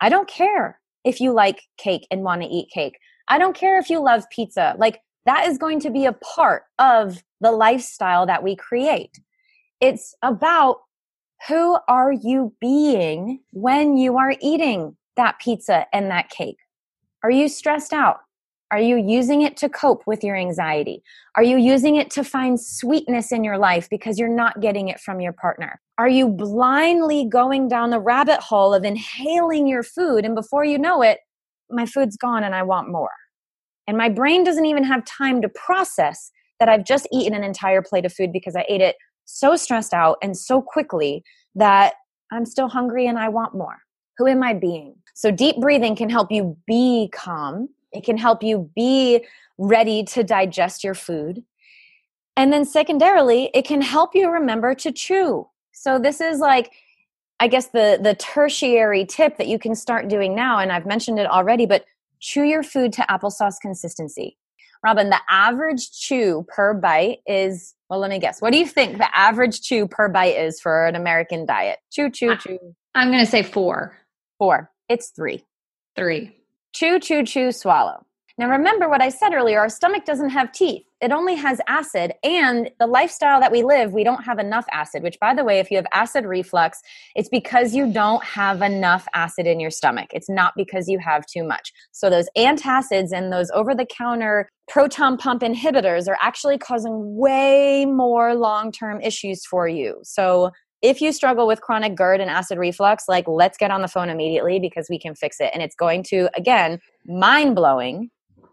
I 0.00 0.08
don't 0.08 0.28
care 0.28 0.80
if 1.04 1.20
you 1.20 1.32
like 1.32 1.62
cake 1.78 2.06
and 2.10 2.22
want 2.22 2.42
to 2.42 2.48
eat 2.48 2.70
cake. 2.72 2.98
I 3.28 3.38
don't 3.38 3.56
care 3.56 3.78
if 3.78 3.88
you 3.88 4.00
love 4.00 4.28
pizza. 4.30 4.74
Like, 4.78 5.00
that 5.26 5.46
is 5.48 5.58
going 5.58 5.80
to 5.80 5.90
be 5.90 6.06
a 6.06 6.12
part 6.12 6.64
of 6.78 7.22
the 7.40 7.52
lifestyle 7.52 8.26
that 8.26 8.42
we 8.42 8.56
create. 8.56 9.20
It's 9.80 10.14
about 10.22 10.78
who 11.48 11.78
are 11.88 12.12
you 12.12 12.54
being 12.60 13.40
when 13.52 13.96
you 13.96 14.18
are 14.18 14.34
eating 14.40 14.96
that 15.16 15.38
pizza 15.40 15.86
and 15.92 16.10
that 16.10 16.30
cake? 16.30 16.58
Are 17.22 17.30
you 17.30 17.48
stressed 17.48 17.92
out? 17.92 18.20
Are 18.72 18.80
you 18.80 18.96
using 18.96 19.42
it 19.42 19.56
to 19.58 19.68
cope 19.68 20.06
with 20.06 20.22
your 20.22 20.36
anxiety? 20.36 21.02
Are 21.34 21.42
you 21.42 21.56
using 21.56 21.96
it 21.96 22.08
to 22.12 22.22
find 22.22 22.60
sweetness 22.60 23.32
in 23.32 23.42
your 23.42 23.58
life 23.58 23.88
because 23.90 24.18
you're 24.18 24.28
not 24.28 24.60
getting 24.60 24.88
it 24.88 25.00
from 25.00 25.20
your 25.20 25.32
partner? 25.32 25.80
Are 25.98 26.08
you 26.08 26.28
blindly 26.28 27.24
going 27.24 27.68
down 27.68 27.90
the 27.90 27.98
rabbit 27.98 28.38
hole 28.38 28.72
of 28.72 28.84
inhaling 28.84 29.66
your 29.66 29.82
food 29.82 30.24
and 30.24 30.36
before 30.36 30.64
you 30.64 30.78
know 30.78 31.02
it, 31.02 31.18
my 31.68 31.84
food's 31.84 32.16
gone 32.16 32.44
and 32.44 32.54
I 32.54 32.62
want 32.62 32.90
more? 32.90 33.10
And 33.88 33.98
my 33.98 34.08
brain 34.08 34.44
doesn't 34.44 34.66
even 34.66 34.84
have 34.84 35.04
time 35.04 35.42
to 35.42 35.48
process 35.48 36.30
that 36.60 36.68
I've 36.68 36.84
just 36.84 37.08
eaten 37.12 37.34
an 37.34 37.42
entire 37.42 37.82
plate 37.82 38.04
of 38.04 38.12
food 38.12 38.32
because 38.32 38.54
I 38.54 38.64
ate 38.68 38.80
it 38.80 38.94
so 39.24 39.56
stressed 39.56 39.92
out 39.92 40.18
and 40.22 40.36
so 40.36 40.62
quickly 40.62 41.24
that 41.56 41.94
I'm 42.30 42.46
still 42.46 42.68
hungry 42.68 43.08
and 43.08 43.18
I 43.18 43.30
want 43.30 43.54
more. 43.54 43.78
Who 44.20 44.26
am 44.26 44.42
I 44.42 44.52
being? 44.52 44.96
So, 45.14 45.30
deep 45.30 45.56
breathing 45.56 45.96
can 45.96 46.10
help 46.10 46.30
you 46.30 46.58
be 46.66 47.08
calm 47.10 47.70
it 47.90 48.04
can 48.04 48.18
help 48.18 48.42
you 48.42 48.70
be 48.76 49.24
ready 49.56 50.04
to 50.04 50.22
digest 50.22 50.84
your 50.84 50.94
food. 50.94 51.42
And 52.36 52.52
then, 52.52 52.66
secondarily, 52.66 53.50
it 53.54 53.64
can 53.64 53.80
help 53.80 54.14
you 54.14 54.28
remember 54.28 54.74
to 54.74 54.92
chew. 54.92 55.48
So, 55.72 55.98
this 55.98 56.20
is 56.20 56.38
like, 56.38 56.70
I 57.40 57.48
guess, 57.48 57.68
the, 57.68 57.98
the 57.98 58.14
tertiary 58.14 59.06
tip 59.06 59.38
that 59.38 59.48
you 59.48 59.58
can 59.58 59.74
start 59.74 60.08
doing 60.08 60.34
now. 60.34 60.58
And 60.58 60.70
I've 60.70 60.84
mentioned 60.84 61.18
it 61.18 61.26
already, 61.26 61.64
but 61.64 61.86
chew 62.20 62.42
your 62.42 62.62
food 62.62 62.92
to 62.92 63.02
applesauce 63.02 63.54
consistency. 63.58 64.36
Robin, 64.84 65.08
the 65.08 65.20
average 65.30 65.92
chew 65.92 66.44
per 66.54 66.74
bite 66.74 67.20
is, 67.26 67.74
well, 67.88 68.00
let 68.00 68.10
me 68.10 68.18
guess. 68.18 68.42
What 68.42 68.52
do 68.52 68.58
you 68.58 68.66
think 68.66 68.98
the 68.98 69.16
average 69.16 69.62
chew 69.62 69.88
per 69.88 70.10
bite 70.10 70.36
is 70.36 70.60
for 70.60 70.86
an 70.86 70.94
American 70.94 71.46
diet? 71.46 71.78
Chew, 71.90 72.10
chew, 72.10 72.36
chew. 72.36 72.58
I'm 72.94 73.08
going 73.08 73.24
to 73.24 73.30
say 73.30 73.42
four. 73.42 73.96
Four. 74.40 74.70
It's 74.88 75.10
three. 75.10 75.44
Three. 75.94 76.34
Chew, 76.72 76.98
chew, 76.98 77.26
chew, 77.26 77.52
swallow. 77.52 78.06
Now, 78.38 78.48
remember 78.48 78.88
what 78.88 79.02
I 79.02 79.10
said 79.10 79.34
earlier 79.34 79.60
our 79.60 79.68
stomach 79.68 80.06
doesn't 80.06 80.30
have 80.30 80.50
teeth, 80.50 80.86
it 81.02 81.12
only 81.12 81.34
has 81.34 81.60
acid. 81.68 82.14
And 82.24 82.70
the 82.78 82.86
lifestyle 82.86 83.38
that 83.40 83.52
we 83.52 83.62
live, 83.62 83.92
we 83.92 84.02
don't 84.02 84.24
have 84.24 84.38
enough 84.38 84.64
acid, 84.72 85.02
which, 85.02 85.20
by 85.20 85.34
the 85.34 85.44
way, 85.44 85.58
if 85.58 85.70
you 85.70 85.76
have 85.76 85.86
acid 85.92 86.24
reflux, 86.24 86.80
it's 87.14 87.28
because 87.28 87.74
you 87.74 87.92
don't 87.92 88.24
have 88.24 88.62
enough 88.62 89.06
acid 89.12 89.46
in 89.46 89.60
your 89.60 89.70
stomach. 89.70 90.08
It's 90.14 90.30
not 90.30 90.54
because 90.56 90.88
you 90.88 90.98
have 91.00 91.26
too 91.26 91.44
much. 91.44 91.70
So, 91.92 92.08
those 92.08 92.30
antacids 92.34 93.12
and 93.12 93.30
those 93.30 93.50
over 93.50 93.74
the 93.74 93.84
counter 93.84 94.48
proton 94.68 95.18
pump 95.18 95.42
inhibitors 95.42 96.08
are 96.08 96.16
actually 96.22 96.56
causing 96.56 97.14
way 97.14 97.84
more 97.84 98.34
long 98.34 98.72
term 98.72 99.02
issues 99.02 99.44
for 99.44 99.68
you. 99.68 99.98
So, 100.02 100.50
if 100.82 101.00
you 101.00 101.12
struggle 101.12 101.46
with 101.46 101.60
chronic 101.60 101.94
GERD 101.94 102.20
and 102.20 102.30
acid 102.30 102.58
reflux, 102.58 103.04
like 103.08 103.28
let's 103.28 103.58
get 103.58 103.70
on 103.70 103.82
the 103.82 103.88
phone 103.88 104.08
immediately 104.08 104.58
because 104.58 104.88
we 104.88 104.98
can 104.98 105.14
fix 105.14 105.40
it. 105.40 105.50
And 105.52 105.62
it's 105.62 105.76
going 105.76 106.02
to, 106.04 106.30
again, 106.34 106.80
mind 107.06 107.54
blowing. 107.54 108.10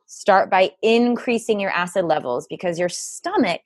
Start 0.07 0.49
by 0.49 0.71
increasing 0.81 1.59
your 1.59 1.71
acid 1.71 2.05
levels 2.05 2.47
because 2.49 2.79
your 2.79 2.89
stomach 2.89 3.61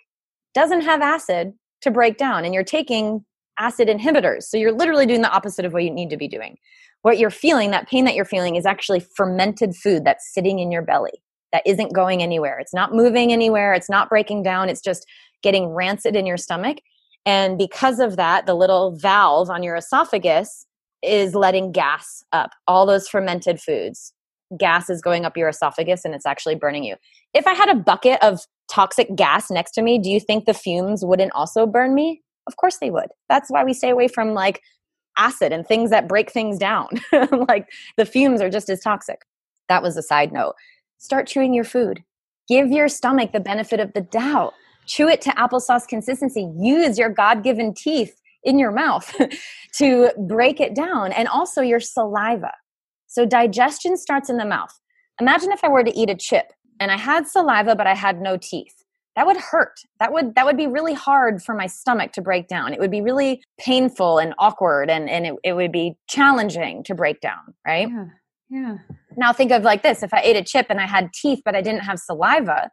doesn't 0.54 0.82
have 0.82 1.02
acid 1.02 1.54
to 1.82 1.92
break 1.92 2.18
down 2.18 2.46
and 2.46 2.54
you're 2.54 2.64
taking 2.64 3.24
acid 3.60 3.88
inhibitors. 3.88 4.44
So 4.44 4.58
you're 4.58 4.72
literally 4.72 5.06
doing 5.06 5.22
the 5.22 5.32
opposite 5.32 5.66
of 5.66 5.74
what 5.74 5.84
you 5.84 5.92
need 5.92 6.10
to 6.10 6.18
be 6.18 6.28
doing. 6.28 6.58
What 7.04 7.20
you're 7.20 7.30
feeling, 7.30 7.72
that 7.72 7.90
pain 7.90 8.06
that 8.06 8.16
you're 8.16 8.26
feeling, 8.26 8.56
is 8.56 8.66
actually 8.66 9.00
fermented 9.00 9.76
food 9.76 10.04
that's 10.06 10.34
sitting 10.34 10.60
in 10.60 10.72
your 10.72 10.82
belly 10.82 11.24
that 11.52 11.64
isn't 11.66 11.94
going 11.94 12.24
anywhere. 12.24 12.60
It's 12.60 12.74
not 12.74 12.94
moving 12.94 13.32
anywhere. 13.32 13.74
It's 13.74 13.90
not 13.90 14.10
breaking 14.10 14.44
down. 14.44 14.70
It's 14.70 14.82
just 14.82 15.06
getting 15.42 15.68
rancid 15.68 16.16
in 16.16 16.26
your 16.26 16.38
stomach. 16.38 16.78
And 17.26 17.58
because 17.58 18.00
of 18.00 18.16
that, 18.18 18.46
the 18.46 18.56
little 18.56 18.92
valve 18.92 19.50
on 19.50 19.64
your 19.64 19.76
esophagus 19.76 20.66
is 21.04 21.36
letting 21.36 21.72
gas 21.72 22.24
up, 22.32 22.52
all 22.68 22.86
those 22.86 23.08
fermented 23.08 23.62
foods. 23.62 24.14
Gas 24.58 24.90
is 24.90 25.02
going 25.02 25.26
up 25.26 25.38
your 25.38 25.50
esophagus 25.50 26.04
and 26.04 26.14
it's 26.14 26.26
actually 26.26 26.56
burning 26.56 26.84
you. 26.84 26.96
If 27.34 27.48
I 27.48 27.54
had 27.54 27.70
a 27.70 27.76
bucket 27.76 28.22
of 28.22 28.42
toxic 28.70 29.16
gas 29.16 29.50
next 29.50 29.72
to 29.72 29.82
me, 29.82 29.98
do 29.98 30.10
you 30.10 30.20
think 30.20 30.46
the 30.46 30.54
fumes 30.54 31.06
wouldn't 31.06 31.32
also 31.34 31.66
burn 31.66 31.96
me? 31.96 32.22
Of 32.48 32.58
course 32.58 32.78
they 32.78 32.90
would. 32.90 33.10
That's 33.30 33.50
why 33.50 33.64
we 33.64 33.74
stay 33.74 33.90
away 33.90 34.08
from 34.08 34.34
like 34.34 34.62
acid 35.18 35.52
and 35.52 35.66
things 35.66 35.90
that 35.92 36.08
break 36.08 36.32
things 36.32 36.58
down. 36.58 36.88
like 37.48 37.68
the 37.98 38.06
fumes 38.06 38.42
are 38.42 38.50
just 38.50 38.70
as 38.70 38.82
toxic. 38.82 39.22
That 39.70 39.84
was 39.84 39.96
a 39.96 40.02
side 40.02 40.32
note. 40.32 40.56
Start 40.98 41.28
chewing 41.28 41.54
your 41.54 41.64
food. 41.64 42.04
Give 42.48 42.70
your 42.70 42.90
stomach 42.90 43.32
the 43.32 43.40
benefit 43.40 43.80
of 43.80 43.94
the 43.94 44.02
doubt 44.02 44.54
chew 44.92 45.08
it 45.08 45.22
to 45.22 45.30
applesauce 45.32 45.88
consistency. 45.88 46.50
Use 46.60 47.00
your 47.00 47.10
God 47.10 47.44
given 47.44 47.74
teeth 47.74 48.20
in 48.44 48.60
your 48.60 48.72
mouth 48.72 49.16
to 49.76 50.12
break 50.28 50.60
it 50.60 50.76
down 50.76 51.14
and 51.14 51.28
also 51.30 51.62
your 51.62 51.80
saliva. 51.80 52.52
So 53.08 53.26
digestion 53.26 53.96
starts 53.96 54.30
in 54.30 54.38
the 54.38 54.46
mouth. 54.46 54.78
Imagine 55.20 55.52
if 55.52 55.64
I 55.64 55.70
were 55.70 55.84
to 55.84 55.98
eat 55.98 56.10
a 56.10 56.16
chip 56.16 56.52
and 56.80 56.92
I 56.92 56.98
had 56.98 57.28
saliva 57.28 57.76
but 57.76 57.88
I 57.88 57.96
had 57.96 58.22
no 58.22 58.38
teeth. 58.38 58.76
That 59.16 59.26
would 59.28 59.38
hurt. 59.38 59.80
That 60.00 60.12
would 60.14 60.36
that 60.36 60.46
would 60.46 60.58
be 60.58 60.68
really 60.68 60.94
hard 60.94 61.42
for 61.42 61.54
my 61.56 61.68
stomach 61.68 62.12
to 62.14 62.22
break 62.22 62.48
down. 62.48 62.74
It 62.74 62.80
would 62.80 62.92
be 62.92 63.02
really 63.02 63.44
painful 63.60 64.20
and 64.20 64.34
awkward 64.40 64.90
and, 64.90 65.10
and 65.10 65.26
it, 65.26 65.36
it 65.44 65.54
would 65.54 65.72
be 65.72 65.96
challenging 66.10 66.84
to 66.86 66.96
break 66.96 67.22
down, 67.22 67.54
right? 67.66 67.90
Yeah. 67.90 68.06
Yeah. 68.50 68.78
Now 69.16 69.32
think 69.32 69.52
of 69.52 69.64
like 69.64 69.84
this 69.84 70.04
if 70.04 70.14
I 70.14 70.22
ate 70.22 70.36
a 70.36 70.44
chip 70.44 70.68
and 70.70 70.82
I 70.82 70.86
had 70.86 71.14
teeth 71.14 71.42
but 71.46 71.56
I 71.56 71.62
didn't 71.62 71.82
have 71.82 72.00
saliva, 72.00 72.70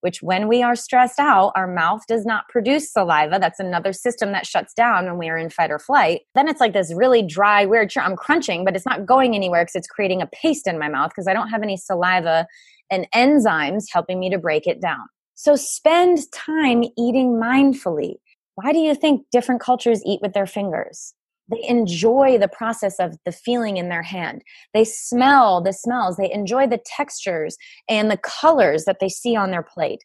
which 0.00 0.22
when 0.22 0.48
we 0.48 0.62
are 0.62 0.76
stressed 0.76 1.18
out, 1.18 1.52
our 1.54 1.66
mouth 1.66 2.02
does 2.06 2.24
not 2.24 2.48
produce 2.48 2.92
saliva. 2.92 3.38
That's 3.38 3.60
another 3.60 3.92
system 3.92 4.32
that 4.32 4.46
shuts 4.46 4.74
down 4.74 5.06
when 5.06 5.18
we 5.18 5.28
are 5.28 5.36
in 5.36 5.50
fight 5.50 5.70
or 5.70 5.78
flight. 5.78 6.22
Then 6.34 6.48
it's 6.48 6.60
like 6.60 6.72
this 6.72 6.94
really 6.94 7.22
dry, 7.22 7.64
weird, 7.64 7.92
I'm 7.96 8.16
crunching, 8.16 8.64
but 8.64 8.76
it's 8.76 8.86
not 8.86 9.06
going 9.06 9.34
anywhere 9.34 9.62
because 9.62 9.76
it's 9.76 9.88
creating 9.88 10.22
a 10.22 10.26
paste 10.26 10.66
in 10.66 10.78
my 10.78 10.88
mouth 10.88 11.10
because 11.10 11.26
I 11.26 11.32
don't 11.32 11.48
have 11.48 11.62
any 11.62 11.76
saliva 11.76 12.46
and 12.90 13.06
enzymes 13.14 13.84
helping 13.92 14.18
me 14.18 14.30
to 14.30 14.38
break 14.38 14.66
it 14.66 14.80
down. 14.80 15.06
So 15.34 15.56
spend 15.56 16.18
time 16.32 16.84
eating 16.96 17.40
mindfully. 17.40 18.14
Why 18.54 18.72
do 18.72 18.78
you 18.78 18.94
think 18.94 19.26
different 19.30 19.60
cultures 19.60 20.02
eat 20.04 20.20
with 20.20 20.32
their 20.32 20.46
fingers? 20.46 21.14
They 21.50 21.66
enjoy 21.66 22.38
the 22.38 22.48
process 22.48 22.98
of 22.98 23.16
the 23.24 23.32
feeling 23.32 23.76
in 23.78 23.88
their 23.88 24.02
hand. 24.02 24.42
They 24.74 24.84
smell 24.84 25.62
the 25.62 25.72
smells. 25.72 26.16
They 26.16 26.32
enjoy 26.32 26.66
the 26.66 26.80
textures 26.84 27.56
and 27.88 28.10
the 28.10 28.18
colors 28.18 28.84
that 28.84 28.98
they 29.00 29.08
see 29.08 29.34
on 29.34 29.50
their 29.50 29.62
plate. 29.62 30.04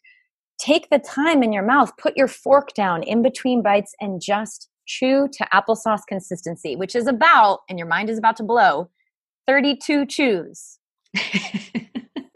Take 0.58 0.88
the 0.90 0.98
time 0.98 1.42
in 1.42 1.52
your 1.52 1.64
mouth, 1.64 1.92
put 1.98 2.16
your 2.16 2.28
fork 2.28 2.72
down 2.74 3.02
in 3.02 3.22
between 3.22 3.62
bites, 3.62 3.94
and 4.00 4.22
just 4.22 4.68
chew 4.86 5.28
to 5.32 5.46
applesauce 5.52 6.02
consistency, 6.08 6.76
which 6.76 6.94
is 6.94 7.06
about, 7.06 7.60
and 7.68 7.78
your 7.78 7.88
mind 7.88 8.08
is 8.08 8.18
about 8.18 8.36
to 8.36 8.42
blow, 8.42 8.88
32 9.46 10.06
chews. 10.06 10.78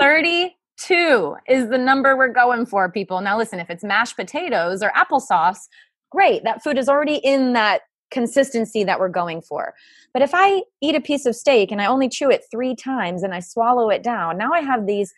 32 0.01 1.37
is 1.49 1.69
the 1.69 1.79
number 1.79 2.17
we're 2.17 2.29
going 2.29 2.67
for, 2.67 2.91
people. 2.91 3.21
Now, 3.21 3.39
listen, 3.39 3.61
if 3.61 3.71
it's 3.71 3.85
mashed 3.85 4.17
potatoes 4.17 4.83
or 4.83 4.91
applesauce, 4.91 5.69
great. 6.11 6.45
That 6.45 6.63
food 6.63 6.79
is 6.79 6.89
already 6.89 7.17
in 7.17 7.53
that 7.55 7.83
consistency 8.11 8.85
that 8.85 8.99
we're 8.99 9.09
going 9.09 9.41
for. 9.41 9.75
But 10.13 10.23
if 10.23 10.31
I 10.35 10.63
eat 10.81 10.95
a 10.95 11.01
piece 11.01 11.27
of 11.27 11.37
steak 11.37 11.71
and 11.71 11.81
I 11.81 11.87
only 11.87 12.09
chew 12.09 12.31
it 12.31 12.45
three 12.51 12.75
times 12.75 13.23
and 13.23 13.35
I 13.35 13.41
swallow 13.41 13.91
it 13.91 14.03
down, 14.03 14.39
now 14.39 14.53
I 14.53 14.61
have 14.61 14.87
these 14.87 15.13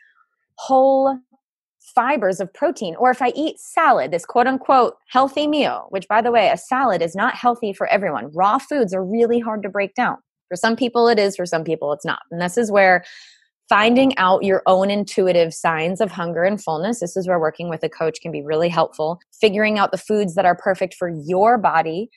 whole 0.57 1.19
fibers 1.95 2.41
of 2.41 2.53
protein. 2.53 2.95
Or 2.97 3.11
if 3.11 3.23
I 3.23 3.33
eat 3.35 3.59
salad, 3.59 4.11
this 4.11 4.27
quote 4.27 4.47
unquote 4.47 4.97
healthy 5.09 5.47
meal, 5.47 5.87
which 5.91 6.07
by 6.09 6.21
the 6.21 6.31
way, 6.31 6.51
a 6.51 6.57
salad 6.57 7.03
is 7.03 7.15
not 7.15 7.35
healthy 7.35 7.73
for 7.73 7.87
everyone. 7.89 8.31
Raw 8.33 8.59
foods 8.59 8.95
are 8.95 9.05
really 9.05 9.41
hard 9.41 9.63
to 9.63 9.69
break 9.69 9.95
down. 9.95 10.19
For 10.49 10.57
some 10.57 10.77
people, 10.77 11.09
it 11.09 11.19
is, 11.19 11.37
for 11.37 11.47
some 11.47 11.65
people, 11.65 11.93
it's 11.93 12.05
not. 12.05 12.21
And 12.31 12.41
this 12.41 12.59
is 12.59 12.71
where 12.71 13.05
finding 13.69 14.19
out 14.19 14.43
your 14.43 14.63
own 14.67 14.91
intuitive 14.91 15.55
signs 15.55 16.01
of 16.01 16.11
hunger 16.11 16.43
and 16.43 16.61
fullness 16.61 16.99
this 16.99 17.17
is 17.17 17.29
where 17.29 17.39
working 17.39 17.71
with 17.71 17.85
a 17.85 17.89
coach 17.89 18.21
can 18.21 18.33
be 18.33 18.43
really 18.43 18.69
helpful 18.69 19.21
figuring 19.41 19.79
out 19.79 19.93
the 19.93 19.97
foods 19.97 20.35
that 20.35 20.45
are 20.45 20.57
perfect 20.57 20.93
for 20.93 21.09
your 21.09 21.57
body 21.57 22.11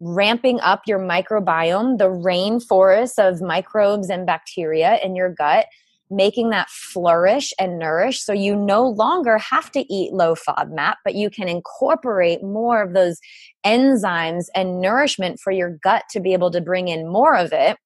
ramping 0.00 0.60
up 0.60 0.82
your 0.86 0.98
microbiome, 0.98 1.98
the 1.98 2.10
rainforest 2.10 3.18
of 3.18 3.40
microbes 3.40 4.10
and 4.10 4.26
bacteria 4.26 4.98
in 5.02 5.16
your 5.16 5.32
gut, 5.32 5.66
making 6.10 6.50
that 6.50 6.68
flourish 6.70 7.52
and 7.58 7.78
nourish 7.78 8.22
so 8.22 8.32
you 8.32 8.54
no 8.54 8.86
longer 8.86 9.38
have 9.38 9.72
to 9.72 9.92
eat 9.92 10.12
low 10.12 10.34
FODMAP, 10.34 10.94
but 11.04 11.14
you 11.14 11.30
can 11.30 11.48
incorporate 11.48 12.42
more 12.42 12.82
of 12.82 12.92
those 12.92 13.18
enzymes 13.64 14.46
and 14.54 14.80
nourishment 14.80 15.40
for 15.40 15.50
your 15.50 15.78
gut 15.82 16.04
to 16.10 16.20
be 16.20 16.32
able 16.32 16.50
to 16.50 16.60
bring 16.60 16.88
in 16.88 17.10
more 17.10 17.34
of 17.34 17.52
it. 17.52 17.76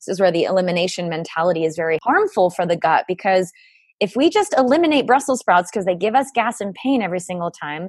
This 0.00 0.14
is 0.14 0.20
where 0.20 0.32
the 0.32 0.44
elimination 0.44 1.08
mentality 1.08 1.64
is 1.64 1.76
very 1.76 1.98
harmful 2.02 2.50
for 2.50 2.66
the 2.66 2.76
gut 2.76 3.04
because 3.06 3.52
if 4.00 4.16
we 4.16 4.30
just 4.30 4.54
eliminate 4.56 5.06
Brussels 5.06 5.40
sprouts 5.40 5.70
because 5.70 5.84
they 5.84 5.94
give 5.94 6.14
us 6.14 6.30
gas 6.34 6.60
and 6.60 6.74
pain 6.74 7.02
every 7.02 7.20
single 7.20 7.50
time, 7.50 7.88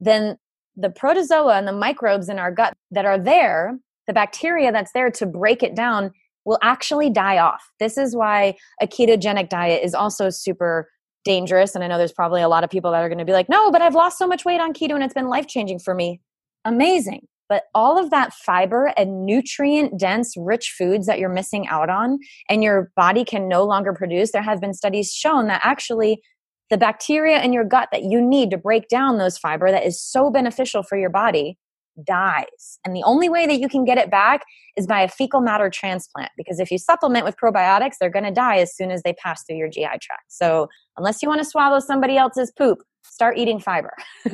then 0.00 0.36
the 0.76 0.90
protozoa 0.90 1.56
and 1.56 1.68
the 1.68 1.72
microbes 1.72 2.28
in 2.28 2.38
our 2.38 2.50
gut 2.50 2.74
that 2.90 3.04
are 3.04 3.18
there, 3.18 3.78
the 4.06 4.12
bacteria 4.12 4.72
that's 4.72 4.92
there 4.92 5.10
to 5.10 5.26
break 5.26 5.62
it 5.62 5.74
down, 5.74 6.12
will 6.44 6.58
actually 6.62 7.10
die 7.10 7.38
off. 7.38 7.70
This 7.80 7.96
is 7.96 8.14
why 8.14 8.56
a 8.80 8.86
ketogenic 8.86 9.48
diet 9.48 9.82
is 9.82 9.94
also 9.94 10.30
super 10.30 10.88
dangerous. 11.24 11.74
And 11.74 11.82
I 11.82 11.86
know 11.86 11.96
there's 11.96 12.12
probably 12.12 12.42
a 12.42 12.48
lot 12.48 12.64
of 12.64 12.70
people 12.70 12.92
that 12.92 13.02
are 13.02 13.08
going 13.08 13.18
to 13.18 13.24
be 13.24 13.32
like, 13.32 13.48
no, 13.48 13.70
but 13.70 13.80
I've 13.80 13.94
lost 13.94 14.18
so 14.18 14.26
much 14.26 14.44
weight 14.44 14.60
on 14.60 14.74
keto 14.74 14.94
and 14.94 15.02
it's 15.02 15.14
been 15.14 15.28
life 15.28 15.46
changing 15.46 15.78
for 15.78 15.94
me. 15.94 16.20
Amazing. 16.64 17.26
But 17.48 17.64
all 17.74 17.98
of 17.98 18.10
that 18.10 18.32
fiber 18.32 18.92
and 18.96 19.26
nutrient 19.26 19.98
dense, 19.98 20.34
rich 20.36 20.74
foods 20.76 21.06
that 21.06 21.18
you're 21.18 21.28
missing 21.28 21.66
out 21.68 21.90
on 21.90 22.18
and 22.48 22.62
your 22.62 22.90
body 22.96 23.24
can 23.24 23.48
no 23.48 23.64
longer 23.64 23.92
produce, 23.92 24.32
there 24.32 24.42
have 24.42 24.60
been 24.60 24.74
studies 24.74 25.12
shown 25.12 25.46
that 25.48 25.60
actually 25.62 26.22
the 26.70 26.78
bacteria 26.78 27.42
in 27.42 27.52
your 27.52 27.64
gut 27.64 27.88
that 27.92 28.04
you 28.04 28.20
need 28.20 28.50
to 28.50 28.56
break 28.56 28.88
down 28.88 29.18
those 29.18 29.38
fiber 29.38 29.70
that 29.70 29.84
is 29.84 30.00
so 30.00 30.30
beneficial 30.30 30.82
for 30.82 30.96
your 30.96 31.10
body 31.10 31.58
dies. 32.02 32.78
And 32.84 32.96
the 32.96 33.02
only 33.04 33.28
way 33.28 33.46
that 33.46 33.60
you 33.60 33.68
can 33.68 33.84
get 33.84 33.98
it 33.98 34.10
back 34.10 34.42
is 34.76 34.86
by 34.86 35.00
a 35.00 35.08
fecal 35.08 35.40
matter 35.40 35.70
transplant 35.70 36.32
because 36.36 36.58
if 36.58 36.70
you 36.70 36.78
supplement 36.78 37.24
with 37.24 37.36
probiotics, 37.36 37.94
they're 38.00 38.10
going 38.10 38.24
to 38.24 38.32
die 38.32 38.58
as 38.58 38.74
soon 38.74 38.90
as 38.90 39.02
they 39.02 39.12
pass 39.12 39.44
through 39.44 39.56
your 39.56 39.68
GI 39.68 39.98
tract. 40.00 40.24
So, 40.28 40.68
unless 40.96 41.22
you 41.22 41.28
want 41.28 41.40
to 41.40 41.44
swallow 41.44 41.78
somebody 41.78 42.16
else's 42.16 42.50
poop, 42.50 42.78
start 43.04 43.38
eating 43.38 43.60
fiber. 43.60 43.92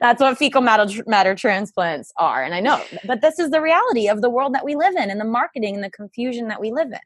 That's 0.00 0.20
what 0.20 0.36
fecal 0.38 0.60
matter, 0.60 1.04
matter 1.06 1.34
transplants 1.34 2.12
are. 2.16 2.42
And 2.42 2.54
I 2.54 2.60
know, 2.60 2.82
but 3.06 3.20
this 3.20 3.38
is 3.38 3.50
the 3.50 3.60
reality 3.60 4.08
of 4.08 4.22
the 4.22 4.30
world 4.30 4.54
that 4.54 4.64
we 4.64 4.74
live 4.74 4.96
in 4.96 5.10
and 5.10 5.20
the 5.20 5.24
marketing 5.24 5.76
and 5.76 5.84
the 5.84 5.90
confusion 5.90 6.48
that 6.48 6.60
we 6.60 6.72
live 6.72 6.88
in. 6.88 6.98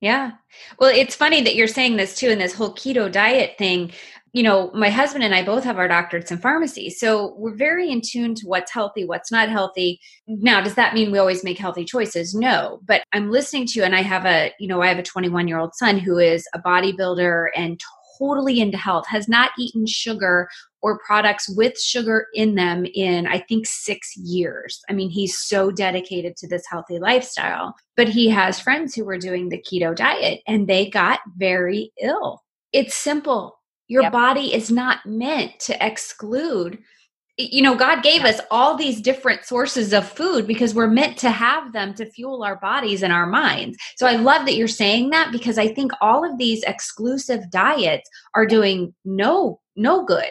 Yeah. 0.00 0.32
Well, 0.78 0.92
it's 0.94 1.14
funny 1.14 1.42
that 1.42 1.54
you're 1.54 1.68
saying 1.68 1.96
this 1.96 2.16
too 2.16 2.28
in 2.28 2.38
this 2.38 2.54
whole 2.54 2.74
keto 2.74 3.10
diet 3.10 3.56
thing. 3.58 3.92
You 4.32 4.42
know, 4.42 4.70
my 4.74 4.90
husband 4.90 5.24
and 5.24 5.34
I 5.34 5.42
both 5.42 5.64
have 5.64 5.78
our 5.78 5.88
doctorates 5.88 6.30
in 6.30 6.36
pharmacy. 6.36 6.90
So 6.90 7.34
we're 7.38 7.56
very 7.56 7.90
in 7.90 8.02
tune 8.04 8.34
to 8.34 8.46
what's 8.46 8.70
healthy, 8.70 9.06
what's 9.06 9.32
not 9.32 9.48
healthy. 9.48 9.98
Now, 10.26 10.60
does 10.60 10.74
that 10.74 10.92
mean 10.92 11.10
we 11.10 11.18
always 11.18 11.42
make 11.42 11.58
healthy 11.58 11.86
choices? 11.86 12.34
No. 12.34 12.80
But 12.86 13.02
I'm 13.12 13.30
listening 13.30 13.66
to 13.68 13.78
you, 13.78 13.84
and 13.84 13.96
I 13.96 14.02
have 14.02 14.26
a, 14.26 14.52
you 14.60 14.68
know, 14.68 14.82
I 14.82 14.88
have 14.88 14.98
a 14.98 15.02
21 15.02 15.48
year 15.48 15.58
old 15.58 15.74
son 15.74 15.98
who 15.98 16.18
is 16.18 16.46
a 16.52 16.60
bodybuilder 16.60 17.46
and 17.56 17.80
totally 18.18 18.60
into 18.60 18.76
health, 18.76 19.06
has 19.08 19.28
not 19.28 19.52
eaten 19.58 19.86
sugar 19.86 20.48
or 20.86 21.00
products 21.04 21.48
with 21.48 21.76
sugar 21.76 22.28
in 22.32 22.54
them 22.54 22.86
in, 22.94 23.26
I 23.26 23.40
think, 23.40 23.66
six 23.66 24.16
years. 24.16 24.80
I 24.88 24.92
mean, 24.92 25.10
he's 25.10 25.36
so 25.36 25.72
dedicated 25.72 26.36
to 26.36 26.46
this 26.46 26.62
healthy 26.70 27.00
lifestyle. 27.00 27.74
But 27.96 28.08
he 28.08 28.28
has 28.28 28.60
friends 28.60 28.94
who 28.94 29.04
were 29.04 29.18
doing 29.18 29.48
the 29.48 29.60
keto 29.60 29.96
diet 29.96 30.42
and 30.46 30.68
they 30.68 30.88
got 30.88 31.18
very 31.36 31.90
ill. 32.00 32.44
It's 32.72 32.94
simple. 32.94 33.58
Your 33.88 34.02
yep. 34.02 34.12
body 34.12 34.54
is 34.54 34.70
not 34.70 35.04
meant 35.04 35.58
to 35.60 35.84
exclude 35.84 36.78
you 37.38 37.60
know 37.60 37.74
god 37.74 38.02
gave 38.02 38.24
us 38.24 38.40
all 38.50 38.78
these 38.78 38.98
different 38.98 39.44
sources 39.44 39.92
of 39.92 40.08
food 40.08 40.46
because 40.46 40.74
we're 40.74 40.86
meant 40.88 41.18
to 41.18 41.30
have 41.30 41.70
them 41.74 41.92
to 41.92 42.06
fuel 42.06 42.42
our 42.42 42.56
bodies 42.56 43.02
and 43.02 43.12
our 43.12 43.26
minds 43.26 43.76
so 43.98 44.06
i 44.06 44.16
love 44.16 44.46
that 44.46 44.54
you're 44.54 44.66
saying 44.66 45.10
that 45.10 45.30
because 45.30 45.58
i 45.58 45.68
think 45.68 45.92
all 46.00 46.24
of 46.24 46.38
these 46.38 46.62
exclusive 46.62 47.42
diets 47.50 48.08
are 48.34 48.46
doing 48.46 48.94
no 49.04 49.60
no 49.76 50.04
good. 50.04 50.30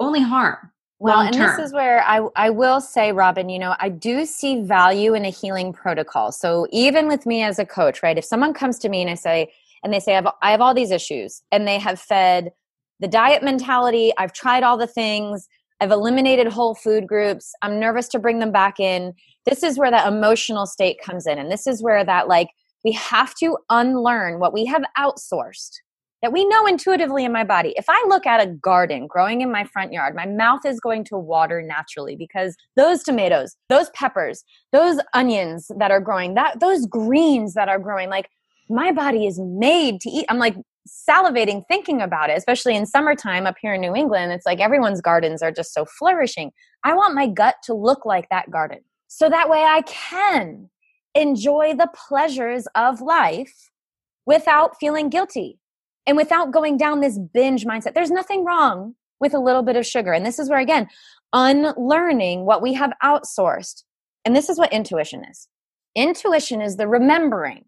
Only 0.00 0.20
harm 0.20 0.56
well 1.00 1.20
and 1.20 1.34
this 1.34 1.58
is 1.58 1.72
where 1.72 2.02
I, 2.02 2.26
I 2.34 2.50
will 2.50 2.80
say 2.80 3.12
robin 3.12 3.48
you 3.48 3.58
know 3.58 3.74
i 3.78 3.88
do 3.88 4.24
see 4.24 4.62
value 4.62 5.14
in 5.14 5.24
a 5.24 5.30
healing 5.30 5.72
protocol 5.72 6.32
so 6.32 6.66
even 6.70 7.06
with 7.08 7.26
me 7.26 7.42
as 7.42 7.58
a 7.58 7.66
coach 7.66 8.02
right 8.02 8.18
if 8.18 8.24
someone 8.24 8.52
comes 8.52 8.78
to 8.80 8.88
me 8.88 9.02
and 9.02 9.10
i 9.10 9.14
say 9.14 9.52
and 9.84 9.92
they 9.92 10.00
say 10.00 10.12
I 10.12 10.16
have, 10.16 10.28
I 10.42 10.50
have 10.50 10.60
all 10.60 10.74
these 10.74 10.90
issues 10.90 11.40
and 11.52 11.66
they 11.66 11.78
have 11.78 12.00
fed 12.00 12.50
the 13.00 13.08
diet 13.08 13.42
mentality 13.42 14.12
i've 14.18 14.32
tried 14.32 14.62
all 14.62 14.76
the 14.76 14.86
things 14.86 15.48
I've 15.80 15.90
eliminated 15.90 16.48
whole 16.48 16.74
food 16.74 17.06
groups. 17.06 17.54
I'm 17.62 17.78
nervous 17.78 18.08
to 18.08 18.18
bring 18.18 18.40
them 18.40 18.52
back 18.52 18.80
in. 18.80 19.14
This 19.44 19.62
is 19.62 19.78
where 19.78 19.90
that 19.90 20.08
emotional 20.08 20.66
state 20.66 20.98
comes 21.00 21.26
in. 21.26 21.38
And 21.38 21.50
this 21.50 21.66
is 21.66 21.82
where 21.82 22.04
that, 22.04 22.28
like, 22.28 22.48
we 22.84 22.92
have 22.92 23.34
to 23.36 23.56
unlearn 23.70 24.40
what 24.40 24.52
we 24.52 24.64
have 24.66 24.82
outsourced 24.98 25.76
that 26.22 26.32
we 26.32 26.44
know 26.46 26.66
intuitively 26.66 27.24
in 27.24 27.32
my 27.32 27.44
body. 27.44 27.74
If 27.76 27.86
I 27.88 28.04
look 28.08 28.26
at 28.26 28.40
a 28.40 28.50
garden 28.50 29.06
growing 29.06 29.40
in 29.40 29.52
my 29.52 29.64
front 29.64 29.92
yard, 29.92 30.16
my 30.16 30.26
mouth 30.26 30.64
is 30.64 30.80
going 30.80 31.04
to 31.04 31.18
water 31.18 31.62
naturally 31.62 32.16
because 32.16 32.56
those 32.76 33.02
tomatoes, 33.02 33.56
those 33.68 33.90
peppers, 33.90 34.42
those 34.72 35.00
onions 35.14 35.70
that 35.78 35.90
are 35.90 36.00
growing, 36.00 36.34
that 36.34 36.60
those 36.60 36.86
greens 36.86 37.54
that 37.54 37.68
are 37.68 37.78
growing, 37.78 38.08
like 38.10 38.28
my 38.68 38.92
body 38.92 39.26
is 39.26 39.38
made 39.38 40.00
to 40.00 40.10
eat. 40.10 40.26
I'm 40.28 40.38
like 40.38 40.56
salivating 40.88 41.62
thinking 41.68 42.00
about 42.00 42.30
it, 42.30 42.38
especially 42.38 42.74
in 42.74 42.86
summertime 42.86 43.46
up 43.46 43.56
here 43.60 43.74
in 43.74 43.80
New 43.80 43.94
England. 43.94 44.32
It's 44.32 44.46
like 44.46 44.60
everyone's 44.60 45.00
gardens 45.00 45.42
are 45.42 45.52
just 45.52 45.72
so 45.72 45.84
flourishing. 45.84 46.50
I 46.84 46.94
want 46.94 47.14
my 47.14 47.28
gut 47.28 47.56
to 47.64 47.74
look 47.74 48.04
like 48.04 48.28
that 48.30 48.50
garden. 48.50 48.80
So 49.06 49.28
that 49.30 49.48
way 49.48 49.62
I 49.62 49.82
can 49.82 50.68
enjoy 51.14 51.74
the 51.74 51.90
pleasures 51.94 52.66
of 52.74 53.00
life 53.00 53.70
without 54.26 54.78
feeling 54.78 55.08
guilty 55.08 55.58
and 56.08 56.16
without 56.16 56.50
going 56.50 56.78
down 56.78 57.00
this 57.00 57.18
binge 57.18 57.66
mindset. 57.66 57.92
There's 57.92 58.10
nothing 58.10 58.44
wrong 58.44 58.94
with 59.20 59.34
a 59.34 59.38
little 59.38 59.62
bit 59.62 59.76
of 59.76 59.86
sugar. 59.86 60.12
And 60.12 60.24
this 60.24 60.38
is 60.38 60.48
where, 60.48 60.58
again, 60.58 60.88
unlearning 61.34 62.46
what 62.46 62.62
we 62.62 62.72
have 62.72 62.92
outsourced. 63.04 63.84
And 64.24 64.34
this 64.34 64.48
is 64.48 64.58
what 64.58 64.72
intuition 64.72 65.22
is 65.30 65.48
intuition 65.94 66.62
is 66.62 66.76
the 66.76 66.88
remembering 66.88 67.64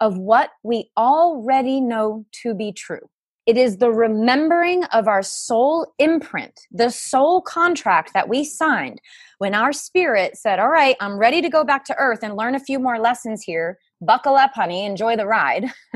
of 0.00 0.18
what 0.18 0.50
we 0.62 0.90
already 0.96 1.80
know 1.80 2.24
to 2.42 2.54
be 2.54 2.72
true. 2.72 3.10
It 3.46 3.58
is 3.58 3.76
the 3.76 3.90
remembering 3.90 4.84
of 4.84 5.06
our 5.06 5.22
soul 5.22 5.92
imprint, 5.98 6.60
the 6.72 6.90
soul 6.90 7.42
contract 7.42 8.14
that 8.14 8.28
we 8.28 8.42
signed 8.42 9.00
when 9.38 9.54
our 9.54 9.72
spirit 9.72 10.36
said, 10.36 10.58
All 10.58 10.70
right, 10.70 10.96
I'm 10.98 11.18
ready 11.18 11.42
to 11.42 11.50
go 11.50 11.62
back 11.62 11.84
to 11.86 11.96
earth 11.96 12.20
and 12.22 12.36
learn 12.36 12.54
a 12.54 12.60
few 12.60 12.78
more 12.78 12.98
lessons 12.98 13.42
here. 13.42 13.78
Buckle 14.04 14.36
up, 14.36 14.52
honey, 14.54 14.84
enjoy 14.84 15.16
the 15.16 15.26
ride. 15.26 15.66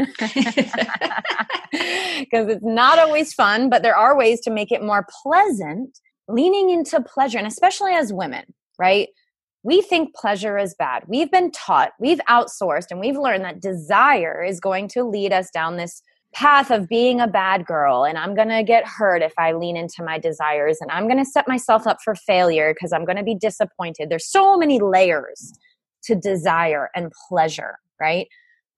Because 2.19 2.49
it's 2.49 2.65
not 2.65 2.99
always 2.99 3.33
fun, 3.33 3.71
but 3.71 3.83
there 3.83 3.97
are 3.97 4.17
ways 4.17 4.41
to 4.41 4.51
make 4.51 4.73
it 4.73 4.83
more 4.83 5.07
pleasant, 5.23 5.99
leaning 6.27 6.71
into 6.71 7.01
pleasure, 7.01 7.39
and 7.39 7.47
especially 7.47 7.93
as 7.93 8.13
women, 8.13 8.43
right? 8.79 9.09
We 9.63 9.83
think 9.83 10.15
pleasure 10.15 10.59
is 10.59 10.75
bad. 10.79 11.05
We've 11.07 11.31
been 11.31 11.53
taught, 11.53 11.93
we've 12.01 12.21
outsourced, 12.29 12.87
and 12.91 12.99
we've 13.01 13.19
learned 13.19 13.45
that 13.45 13.61
desire 13.61 14.43
is 14.43 14.61
going 14.61 14.89
to 14.89 15.05
lead 15.05 15.33
us 15.33 15.51
down 15.51 15.77
this 15.77 16.03
path 16.35 16.71
of 16.71 16.89
being 16.89 17.21
a 17.21 17.27
bad 17.27 17.65
girl 17.65 18.05
and 18.05 18.19
I'm 18.19 18.35
going 18.35 18.49
to 18.49 18.63
get 18.63 18.87
hurt 18.87 19.23
if 19.23 19.33
I 19.39 19.53
lean 19.53 19.77
into 19.77 20.03
my 20.03 20.19
desires 20.19 20.79
and 20.81 20.91
I'm 20.91 21.07
going 21.07 21.19
to 21.19 21.25
set 21.25 21.49
myself 21.49 21.87
up 21.87 21.99
for 22.05 22.15
failure 22.15 22.75
because 22.75 22.93
I'm 22.93 23.05
going 23.05 23.17
to 23.17 23.25
be 23.25 23.35
disappointed. 23.35 24.11
There's 24.11 24.31
so 24.31 24.57
many 24.57 24.79
layers 24.79 25.53
to 26.05 26.15
desire 26.15 26.91
and 26.95 27.11
pleasure, 27.29 27.77
right? 28.01 28.29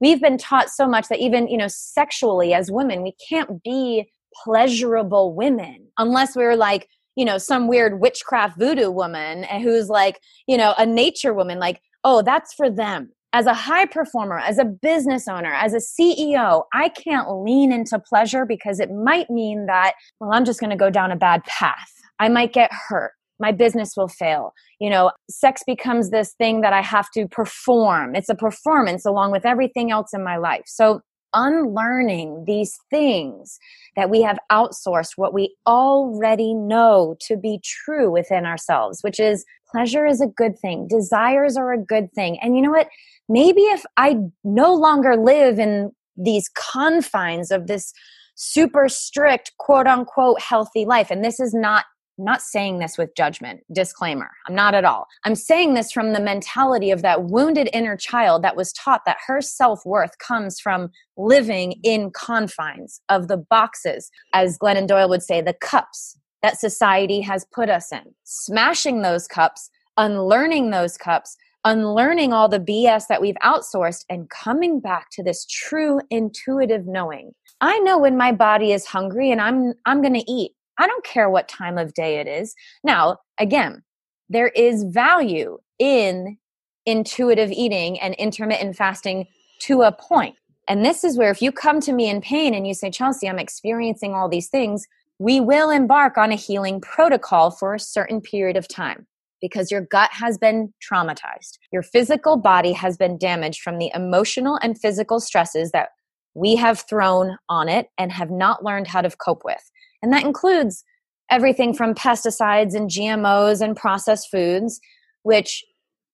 We've 0.00 0.20
been 0.20 0.38
taught 0.38 0.70
so 0.70 0.88
much 0.88 1.08
that 1.08 1.18
even, 1.18 1.48
you 1.48 1.58
know, 1.58 1.68
sexually 1.68 2.54
as 2.54 2.70
women, 2.70 3.02
we 3.02 3.14
can't 3.28 3.62
be 3.62 4.10
pleasurable 4.44 5.34
women 5.34 5.88
unless 5.98 6.34
we're 6.34 6.56
like, 6.56 6.88
you 7.16 7.24
know, 7.24 7.38
some 7.38 7.68
weird 7.68 8.00
witchcraft 8.00 8.58
voodoo 8.58 8.90
woman 8.90 9.44
who's 9.62 9.88
like, 9.88 10.20
you 10.46 10.56
know, 10.56 10.74
a 10.78 10.86
nature 10.86 11.34
woman, 11.34 11.58
like, 11.58 11.80
oh, 12.04 12.22
that's 12.22 12.54
for 12.54 12.70
them. 12.70 13.10
As 13.32 13.46
a 13.46 13.54
high 13.54 13.86
performer, 13.86 14.38
as 14.38 14.58
a 14.58 14.64
business 14.64 15.28
owner, 15.28 15.52
as 15.52 15.74
a 15.74 15.76
CEO, 15.76 16.64
I 16.72 16.88
can't 16.88 17.28
lean 17.44 17.70
into 17.72 17.98
pleasure 17.98 18.44
because 18.46 18.80
it 18.80 18.90
might 18.90 19.30
mean 19.30 19.66
that, 19.66 19.94
well, 20.18 20.32
I'm 20.32 20.44
just 20.44 20.60
going 20.60 20.70
to 20.70 20.76
go 20.76 20.90
down 20.90 21.12
a 21.12 21.16
bad 21.16 21.44
path. 21.44 21.92
I 22.18 22.28
might 22.28 22.52
get 22.52 22.70
hurt 22.88 23.12
my 23.40 23.52
business 23.52 23.96
will 23.96 24.08
fail. 24.08 24.52
You 24.78 24.90
know, 24.90 25.10
sex 25.28 25.62
becomes 25.66 26.10
this 26.10 26.34
thing 26.34 26.60
that 26.60 26.72
I 26.72 26.82
have 26.82 27.10
to 27.14 27.26
perform. 27.26 28.14
It's 28.14 28.28
a 28.28 28.34
performance 28.34 29.04
along 29.04 29.32
with 29.32 29.46
everything 29.46 29.90
else 29.90 30.12
in 30.12 30.22
my 30.22 30.36
life. 30.36 30.64
So, 30.66 31.00
unlearning 31.32 32.44
these 32.46 32.76
things 32.90 33.58
that 33.94 34.10
we 34.10 34.20
have 34.20 34.36
outsourced, 34.50 35.12
what 35.14 35.32
we 35.32 35.54
already 35.64 36.54
know 36.54 37.16
to 37.20 37.36
be 37.36 37.60
true 37.62 38.10
within 38.10 38.44
ourselves, 38.44 38.98
which 39.02 39.20
is 39.20 39.44
pleasure 39.70 40.04
is 40.04 40.20
a 40.20 40.26
good 40.26 40.58
thing, 40.58 40.88
desires 40.88 41.56
are 41.56 41.72
a 41.72 41.78
good 41.78 42.12
thing. 42.14 42.36
And 42.42 42.56
you 42.56 42.62
know 42.62 42.72
what? 42.72 42.88
Maybe 43.28 43.62
if 43.62 43.84
I 43.96 44.16
no 44.42 44.74
longer 44.74 45.16
live 45.16 45.60
in 45.60 45.92
these 46.16 46.50
confines 46.54 47.52
of 47.52 47.68
this 47.68 47.92
super 48.34 48.88
strict 48.88 49.52
quote 49.58 49.86
unquote 49.86 50.40
healthy 50.40 50.84
life 50.84 51.10
and 51.10 51.24
this 51.24 51.38
is 51.38 51.54
not 51.54 51.84
I'm 52.20 52.24
not 52.26 52.42
saying 52.42 52.80
this 52.80 52.98
with 52.98 53.14
judgment, 53.16 53.60
disclaimer. 53.72 54.30
I'm 54.46 54.54
not 54.54 54.74
at 54.74 54.84
all. 54.84 55.06
I'm 55.24 55.34
saying 55.34 55.72
this 55.72 55.90
from 55.90 56.12
the 56.12 56.20
mentality 56.20 56.90
of 56.90 57.00
that 57.00 57.24
wounded 57.24 57.70
inner 57.72 57.96
child 57.96 58.44
that 58.44 58.56
was 58.56 58.74
taught 58.74 59.06
that 59.06 59.16
her 59.26 59.40
self 59.40 59.86
worth 59.86 60.18
comes 60.18 60.60
from 60.60 60.90
living 61.16 61.80
in 61.82 62.10
confines 62.10 63.00
of 63.08 63.28
the 63.28 63.38
boxes, 63.38 64.10
as 64.34 64.58
Glennon 64.58 64.86
Doyle 64.86 65.08
would 65.08 65.22
say, 65.22 65.40
the 65.40 65.54
cups 65.54 66.18
that 66.42 66.60
society 66.60 67.22
has 67.22 67.46
put 67.54 67.70
us 67.70 67.90
in. 67.90 68.14
Smashing 68.24 69.00
those 69.00 69.26
cups, 69.26 69.70
unlearning 69.96 70.70
those 70.70 70.98
cups, 70.98 71.38
unlearning 71.64 72.34
all 72.34 72.50
the 72.50 72.60
BS 72.60 73.06
that 73.08 73.22
we've 73.22 73.34
outsourced, 73.42 74.04
and 74.10 74.28
coming 74.28 74.78
back 74.78 75.08
to 75.12 75.22
this 75.22 75.46
true 75.46 76.00
intuitive 76.10 76.86
knowing. 76.86 77.32
I 77.62 77.78
know 77.78 77.98
when 77.98 78.18
my 78.18 78.32
body 78.32 78.72
is 78.72 78.84
hungry 78.84 79.30
and 79.30 79.40
I'm 79.40 79.72
I'm 79.86 80.02
going 80.02 80.14
to 80.14 80.30
eat. 80.30 80.52
I 80.80 80.86
don't 80.86 81.04
care 81.04 81.28
what 81.28 81.46
time 81.46 81.76
of 81.76 81.92
day 81.92 82.20
it 82.20 82.26
is. 82.26 82.54
Now, 82.82 83.18
again, 83.38 83.82
there 84.30 84.48
is 84.48 84.84
value 84.84 85.58
in 85.78 86.38
intuitive 86.86 87.52
eating 87.52 88.00
and 88.00 88.14
intermittent 88.14 88.76
fasting 88.76 89.26
to 89.60 89.82
a 89.82 89.92
point. 89.92 90.36
And 90.68 90.84
this 90.84 91.04
is 91.04 91.18
where 91.18 91.30
if 91.30 91.42
you 91.42 91.52
come 91.52 91.80
to 91.80 91.92
me 91.92 92.08
in 92.08 92.22
pain 92.22 92.54
and 92.54 92.66
you 92.66 92.72
say, 92.72 92.90
Chelsea, 92.90 93.28
I'm 93.28 93.38
experiencing 93.38 94.14
all 94.14 94.28
these 94.28 94.48
things, 94.48 94.86
we 95.18 95.38
will 95.38 95.68
embark 95.68 96.16
on 96.16 96.32
a 96.32 96.36
healing 96.36 96.80
protocol 96.80 97.50
for 97.50 97.74
a 97.74 97.80
certain 97.80 98.22
period 98.22 98.56
of 98.56 98.66
time 98.66 99.06
because 99.42 99.70
your 99.70 99.82
gut 99.82 100.10
has 100.12 100.38
been 100.38 100.72
traumatized. 100.80 101.58
Your 101.72 101.82
physical 101.82 102.38
body 102.38 102.72
has 102.72 102.96
been 102.96 103.18
damaged 103.18 103.60
from 103.60 103.78
the 103.78 103.90
emotional 103.94 104.58
and 104.62 104.80
physical 104.80 105.20
stresses 105.20 105.72
that 105.72 105.90
we 106.34 106.56
have 106.56 106.84
thrown 106.88 107.36
on 107.48 107.68
it 107.68 107.88
and 107.98 108.12
have 108.12 108.30
not 108.30 108.64
learned 108.64 108.86
how 108.86 109.02
to 109.02 109.10
cope 109.10 109.44
with. 109.44 109.69
And 110.02 110.12
that 110.12 110.24
includes 110.24 110.84
everything 111.30 111.74
from 111.74 111.94
pesticides 111.94 112.74
and 112.74 112.90
GMOs 112.90 113.60
and 113.60 113.76
processed 113.76 114.28
foods, 114.30 114.80
which 115.22 115.64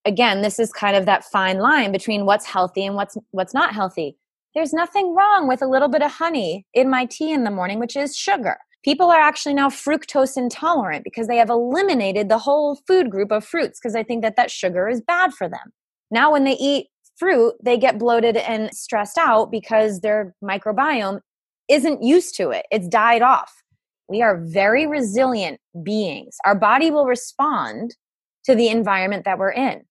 again, 0.05 0.41
this 0.41 0.57
is 0.57 0.71
kind 0.71 0.95
of 0.95 1.05
that 1.05 1.25
fine 1.25 1.59
line 1.59 1.91
between 1.91 2.25
what's 2.25 2.45
healthy 2.45 2.85
and 2.85 2.95
what's 2.95 3.17
what's 3.31 3.53
not 3.53 3.73
healthy. 3.73 4.17
There's 4.55 4.73
nothing 4.73 5.13
wrong 5.13 5.47
with 5.47 5.61
a 5.61 5.67
little 5.67 5.89
bit 5.89 6.01
of 6.01 6.11
honey 6.11 6.65
in 6.73 6.89
my 6.89 7.05
tea 7.05 7.31
in 7.31 7.43
the 7.43 7.51
morning, 7.51 7.79
which 7.79 7.95
is 7.95 8.15
sugar. 8.15 8.57
People 8.83 9.11
are 9.11 9.19
actually 9.19 9.53
now 9.53 9.69
fructose 9.69 10.37
intolerant 10.37 11.03
because 11.03 11.27
they 11.27 11.37
have 11.37 11.49
eliminated 11.49 12.29
the 12.29 12.37
whole 12.37 12.79
food 12.87 13.11
group 13.11 13.31
of 13.31 13.43
fruits 13.43 13.79
because 13.79 13.93
they 13.93 14.03
think 14.03 14.23
that 14.23 14.35
that 14.37 14.49
sugar 14.49 14.87
is 14.87 15.01
bad 15.01 15.33
for 15.33 15.49
them. 15.49 15.73
Now, 16.09 16.31
when 16.31 16.45
they 16.45 16.53
eat 16.53 16.87
fruit, 17.17 17.55
they 17.61 17.77
get 17.77 17.99
bloated 17.99 18.37
and 18.37 18.73
stressed 18.73 19.17
out 19.17 19.51
because 19.51 19.99
their 19.99 20.33
microbiome 20.43 21.19
isn't 21.67 22.01
used 22.01 22.35
to 22.37 22.51
it. 22.51 22.65
It's 22.71 22.87
died 22.87 23.21
off. 23.21 23.51
We 24.09 24.21
are 24.21 24.37
very 24.37 24.87
resilient 24.87 25.59
beings. 25.83 26.37
Our 26.45 26.55
body 26.55 26.91
will 26.91 27.05
respond 27.05 27.95
to 28.45 28.55
the 28.55 28.69
environment 28.69 29.25
that 29.25 29.37
we're 29.37 29.51
in. 29.51 29.81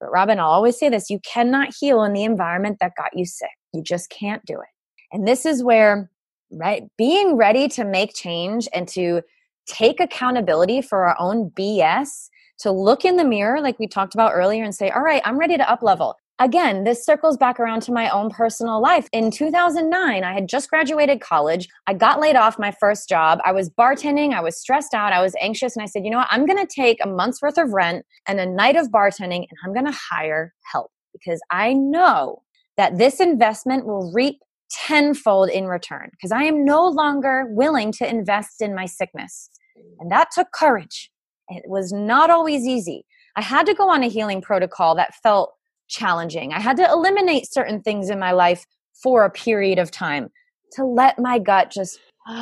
But 0.00 0.10
Robin, 0.10 0.38
I'll 0.38 0.48
always 0.48 0.78
say 0.78 0.88
this 0.88 1.10
you 1.10 1.20
cannot 1.20 1.74
heal 1.78 2.02
in 2.04 2.12
the 2.12 2.24
environment 2.24 2.78
that 2.80 2.92
got 2.96 3.10
you 3.14 3.26
sick. 3.26 3.50
You 3.72 3.82
just 3.82 4.10
can't 4.10 4.44
do 4.46 4.54
it. 4.54 4.68
And 5.12 5.26
this 5.26 5.44
is 5.44 5.62
where, 5.62 6.10
right, 6.50 6.84
being 6.96 7.36
ready 7.36 7.68
to 7.68 7.84
make 7.84 8.14
change 8.14 8.68
and 8.72 8.88
to 8.88 9.22
take 9.66 10.00
accountability 10.00 10.80
for 10.80 11.04
our 11.04 11.16
own 11.18 11.50
BS, 11.50 12.28
to 12.60 12.70
look 12.70 13.04
in 13.04 13.16
the 13.16 13.24
mirror, 13.24 13.60
like 13.60 13.78
we 13.78 13.86
talked 13.86 14.14
about 14.14 14.32
earlier, 14.34 14.64
and 14.64 14.74
say, 14.74 14.90
all 14.90 15.02
right, 15.02 15.22
I'm 15.24 15.38
ready 15.38 15.56
to 15.56 15.70
up 15.70 15.82
level 15.82 16.16
again, 16.38 16.84
this 16.84 17.04
circles 17.04 17.36
back 17.36 17.58
around 17.58 17.82
to 17.82 17.92
my 17.92 18.08
own 18.10 18.30
personal 18.30 18.80
life. 18.80 19.08
In 19.12 19.30
2009, 19.30 20.24
I 20.24 20.32
had 20.32 20.48
just 20.48 20.70
graduated 20.70 21.20
college. 21.20 21.68
I 21.86 21.94
got 21.94 22.20
laid 22.20 22.36
off 22.36 22.58
my 22.58 22.72
first 22.78 23.08
job. 23.08 23.40
I 23.44 23.52
was 23.52 23.70
bartending. 23.70 24.32
I 24.32 24.40
was 24.40 24.58
stressed 24.58 24.94
out. 24.94 25.12
I 25.12 25.20
was 25.20 25.34
anxious. 25.40 25.76
And 25.76 25.82
I 25.82 25.86
said, 25.86 26.04
you 26.04 26.10
know 26.10 26.18
what? 26.18 26.28
I'm 26.30 26.46
going 26.46 26.64
to 26.64 26.72
take 26.72 26.98
a 27.02 27.08
month's 27.08 27.42
worth 27.42 27.58
of 27.58 27.72
rent 27.72 28.04
and 28.26 28.40
a 28.40 28.46
night 28.46 28.76
of 28.76 28.88
bartending 28.88 29.46
and 29.48 29.58
I'm 29.64 29.72
going 29.72 29.86
to 29.86 29.98
hire 30.10 30.54
help 30.70 30.90
because 31.12 31.40
I 31.50 31.72
know 31.72 32.42
that 32.76 32.98
this 32.98 33.20
investment 33.20 33.86
will 33.86 34.12
reap 34.14 34.38
tenfold 34.70 35.48
in 35.50 35.66
return 35.66 36.10
because 36.12 36.30
I 36.30 36.44
am 36.44 36.64
no 36.64 36.86
longer 36.86 37.46
willing 37.48 37.90
to 37.92 38.08
invest 38.08 38.60
in 38.60 38.74
my 38.74 38.86
sickness. 38.86 39.50
And 39.98 40.10
that 40.12 40.30
took 40.32 40.52
courage. 40.52 41.10
It 41.48 41.64
was 41.66 41.92
not 41.92 42.30
always 42.30 42.66
easy. 42.66 43.04
I 43.36 43.42
had 43.42 43.66
to 43.66 43.74
go 43.74 43.88
on 43.88 44.02
a 44.02 44.08
healing 44.08 44.42
protocol 44.42 44.94
that 44.96 45.14
felt 45.22 45.54
challenging. 45.88 46.52
I 46.52 46.60
had 46.60 46.76
to 46.76 46.88
eliminate 46.88 47.52
certain 47.52 47.82
things 47.82 48.10
in 48.10 48.18
my 48.18 48.32
life 48.32 48.66
for 49.02 49.24
a 49.24 49.30
period 49.30 49.78
of 49.78 49.90
time 49.90 50.30
to 50.72 50.84
let 50.84 51.18
my 51.18 51.38
gut 51.38 51.70
just 51.70 51.98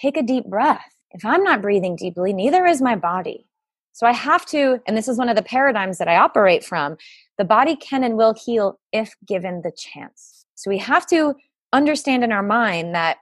take 0.00 0.16
a 0.16 0.22
deep 0.22 0.46
breath. 0.46 0.84
If 1.12 1.24
I'm 1.24 1.42
not 1.42 1.62
breathing 1.62 1.96
deeply, 1.96 2.32
neither 2.32 2.66
is 2.66 2.82
my 2.82 2.96
body. 2.96 3.46
So 3.92 4.06
I 4.06 4.12
have 4.12 4.46
to, 4.46 4.80
and 4.86 4.96
this 4.96 5.08
is 5.08 5.18
one 5.18 5.28
of 5.28 5.36
the 5.36 5.42
paradigms 5.42 5.98
that 5.98 6.08
I 6.08 6.16
operate 6.16 6.64
from 6.64 6.96
the 7.38 7.44
body 7.44 7.76
can 7.76 8.04
and 8.04 8.16
will 8.16 8.34
heal 8.34 8.78
if 8.92 9.14
given 9.26 9.62
the 9.62 9.72
chance. 9.76 10.44
So 10.54 10.70
we 10.70 10.78
have 10.78 11.06
to 11.08 11.34
understand 11.72 12.24
in 12.24 12.32
our 12.32 12.42
mind 12.42 12.94
that 12.94 13.18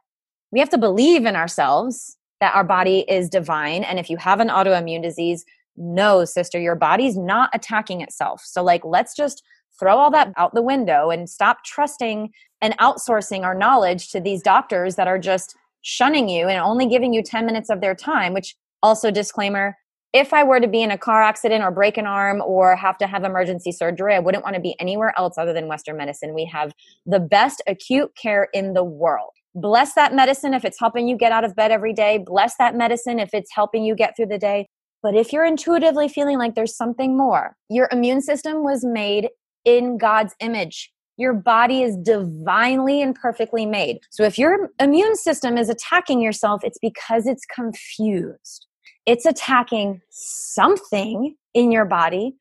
we 0.50 0.60
have 0.60 0.70
to 0.70 0.78
believe 0.78 1.24
in 1.24 1.36
ourselves 1.36 2.16
that 2.40 2.54
our 2.54 2.64
body 2.64 3.04
is 3.08 3.28
divine. 3.28 3.84
And 3.84 3.98
if 3.98 4.08
you 4.08 4.16
have 4.16 4.40
an 4.40 4.48
autoimmune 4.48 5.02
disease, 5.02 5.44
no, 5.78 6.24
sister, 6.24 6.58
your 6.58 6.74
body's 6.74 7.16
not 7.16 7.50
attacking 7.54 8.00
itself. 8.00 8.42
So, 8.44 8.62
like, 8.62 8.84
let's 8.84 9.14
just 9.14 9.42
throw 9.78 9.96
all 9.96 10.10
that 10.10 10.32
out 10.36 10.54
the 10.54 10.62
window 10.62 11.10
and 11.10 11.30
stop 11.30 11.64
trusting 11.64 12.30
and 12.60 12.76
outsourcing 12.78 13.44
our 13.44 13.54
knowledge 13.54 14.10
to 14.10 14.20
these 14.20 14.42
doctors 14.42 14.96
that 14.96 15.06
are 15.06 15.18
just 15.18 15.54
shunning 15.82 16.28
you 16.28 16.48
and 16.48 16.60
only 16.60 16.86
giving 16.86 17.14
you 17.14 17.22
10 17.22 17.46
minutes 17.46 17.70
of 17.70 17.80
their 17.80 17.94
time, 17.94 18.34
which 18.34 18.56
also, 18.82 19.10
disclaimer, 19.10 19.76
if 20.12 20.32
I 20.32 20.42
were 20.42 20.60
to 20.60 20.68
be 20.68 20.82
in 20.82 20.90
a 20.90 20.98
car 20.98 21.22
accident 21.22 21.62
or 21.62 21.70
break 21.70 21.96
an 21.96 22.06
arm 22.06 22.40
or 22.40 22.74
have 22.76 22.96
to 22.98 23.06
have 23.06 23.24
emergency 23.24 23.72
surgery, 23.72 24.14
I 24.14 24.20
wouldn't 24.20 24.44
want 24.44 24.54
to 24.56 24.60
be 24.60 24.74
anywhere 24.80 25.12
else 25.18 25.36
other 25.36 25.52
than 25.52 25.68
Western 25.68 25.96
medicine. 25.96 26.34
We 26.34 26.46
have 26.46 26.72
the 27.04 27.20
best 27.20 27.62
acute 27.66 28.10
care 28.20 28.48
in 28.52 28.72
the 28.72 28.84
world. 28.84 29.30
Bless 29.54 29.94
that 29.94 30.14
medicine 30.14 30.54
if 30.54 30.64
it's 30.64 30.78
helping 30.78 31.08
you 31.08 31.16
get 31.16 31.32
out 31.32 31.44
of 31.44 31.54
bed 31.54 31.70
every 31.70 31.92
day. 31.92 32.18
Bless 32.24 32.56
that 32.58 32.74
medicine 32.74 33.18
if 33.18 33.30
it's 33.34 33.52
helping 33.52 33.84
you 33.84 33.94
get 33.94 34.16
through 34.16 34.26
the 34.26 34.38
day. 34.38 34.68
But 35.02 35.14
if 35.14 35.32
you're 35.32 35.44
intuitively 35.44 36.08
feeling 36.08 36.38
like 36.38 36.54
there's 36.54 36.76
something 36.76 37.16
more, 37.16 37.56
your 37.68 37.88
immune 37.92 38.20
system 38.20 38.64
was 38.64 38.84
made 38.84 39.28
in 39.64 39.98
God's 39.98 40.34
image. 40.40 40.92
Your 41.16 41.34
body 41.34 41.82
is 41.82 41.96
divinely 41.96 43.02
and 43.02 43.14
perfectly 43.14 43.66
made. 43.66 44.00
So 44.10 44.24
if 44.24 44.38
your 44.38 44.70
immune 44.80 45.16
system 45.16 45.56
is 45.56 45.68
attacking 45.68 46.20
yourself, 46.20 46.62
it's 46.64 46.78
because 46.78 47.26
it's 47.26 47.44
confused. 47.46 48.66
It's 49.06 49.26
attacking 49.26 50.00
something 50.10 51.34
in 51.54 51.72
your 51.72 51.84
body 51.84 52.36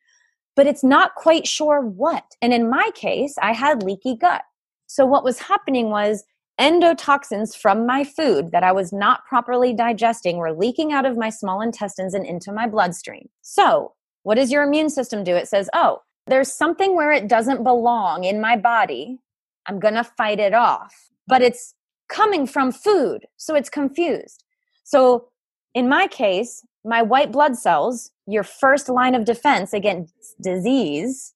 but 0.57 0.67
it's 0.67 0.83
not 0.83 1.15
quite 1.15 1.47
sure 1.47 1.81
what. 1.81 2.35
And 2.41 2.51
in 2.51 2.69
my 2.69 2.89
case, 2.95 3.35
I 3.41 3.53
had 3.53 3.83
leaky 3.83 4.15
gut. 4.15 4.41
So 4.87 5.05
what 5.05 5.23
was 5.23 5.39
happening 5.39 5.91
was 5.91 6.25
endotoxins 6.59 7.55
from 7.55 7.85
my 7.85 8.03
food 8.03 8.51
that 8.51 8.63
I 8.63 8.71
was 8.71 8.91
not 8.91 9.25
properly 9.25 9.73
digesting 9.73 10.37
were 10.37 10.53
leaking 10.53 10.91
out 10.91 11.05
of 11.05 11.17
my 11.17 11.29
small 11.29 11.61
intestines 11.61 12.13
and 12.13 12.25
into 12.25 12.51
my 12.51 12.67
bloodstream. 12.67 13.29
So, 13.41 13.93
what 14.23 14.35
does 14.35 14.51
your 14.51 14.63
immune 14.63 14.89
system 14.89 15.23
do? 15.23 15.35
It 15.35 15.47
says, 15.47 15.69
oh, 15.73 16.01
there's 16.25 16.51
something 16.51 16.95
where 16.95 17.11
it 17.11 17.27
doesn't 17.27 17.63
belong 17.63 18.23
in 18.23 18.41
my 18.41 18.57
body. 18.57 19.19
I'm 19.65 19.79
going 19.79 19.93
to 19.93 20.03
fight 20.03 20.39
it 20.39 20.53
off. 20.53 21.09
But 21.27 21.41
it's 21.41 21.73
coming 22.09 22.45
from 22.47 22.71
food. 22.71 23.25
So 23.37 23.55
it's 23.55 23.69
confused. 23.69 24.43
So 24.83 25.29
in 25.73 25.89
my 25.89 26.07
case, 26.07 26.65
my 26.83 27.01
white 27.01 27.31
blood 27.31 27.57
cells, 27.57 28.11
your 28.25 28.43
first 28.43 28.89
line 28.89 29.15
of 29.15 29.25
defense 29.25 29.73
against 29.73 30.13
disease, 30.41 31.33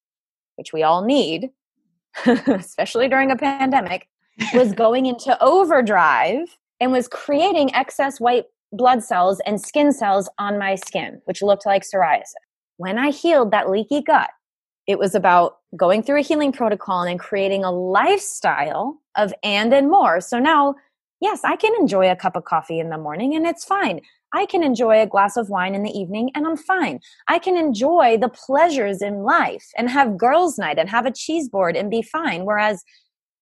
which 0.55 0.73
we 0.73 0.83
all 0.83 1.03
need, 1.03 1.49
especially 2.25 3.07
during 3.07 3.31
a 3.31 3.35
pandemic, 3.35 4.07
was 4.53 4.73
going 4.73 5.05
into 5.05 5.41
overdrive 5.43 6.57
and 6.79 6.91
was 6.91 7.07
creating 7.07 7.73
excess 7.73 8.19
white 8.19 8.45
blood 8.71 9.03
cells 9.03 9.41
and 9.45 9.61
skin 9.61 9.91
cells 9.91 10.29
on 10.39 10.57
my 10.57 10.75
skin, 10.75 11.21
which 11.25 11.41
looked 11.41 11.65
like 11.65 11.83
psoriasis. 11.83 12.33
When 12.77 12.97
I 12.97 13.11
healed 13.11 13.51
that 13.51 13.69
leaky 13.69 14.01
gut, 14.01 14.29
it 14.87 14.97
was 14.97 15.13
about 15.13 15.57
going 15.77 16.03
through 16.03 16.19
a 16.19 16.23
healing 16.23 16.51
protocol 16.51 17.01
and 17.01 17.09
then 17.09 17.17
creating 17.17 17.63
a 17.63 17.71
lifestyle 17.71 18.99
of 19.15 19.33
and 19.43 19.73
and 19.73 19.89
more. 19.89 20.19
So 20.19 20.39
now, 20.39 20.75
yes, 21.19 21.41
I 21.43 21.55
can 21.55 21.73
enjoy 21.79 22.09
a 22.09 22.15
cup 22.15 22.35
of 22.35 22.45
coffee 22.45 22.79
in 22.79 22.89
the 22.89 22.97
morning 22.97 23.35
and 23.35 23.45
it's 23.45 23.63
fine. 23.63 24.01
I 24.33 24.45
can 24.45 24.63
enjoy 24.63 25.01
a 25.01 25.07
glass 25.07 25.35
of 25.35 25.49
wine 25.49 25.75
in 25.75 25.83
the 25.83 25.91
evening 25.91 26.31
and 26.33 26.47
I'm 26.47 26.57
fine. 26.57 27.01
I 27.27 27.37
can 27.37 27.57
enjoy 27.57 28.17
the 28.17 28.29
pleasures 28.29 29.01
in 29.01 29.23
life 29.23 29.67
and 29.77 29.89
have 29.89 30.17
girls' 30.17 30.57
night 30.57 30.79
and 30.79 30.89
have 30.89 31.05
a 31.05 31.11
cheese 31.11 31.49
board 31.49 31.75
and 31.75 31.91
be 31.91 32.01
fine. 32.01 32.45
Whereas 32.45 32.83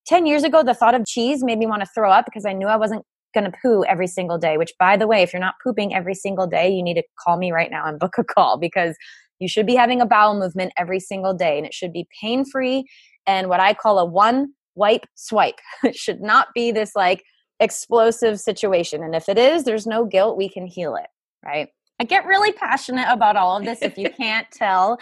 10 0.09 0.25
years 0.25 0.43
ago, 0.43 0.63
the 0.63 0.73
thought 0.73 0.95
of 0.95 1.05
cheese 1.05 1.43
made 1.43 1.59
me 1.59 1.67
want 1.67 1.83
to 1.83 1.89
throw 1.93 2.11
up 2.11 2.25
because 2.25 2.43
I 2.43 2.51
knew 2.51 2.65
I 2.65 2.77
wasn't 2.77 3.05
going 3.35 3.49
to 3.49 3.55
poo 3.61 3.83
every 3.85 4.07
single 4.07 4.39
day, 4.39 4.57
which 4.57 4.73
by 4.79 4.97
the 4.97 5.05
way, 5.05 5.21
if 5.21 5.31
you're 5.31 5.39
not 5.39 5.53
pooping 5.63 5.93
every 5.93 6.15
single 6.15 6.47
day, 6.47 6.67
you 6.67 6.81
need 6.81 6.95
to 6.95 7.03
call 7.23 7.37
me 7.37 7.51
right 7.51 7.69
now 7.69 7.85
and 7.85 7.99
book 7.99 8.17
a 8.17 8.23
call 8.23 8.57
because 8.57 8.97
you 9.37 9.47
should 9.47 9.67
be 9.67 9.75
having 9.75 10.01
a 10.01 10.07
bowel 10.07 10.37
movement 10.37 10.73
every 10.77 10.99
single 10.99 11.35
day 11.35 11.57
and 11.57 11.65
it 11.67 11.75
should 11.75 11.93
be 11.93 12.07
pain 12.19 12.43
free 12.43 12.85
and 13.27 13.49
what 13.49 13.59
I 13.59 13.75
call 13.75 13.99
a 13.99 14.05
one 14.05 14.53
wipe 14.73 15.05
swipe. 15.13 15.59
it 15.83 15.95
should 15.95 16.21
not 16.21 16.47
be 16.55 16.71
this 16.71 16.95
like 16.95 17.23
explosive 17.59 18.39
situation. 18.39 19.03
And 19.03 19.13
if 19.13 19.29
it 19.29 19.37
is, 19.37 19.63
there's 19.63 19.85
no 19.85 20.05
guilt. 20.05 20.37
We 20.37 20.49
can 20.49 20.65
heal 20.65 20.95
it, 20.95 21.07
right? 21.45 21.67
I 21.99 22.05
get 22.05 22.25
really 22.25 22.53
passionate 22.53 23.07
about 23.09 23.35
all 23.35 23.57
of 23.57 23.63
this 23.63 23.83
if 23.83 23.95
you 23.95 24.09
can't 24.17 24.47
tell. 24.51 24.97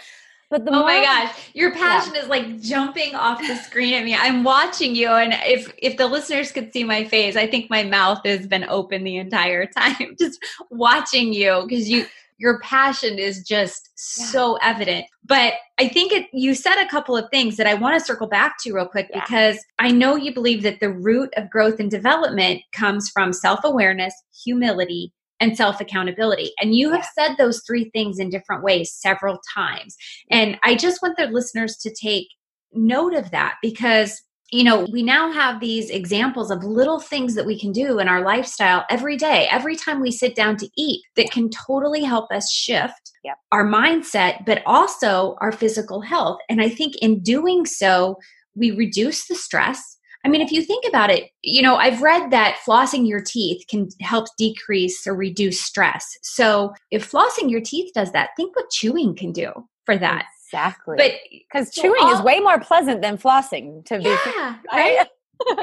But 0.50 0.64
the 0.64 0.70
oh 0.72 0.82
my 0.82 1.02
gosh, 1.02 1.50
your 1.52 1.74
passion 1.74 2.14
yeah. 2.14 2.22
is 2.22 2.28
like 2.28 2.60
jumping 2.60 3.14
off 3.14 3.38
the 3.38 3.56
screen 3.56 3.92
at 3.92 4.04
me. 4.04 4.14
I'm 4.14 4.44
watching 4.44 4.94
you, 4.94 5.08
and 5.08 5.34
if 5.44 5.70
if 5.76 5.98
the 5.98 6.06
listeners 6.06 6.52
could 6.52 6.72
see 6.72 6.84
my 6.84 7.04
face, 7.04 7.36
I 7.36 7.46
think 7.46 7.68
my 7.68 7.82
mouth 7.82 8.20
has 8.24 8.46
been 8.46 8.64
open 8.64 9.04
the 9.04 9.18
entire 9.18 9.66
time, 9.78 10.16
just 10.18 10.42
watching 10.70 11.34
you 11.34 11.64
because 11.68 11.90
you 11.90 12.06
your 12.38 12.60
passion 12.60 13.18
is 13.18 13.42
just 13.42 13.90
yeah. 14.18 14.26
so 14.26 14.58
evident. 14.62 15.06
But 15.24 15.54
I 15.78 15.88
think 15.88 16.12
it, 16.12 16.26
you 16.32 16.54
said 16.54 16.80
a 16.80 16.88
couple 16.88 17.16
of 17.16 17.28
things 17.30 17.56
that 17.56 17.66
I 17.66 17.74
want 17.74 17.98
to 17.98 18.04
circle 18.04 18.28
back 18.28 18.56
to 18.60 18.72
real 18.72 18.86
quick 18.86 19.08
yeah. 19.10 19.20
because 19.20 19.58
I 19.78 19.90
know 19.90 20.16
you 20.16 20.32
believe 20.32 20.62
that 20.62 20.80
the 20.80 20.92
root 20.92 21.30
of 21.36 21.50
growth 21.50 21.80
and 21.80 21.90
development 21.90 22.62
comes 22.72 23.10
from 23.10 23.32
self 23.32 23.60
awareness, 23.64 24.14
humility, 24.44 25.12
and 25.40 25.56
self 25.56 25.80
accountability. 25.80 26.52
And 26.60 26.74
you 26.74 26.90
have 26.92 27.06
yeah. 27.16 27.26
said 27.26 27.36
those 27.36 27.62
three 27.66 27.90
things 27.90 28.18
in 28.18 28.30
different 28.30 28.62
ways 28.62 28.92
several 28.92 29.38
times. 29.54 29.96
And 30.30 30.58
I 30.62 30.74
just 30.74 31.02
want 31.02 31.16
the 31.16 31.26
listeners 31.26 31.76
to 31.78 31.94
take 31.94 32.26
note 32.72 33.14
of 33.14 33.30
that 33.30 33.56
because 33.62 34.22
you 34.50 34.64
know, 34.64 34.86
we 34.90 35.02
now 35.02 35.30
have 35.30 35.60
these 35.60 35.90
examples 35.90 36.50
of 36.50 36.64
little 36.64 36.98
things 36.98 37.34
that 37.34 37.44
we 37.44 37.58
can 37.58 37.70
do 37.70 37.98
in 37.98 38.08
our 38.08 38.22
lifestyle 38.22 38.84
every 38.88 39.16
day, 39.16 39.46
every 39.50 39.76
time 39.76 40.00
we 40.00 40.10
sit 40.10 40.34
down 40.34 40.56
to 40.56 40.68
eat 40.76 41.02
that 41.16 41.30
can 41.30 41.50
totally 41.50 42.02
help 42.02 42.32
us 42.32 42.50
shift 42.50 43.12
yep. 43.24 43.36
our 43.52 43.66
mindset, 43.66 44.46
but 44.46 44.62
also 44.64 45.36
our 45.42 45.52
physical 45.52 46.00
health. 46.00 46.38
And 46.48 46.62
I 46.62 46.70
think 46.70 46.96
in 47.02 47.20
doing 47.22 47.66
so, 47.66 48.16
we 48.54 48.70
reduce 48.70 49.26
the 49.26 49.34
stress. 49.34 49.97
I 50.28 50.30
mean, 50.30 50.42
if 50.42 50.52
you 50.52 50.62
think 50.62 50.84
about 50.86 51.08
it, 51.08 51.30
you 51.40 51.62
know, 51.62 51.76
I've 51.76 52.02
read 52.02 52.30
that 52.32 52.58
flossing 52.66 53.08
your 53.08 53.22
teeth 53.22 53.64
can 53.66 53.88
help 54.02 54.26
decrease 54.36 55.06
or 55.06 55.14
reduce 55.14 55.62
stress. 55.62 56.06
So 56.22 56.74
if 56.90 57.10
flossing 57.10 57.50
your 57.50 57.62
teeth 57.62 57.92
does 57.94 58.12
that, 58.12 58.30
think 58.36 58.54
what 58.54 58.68
chewing 58.68 59.16
can 59.16 59.32
do 59.32 59.50
for 59.86 59.96
that. 59.96 60.26
Exactly. 60.46 60.96
But 60.98 61.12
because 61.30 61.74
so 61.74 61.80
chewing 61.80 62.02
all, 62.02 62.14
is 62.14 62.20
way 62.20 62.40
more 62.40 62.60
pleasant 62.60 63.00
than 63.00 63.16
flossing 63.16 63.86
to 63.86 63.98
be. 63.98 64.04
Yeah, 64.04 64.56
right. 64.72 65.06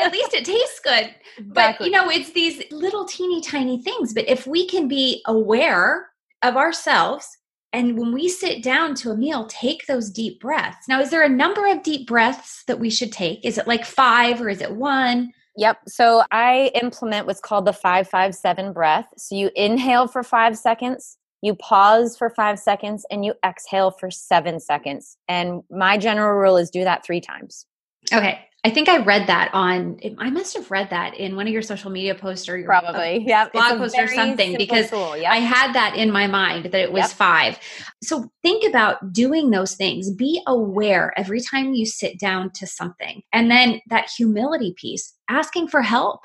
At 0.01 0.11
least 0.11 0.33
it 0.33 0.45
tastes 0.45 0.79
good. 0.83 1.13
Exactly. 1.37 1.53
But 1.53 1.81
you 1.85 1.91
know, 1.91 2.09
it's 2.09 2.31
these 2.31 2.63
little 2.71 3.05
teeny 3.05 3.41
tiny 3.41 3.83
things. 3.83 4.15
But 4.15 4.27
if 4.27 4.47
we 4.47 4.67
can 4.67 4.87
be 4.87 5.21
aware 5.27 6.07
of 6.41 6.57
ourselves 6.57 7.37
and 7.75 7.97
when 7.97 8.13
we 8.13 8.29
sit 8.29 8.63
down 8.63 8.95
to 8.95 9.11
a 9.11 9.17
meal, 9.17 9.47
take 9.47 9.85
those 9.85 10.09
deep 10.09 10.39
breaths. 10.39 10.87
Now, 10.87 11.01
is 11.01 11.09
there 11.09 11.23
a 11.23 11.29
number 11.29 11.67
of 11.67 11.83
deep 11.83 12.07
breaths 12.07 12.63
that 12.67 12.79
we 12.79 12.89
should 12.89 13.11
take? 13.11 13.43
Is 13.43 13.57
it 13.57 13.67
like 13.67 13.85
five 13.85 14.41
or 14.41 14.47
is 14.47 14.61
it 14.61 14.75
one? 14.75 15.33
Yep. 15.57 15.79
So 15.87 16.23
I 16.31 16.71
implement 16.81 17.27
what's 17.27 17.41
called 17.41 17.65
the 17.65 17.73
557 17.73 18.73
breath. 18.73 19.07
So 19.17 19.35
you 19.35 19.51
inhale 19.55 20.07
for 20.07 20.23
five 20.23 20.57
seconds, 20.57 21.17
you 21.41 21.53
pause 21.55 22.17
for 22.17 22.29
five 22.29 22.59
seconds 22.59 23.05
and 23.11 23.25
you 23.25 23.33
exhale 23.45 23.91
for 23.91 24.09
seven 24.09 24.59
seconds. 24.59 25.17
And 25.27 25.61
my 25.69 25.97
general 25.97 26.33
rule 26.39 26.57
is 26.57 26.69
do 26.69 26.83
that 26.85 27.05
three 27.05 27.21
times. 27.21 27.65
Okay. 28.13 28.39
I 28.65 28.71
think 28.71 28.89
I 28.89 28.97
read 28.97 29.27
that 29.27 29.51
on. 29.53 29.99
I 30.17 30.31
must 30.31 30.55
have 30.55 30.71
read 30.71 30.89
that 30.89 31.13
in 31.13 31.35
one 31.35 31.45
of 31.45 31.53
your 31.53 31.61
social 31.61 31.91
media 31.91 32.15
posts 32.15 32.49
or 32.49 32.57
your 32.57 32.65
probably 32.65 33.23
yeah 33.23 33.47
blog 33.49 33.77
post 33.77 33.95
or 33.95 34.07
something 34.07 34.57
because 34.57 34.91
yep. 34.91 35.31
I 35.31 35.37
had 35.37 35.73
that 35.73 35.95
in 35.95 36.09
my 36.09 36.25
mind 36.25 36.65
that 36.65 36.73
it 36.73 36.91
was 36.91 37.03
yep. 37.03 37.11
five. 37.11 37.59
So 38.01 38.27
think 38.41 38.67
about 38.67 39.13
doing 39.13 39.51
those 39.51 39.75
things. 39.75 40.11
Be 40.11 40.41
aware 40.47 41.13
every 41.15 41.41
time 41.41 41.75
you 41.75 41.85
sit 41.85 42.19
down 42.19 42.49
to 42.55 42.65
something, 42.65 43.21
and 43.31 43.51
then 43.51 43.81
that 43.89 44.09
humility 44.09 44.73
piece, 44.75 45.13
asking 45.29 45.67
for 45.67 45.83
help. 45.83 46.21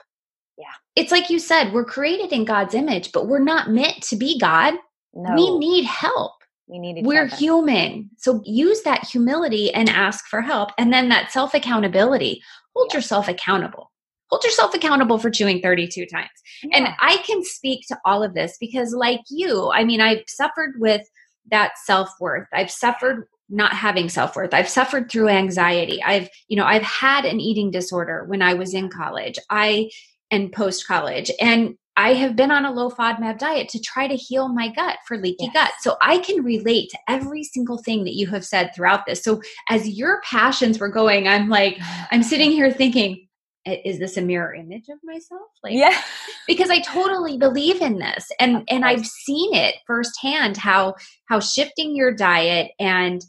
Yeah, 0.56 0.72
it's 0.96 1.12
like 1.12 1.28
you 1.28 1.38
said, 1.38 1.74
we're 1.74 1.84
created 1.84 2.32
in 2.32 2.46
God's 2.46 2.74
image, 2.74 3.12
but 3.12 3.26
we're 3.28 3.44
not 3.44 3.68
meant 3.70 4.02
to 4.04 4.16
be 4.16 4.38
God. 4.38 4.76
No. 5.12 5.34
We 5.34 5.58
need 5.58 5.84
help. 5.84 6.39
We 6.70 6.78
need 6.78 7.04
We're 7.04 7.24
other. 7.24 7.36
human. 7.36 8.10
So 8.18 8.40
use 8.44 8.82
that 8.82 9.04
humility 9.04 9.72
and 9.74 9.88
ask 9.88 10.26
for 10.26 10.40
help. 10.40 10.70
And 10.78 10.92
then 10.92 11.08
that 11.08 11.32
self 11.32 11.54
accountability. 11.54 12.42
Hold 12.76 12.94
yourself 12.94 13.28
accountable. 13.28 13.90
Hold 14.30 14.44
yourself 14.44 14.74
accountable 14.74 15.18
for 15.18 15.28
chewing 15.28 15.60
32 15.60 16.06
times. 16.06 16.28
Yeah. 16.62 16.78
And 16.78 16.88
I 17.00 17.16
can 17.18 17.42
speak 17.42 17.86
to 17.88 17.98
all 18.04 18.22
of 18.22 18.34
this 18.34 18.56
because, 18.60 18.94
like 18.94 19.20
you, 19.28 19.70
I 19.74 19.84
mean, 19.84 20.00
I've 20.00 20.22
suffered 20.28 20.74
with 20.78 21.02
that 21.50 21.72
self 21.84 22.10
worth. 22.20 22.46
I've 22.52 22.70
suffered 22.70 23.26
not 23.50 23.72
having 23.72 24.08
self-worth. 24.08 24.54
I've 24.54 24.68
suffered 24.68 25.10
through 25.10 25.28
anxiety. 25.28 26.00
I've, 26.02 26.28
you 26.46 26.56
know, 26.56 26.64
I've 26.64 26.84
had 26.84 27.24
an 27.24 27.40
eating 27.40 27.72
disorder 27.72 28.24
when 28.28 28.42
I 28.42 28.54
was 28.54 28.74
in 28.74 28.88
college. 28.88 29.38
I 29.50 29.90
and 30.30 30.52
post 30.52 30.86
college. 30.86 31.30
And 31.40 31.74
I 32.00 32.14
have 32.14 32.34
been 32.34 32.50
on 32.50 32.64
a 32.64 32.72
low 32.72 32.88
FODMAP 32.88 33.38
diet 33.38 33.68
to 33.68 33.78
try 33.78 34.08
to 34.08 34.16
heal 34.16 34.48
my 34.48 34.68
gut 34.68 34.96
for 35.06 35.18
leaky 35.18 35.44
yes. 35.44 35.52
gut. 35.52 35.72
So 35.80 35.96
I 36.00 36.16
can 36.16 36.42
relate 36.42 36.88
to 36.92 36.98
every 37.08 37.44
single 37.44 37.76
thing 37.76 38.04
that 38.04 38.14
you 38.14 38.26
have 38.28 38.42
said 38.42 38.70
throughout 38.74 39.04
this. 39.04 39.22
So 39.22 39.42
as 39.68 39.86
your 39.86 40.22
passions 40.22 40.78
were 40.78 40.88
going, 40.88 41.28
I'm 41.28 41.50
like, 41.50 41.78
I'm 42.10 42.22
sitting 42.22 42.52
here 42.52 42.72
thinking, 42.72 43.26
is 43.66 43.98
this 43.98 44.16
a 44.16 44.22
mirror 44.22 44.54
image 44.54 44.88
of 44.88 44.98
myself 45.04 45.42
like 45.62 45.74
yeah 45.74 46.00
because 46.46 46.70
i 46.70 46.80
totally 46.80 47.36
believe 47.36 47.82
in 47.82 47.98
this 47.98 48.26
and 48.40 48.64
and 48.70 48.86
i've 48.86 49.04
seen 49.04 49.54
it 49.54 49.74
firsthand 49.86 50.56
how 50.56 50.94
how 51.26 51.38
shifting 51.38 51.94
your 51.94 52.10
diet 52.10 52.70
and 52.80 53.22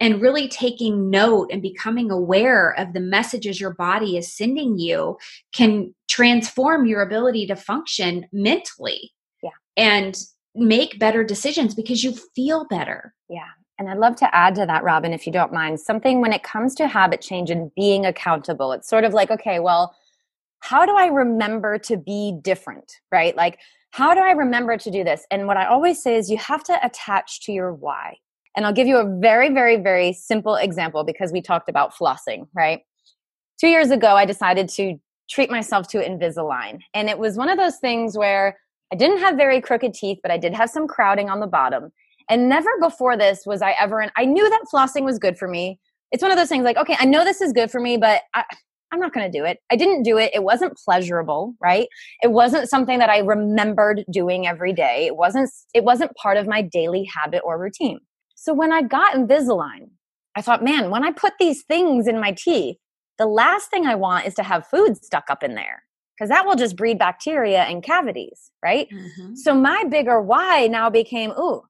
and 0.00 0.20
really 0.20 0.48
taking 0.48 1.10
note 1.10 1.48
and 1.52 1.62
becoming 1.62 2.10
aware 2.10 2.72
of 2.72 2.92
the 2.92 3.00
messages 3.00 3.60
your 3.60 3.74
body 3.74 4.16
is 4.16 4.32
sending 4.32 4.78
you 4.78 5.16
can 5.54 5.94
transform 6.08 6.86
your 6.86 7.02
ability 7.02 7.46
to 7.46 7.56
function 7.56 8.26
mentally 8.32 9.12
yeah 9.42 9.50
and 9.76 10.22
make 10.54 10.98
better 10.98 11.24
decisions 11.24 11.74
because 11.74 12.04
you 12.04 12.14
feel 12.34 12.66
better 12.68 13.14
yeah 13.28 13.48
and 13.78 13.90
I'd 13.90 13.98
love 13.98 14.14
to 14.16 14.34
add 14.34 14.54
to 14.54 14.66
that, 14.66 14.84
Robin, 14.84 15.12
if 15.12 15.26
you 15.26 15.32
don't 15.32 15.52
mind, 15.52 15.80
something 15.80 16.20
when 16.20 16.32
it 16.32 16.44
comes 16.44 16.76
to 16.76 16.86
habit 16.86 17.20
change 17.20 17.50
and 17.50 17.74
being 17.74 18.06
accountable. 18.06 18.70
It's 18.72 18.88
sort 18.88 19.04
of 19.04 19.12
like, 19.12 19.30
okay, 19.32 19.58
well, 19.58 19.96
how 20.60 20.86
do 20.86 20.96
I 20.96 21.06
remember 21.06 21.78
to 21.78 21.96
be 21.96 22.38
different, 22.40 23.00
right? 23.10 23.36
Like, 23.36 23.58
how 23.90 24.14
do 24.14 24.20
I 24.20 24.30
remember 24.30 24.76
to 24.76 24.90
do 24.90 25.04
this? 25.04 25.26
And 25.30 25.46
what 25.46 25.56
I 25.56 25.66
always 25.66 26.02
say 26.02 26.16
is 26.16 26.30
you 26.30 26.38
have 26.38 26.64
to 26.64 26.86
attach 26.86 27.42
to 27.42 27.52
your 27.52 27.72
why. 27.72 28.16
And 28.56 28.64
I'll 28.66 28.72
give 28.72 28.86
you 28.86 28.98
a 28.98 29.18
very, 29.20 29.52
very, 29.52 29.76
very 29.76 30.12
simple 30.12 30.54
example 30.54 31.04
because 31.04 31.32
we 31.32 31.42
talked 31.42 31.68
about 31.68 31.94
flossing, 31.94 32.46
right? 32.54 32.80
Two 33.60 33.68
years 33.68 33.90
ago, 33.90 34.16
I 34.16 34.24
decided 34.24 34.68
to 34.70 34.96
treat 35.28 35.50
myself 35.50 35.88
to 35.88 35.98
Invisalign. 35.98 36.80
And 36.92 37.08
it 37.08 37.18
was 37.18 37.36
one 37.36 37.48
of 37.48 37.58
those 37.58 37.76
things 37.76 38.16
where 38.16 38.58
I 38.92 38.96
didn't 38.96 39.18
have 39.18 39.36
very 39.36 39.60
crooked 39.60 39.94
teeth, 39.94 40.18
but 40.22 40.30
I 40.30 40.38
did 40.38 40.54
have 40.54 40.70
some 40.70 40.86
crowding 40.86 41.30
on 41.30 41.40
the 41.40 41.46
bottom. 41.46 41.90
And 42.30 42.48
never 42.48 42.70
before 42.80 43.16
this 43.16 43.44
was 43.44 43.62
I 43.62 43.72
ever, 43.72 44.00
and 44.00 44.12
I 44.16 44.24
knew 44.24 44.48
that 44.48 44.64
flossing 44.72 45.04
was 45.04 45.18
good 45.18 45.38
for 45.38 45.48
me. 45.48 45.78
It's 46.12 46.22
one 46.22 46.30
of 46.30 46.38
those 46.38 46.48
things 46.48 46.64
like, 46.64 46.76
okay, 46.76 46.96
I 46.98 47.04
know 47.04 47.24
this 47.24 47.40
is 47.40 47.52
good 47.52 47.70
for 47.70 47.80
me, 47.80 47.96
but 47.96 48.22
I, 48.34 48.44
I'm 48.92 49.00
not 49.00 49.12
going 49.12 49.30
to 49.30 49.38
do 49.38 49.44
it. 49.44 49.58
I 49.70 49.76
didn't 49.76 50.04
do 50.04 50.16
it. 50.18 50.30
It 50.32 50.44
wasn't 50.44 50.78
pleasurable, 50.78 51.54
right? 51.60 51.88
It 52.22 52.30
wasn't 52.30 52.68
something 52.68 53.00
that 53.00 53.10
I 53.10 53.18
remembered 53.18 54.04
doing 54.10 54.46
every 54.46 54.72
day. 54.72 55.06
It 55.06 55.16
wasn't 55.16 55.50
it 55.74 55.82
wasn't 55.82 56.14
part 56.14 56.36
of 56.36 56.46
my 56.46 56.62
daily 56.62 57.04
habit 57.12 57.42
or 57.44 57.58
routine. 57.58 57.98
So 58.34 58.52
when 58.52 58.72
I 58.72 58.82
got 58.82 59.14
Invisalign, 59.14 59.90
I 60.36 60.42
thought, 60.42 60.64
man, 60.64 60.90
when 60.90 61.04
I 61.04 61.12
put 61.12 61.34
these 61.38 61.62
things 61.62 62.08
in 62.08 62.20
my 62.20 62.32
teeth, 62.32 62.76
the 63.18 63.26
last 63.26 63.70
thing 63.70 63.86
I 63.86 63.94
want 63.94 64.26
is 64.26 64.34
to 64.34 64.42
have 64.42 64.66
food 64.66 64.96
stuck 64.96 65.30
up 65.30 65.42
in 65.42 65.54
there 65.54 65.84
because 66.16 66.28
that 66.30 66.44
will 66.44 66.56
just 66.56 66.76
breed 66.76 66.98
bacteria 66.98 67.62
and 67.62 67.82
cavities, 67.82 68.50
right? 68.62 68.88
Mm-hmm. 68.92 69.34
So 69.36 69.54
my 69.54 69.84
bigger 69.84 70.20
why 70.20 70.66
now 70.66 70.90
became, 70.90 71.30
ooh, 71.32 71.62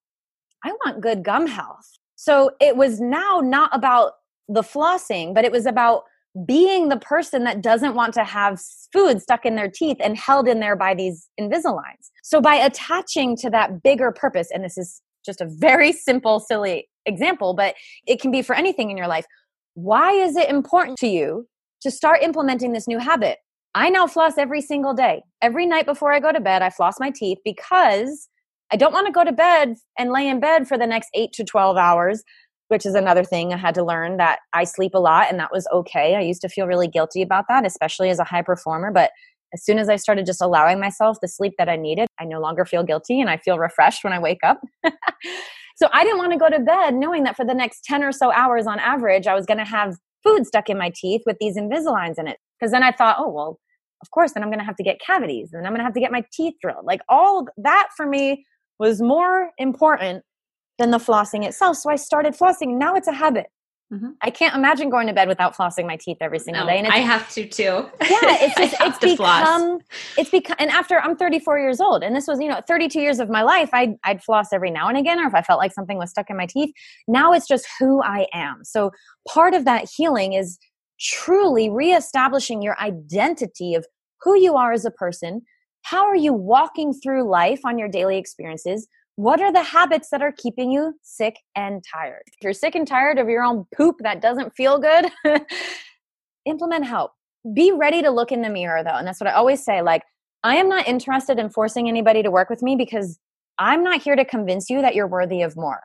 I 0.64 0.72
want 0.84 1.02
good 1.02 1.22
gum 1.22 1.46
health. 1.46 1.98
So 2.16 2.52
it 2.60 2.76
was 2.76 3.00
now 3.00 3.40
not 3.42 3.70
about 3.74 4.12
the 4.48 4.62
flossing, 4.62 5.34
but 5.34 5.44
it 5.44 5.52
was 5.52 5.66
about 5.66 6.04
being 6.46 6.88
the 6.88 6.96
person 6.98 7.44
that 7.44 7.62
doesn't 7.62 7.94
want 7.94 8.12
to 8.14 8.24
have 8.24 8.60
food 8.92 9.22
stuck 9.22 9.46
in 9.46 9.54
their 9.54 9.70
teeth 9.70 9.98
and 10.00 10.16
held 10.16 10.48
in 10.48 10.60
there 10.60 10.76
by 10.76 10.94
these 10.94 11.28
Invisaligns. 11.40 12.10
So 12.22 12.40
by 12.40 12.56
attaching 12.56 13.36
to 13.36 13.50
that 13.50 13.82
bigger 13.82 14.10
purpose, 14.10 14.48
and 14.52 14.64
this 14.64 14.76
is 14.76 15.00
just 15.24 15.40
a 15.40 15.48
very 15.48 15.92
simple, 15.92 16.40
silly 16.40 16.88
example, 17.06 17.54
but 17.54 17.74
it 18.06 18.20
can 18.20 18.30
be 18.30 18.42
for 18.42 18.54
anything 18.54 18.90
in 18.90 18.96
your 18.96 19.08
life. 19.08 19.26
Why 19.74 20.12
is 20.12 20.36
it 20.36 20.48
important 20.48 20.98
to 20.98 21.06
you 21.06 21.46
to 21.82 21.90
start 21.90 22.22
implementing 22.22 22.72
this 22.72 22.88
new 22.88 22.98
habit? 22.98 23.38
I 23.74 23.90
now 23.90 24.06
floss 24.06 24.38
every 24.38 24.60
single 24.60 24.94
day. 24.94 25.22
Every 25.42 25.66
night 25.66 25.86
before 25.86 26.12
I 26.12 26.20
go 26.20 26.30
to 26.30 26.40
bed, 26.40 26.62
I 26.62 26.70
floss 26.70 27.00
my 27.00 27.10
teeth 27.10 27.38
because 27.44 28.28
I 28.70 28.76
don't 28.76 28.92
want 28.92 29.06
to 29.06 29.12
go 29.12 29.24
to 29.24 29.32
bed 29.32 29.74
and 29.98 30.12
lay 30.12 30.28
in 30.28 30.40
bed 30.40 30.68
for 30.68 30.78
the 30.78 30.86
next 30.86 31.08
eight 31.14 31.32
to 31.34 31.44
12 31.44 31.76
hours 31.76 32.22
which 32.68 32.86
is 32.86 32.94
another 32.94 33.24
thing 33.24 33.52
I 33.52 33.56
had 33.56 33.74
to 33.74 33.84
learn 33.84 34.16
that 34.16 34.40
I 34.52 34.64
sleep 34.64 34.94
a 34.94 34.98
lot 34.98 35.26
and 35.30 35.38
that 35.38 35.52
was 35.52 35.68
okay. 35.72 36.16
I 36.16 36.20
used 36.20 36.40
to 36.42 36.48
feel 36.48 36.66
really 36.66 36.88
guilty 36.88 37.22
about 37.22 37.44
that, 37.48 37.66
especially 37.66 38.10
as 38.10 38.18
a 38.18 38.24
high 38.24 38.42
performer. 38.42 38.90
But 38.90 39.10
as 39.54 39.64
soon 39.64 39.78
as 39.78 39.88
I 39.88 39.96
started 39.96 40.26
just 40.26 40.42
allowing 40.42 40.80
myself 40.80 41.18
the 41.22 41.28
sleep 41.28 41.54
that 41.58 41.68
I 41.68 41.76
needed, 41.76 42.08
I 42.18 42.24
no 42.24 42.40
longer 42.40 42.64
feel 42.64 42.82
guilty 42.82 43.20
and 43.20 43.30
I 43.30 43.38
feel 43.38 43.58
refreshed 43.58 44.02
when 44.02 44.12
I 44.12 44.18
wake 44.18 44.42
up. 44.42 44.60
so 45.76 45.88
I 45.92 46.02
didn't 46.02 46.18
want 46.18 46.32
to 46.32 46.38
go 46.38 46.50
to 46.50 46.58
bed 46.58 46.94
knowing 46.94 47.22
that 47.22 47.36
for 47.36 47.44
the 47.44 47.54
next 47.54 47.84
10 47.84 48.02
or 48.02 48.12
so 48.12 48.32
hours 48.32 48.66
on 48.66 48.80
average, 48.80 49.26
I 49.26 49.34
was 49.34 49.46
going 49.46 49.58
to 49.58 49.64
have 49.64 49.96
food 50.24 50.44
stuck 50.46 50.68
in 50.68 50.76
my 50.76 50.90
teeth 50.94 51.22
with 51.24 51.36
these 51.40 51.56
Invisaligns 51.56 52.18
in 52.18 52.26
it. 52.26 52.38
Because 52.58 52.72
then 52.72 52.82
I 52.82 52.90
thought, 52.92 53.16
oh, 53.18 53.28
well, 53.28 53.58
of 54.02 54.10
course, 54.10 54.32
then 54.32 54.42
I'm 54.42 54.50
going 54.50 54.58
to 54.58 54.64
have 54.64 54.76
to 54.76 54.82
get 54.82 55.00
cavities 55.00 55.52
and 55.52 55.66
I'm 55.66 55.72
going 55.72 55.80
to 55.80 55.84
have 55.84 55.94
to 55.94 56.00
get 56.00 56.12
my 56.12 56.24
teeth 56.32 56.54
drilled. 56.60 56.84
Like 56.84 57.00
all 57.08 57.46
that 57.56 57.88
for 57.96 58.06
me 58.06 58.44
was 58.78 59.00
more 59.00 59.50
important 59.58 60.24
than 60.78 60.90
the 60.90 60.98
flossing 60.98 61.46
itself. 61.46 61.76
So 61.76 61.90
I 61.90 61.96
started 61.96 62.34
flossing. 62.34 62.76
Now 62.76 62.94
it's 62.96 63.08
a 63.08 63.12
habit. 63.12 63.46
Mm-hmm. 63.94 64.10
I 64.22 64.30
can't 64.30 64.56
imagine 64.56 64.90
going 64.90 65.06
to 65.06 65.12
bed 65.12 65.28
without 65.28 65.56
flossing 65.56 65.86
my 65.86 65.96
teeth 65.96 66.16
every 66.20 66.40
single 66.40 66.64
no, 66.64 66.70
day. 66.70 66.78
And 66.78 66.88
I 66.88 66.98
have 66.98 67.30
to 67.30 67.46
too. 67.46 67.62
Yeah, 67.62 67.88
it's 68.00 68.54
just, 68.58 68.74
it's 68.80 68.98
become 68.98 69.16
floss. 69.16 69.82
it's 70.18 70.30
become 70.30 70.56
and 70.58 70.70
after 70.70 70.98
I'm 70.98 71.16
34 71.16 71.58
years 71.60 71.80
old, 71.80 72.02
and 72.02 72.16
this 72.16 72.26
was 72.26 72.40
you 72.40 72.48
know 72.48 72.60
32 72.66 73.00
years 73.00 73.20
of 73.20 73.30
my 73.30 73.42
life, 73.42 73.70
I'd 73.72 73.94
I'd 74.02 74.22
floss 74.22 74.52
every 74.52 74.70
now 74.70 74.88
and 74.88 74.98
again, 74.98 75.20
or 75.20 75.28
if 75.28 75.34
I 75.34 75.42
felt 75.42 75.58
like 75.58 75.72
something 75.72 75.96
was 75.96 76.10
stuck 76.10 76.28
in 76.28 76.36
my 76.36 76.46
teeth. 76.46 76.74
Now 77.06 77.32
it's 77.32 77.46
just 77.46 77.66
who 77.78 78.02
I 78.02 78.26
am. 78.32 78.64
So 78.64 78.90
part 79.28 79.54
of 79.54 79.64
that 79.64 79.88
healing 79.96 80.32
is 80.32 80.58
truly 81.00 81.70
reestablishing 81.70 82.62
your 82.62 82.76
identity 82.80 83.74
of 83.74 83.86
who 84.22 84.36
you 84.36 84.56
are 84.56 84.72
as 84.72 84.84
a 84.84 84.90
person. 84.90 85.42
How 85.82 86.04
are 86.06 86.16
you 86.16 86.32
walking 86.32 86.94
through 86.94 87.28
life 87.28 87.60
on 87.64 87.78
your 87.78 87.88
daily 87.88 88.16
experiences? 88.16 88.88
What 89.16 89.40
are 89.40 89.52
the 89.52 89.62
habits 89.62 90.10
that 90.10 90.22
are 90.22 90.32
keeping 90.32 90.72
you 90.72 90.94
sick 91.02 91.36
and 91.54 91.84
tired? 91.84 92.22
If 92.26 92.42
you're 92.42 92.52
sick 92.52 92.74
and 92.74 92.86
tired 92.86 93.18
of 93.18 93.28
your 93.28 93.44
own 93.44 93.64
poop 93.76 93.96
that 94.00 94.20
doesn't 94.20 94.56
feel 94.56 94.78
good, 94.78 95.06
implement 96.46 96.84
help. 96.84 97.12
Be 97.54 97.70
ready 97.70 98.02
to 98.02 98.10
look 98.10 98.32
in 98.32 98.42
the 98.42 98.48
mirror 98.48 98.82
though. 98.82 98.96
And 98.96 99.06
that's 99.06 99.20
what 99.20 99.28
I 99.28 99.34
always 99.34 99.64
say 99.64 99.82
like, 99.82 100.02
I 100.42 100.56
am 100.56 100.68
not 100.68 100.88
interested 100.88 101.38
in 101.38 101.48
forcing 101.48 101.88
anybody 101.88 102.22
to 102.22 102.30
work 102.30 102.50
with 102.50 102.62
me 102.62 102.76
because 102.76 103.18
I'm 103.58 103.84
not 103.84 104.02
here 104.02 104.16
to 104.16 104.24
convince 104.24 104.68
you 104.68 104.82
that 104.82 104.94
you're 104.94 105.06
worthy 105.06 105.42
of 105.42 105.56
more. 105.56 105.80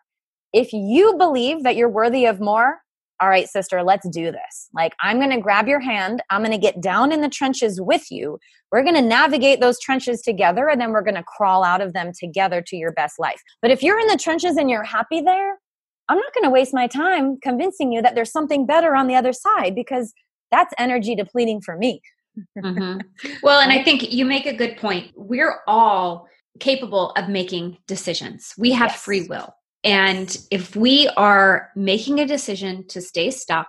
If 0.51 0.73
you 0.73 1.15
believe 1.17 1.63
that 1.63 1.75
you're 1.75 1.89
worthy 1.89 2.25
of 2.25 2.41
more, 2.41 2.79
all 3.21 3.29
right, 3.29 3.47
sister, 3.47 3.83
let's 3.83 4.07
do 4.09 4.31
this. 4.31 4.69
Like, 4.73 4.93
I'm 5.01 5.17
going 5.17 5.31
to 5.31 5.41
grab 5.41 5.67
your 5.67 5.79
hand. 5.79 6.21
I'm 6.29 6.41
going 6.41 6.51
to 6.51 6.57
get 6.57 6.81
down 6.81 7.11
in 7.11 7.21
the 7.21 7.29
trenches 7.29 7.81
with 7.81 8.09
you. 8.09 8.39
We're 8.71 8.83
going 8.83 8.95
to 8.95 9.01
navigate 9.01 9.59
those 9.59 9.79
trenches 9.79 10.21
together 10.21 10.69
and 10.69 10.79
then 10.79 10.91
we're 10.91 11.03
going 11.03 11.15
to 11.15 11.23
crawl 11.23 11.63
out 11.63 11.81
of 11.81 11.93
them 11.93 12.11
together 12.17 12.61
to 12.67 12.75
your 12.75 12.91
best 12.93 13.19
life. 13.19 13.41
But 13.61 13.71
if 13.71 13.83
you're 13.83 13.99
in 13.99 14.07
the 14.07 14.17
trenches 14.17 14.57
and 14.57 14.69
you're 14.69 14.83
happy 14.83 15.21
there, 15.21 15.57
I'm 16.07 16.17
not 16.17 16.33
going 16.33 16.45
to 16.45 16.49
waste 16.49 16.73
my 16.73 16.87
time 16.87 17.37
convincing 17.41 17.91
you 17.91 18.01
that 18.01 18.15
there's 18.15 18.31
something 18.31 18.65
better 18.65 18.95
on 18.95 19.07
the 19.07 19.15
other 19.15 19.33
side 19.33 19.75
because 19.75 20.13
that's 20.51 20.73
energy 20.77 21.15
depleting 21.15 21.61
for 21.61 21.77
me. 21.77 22.01
mm-hmm. 22.57 22.99
Well, 23.43 23.59
and 23.59 23.71
I 23.71 23.83
think 23.83 24.11
you 24.11 24.25
make 24.25 24.45
a 24.45 24.53
good 24.53 24.77
point. 24.77 25.11
We're 25.15 25.59
all 25.67 26.27
capable 26.59 27.11
of 27.11 27.29
making 27.29 27.77
decisions, 27.87 28.53
we 28.57 28.71
have 28.71 28.91
yes. 28.91 29.01
free 29.01 29.27
will. 29.27 29.53
And 29.83 30.35
if 30.51 30.75
we 30.75 31.07
are 31.15 31.69
making 31.75 32.19
a 32.19 32.25
decision 32.25 32.85
to 32.87 33.01
stay 33.01 33.31
stuck, 33.31 33.67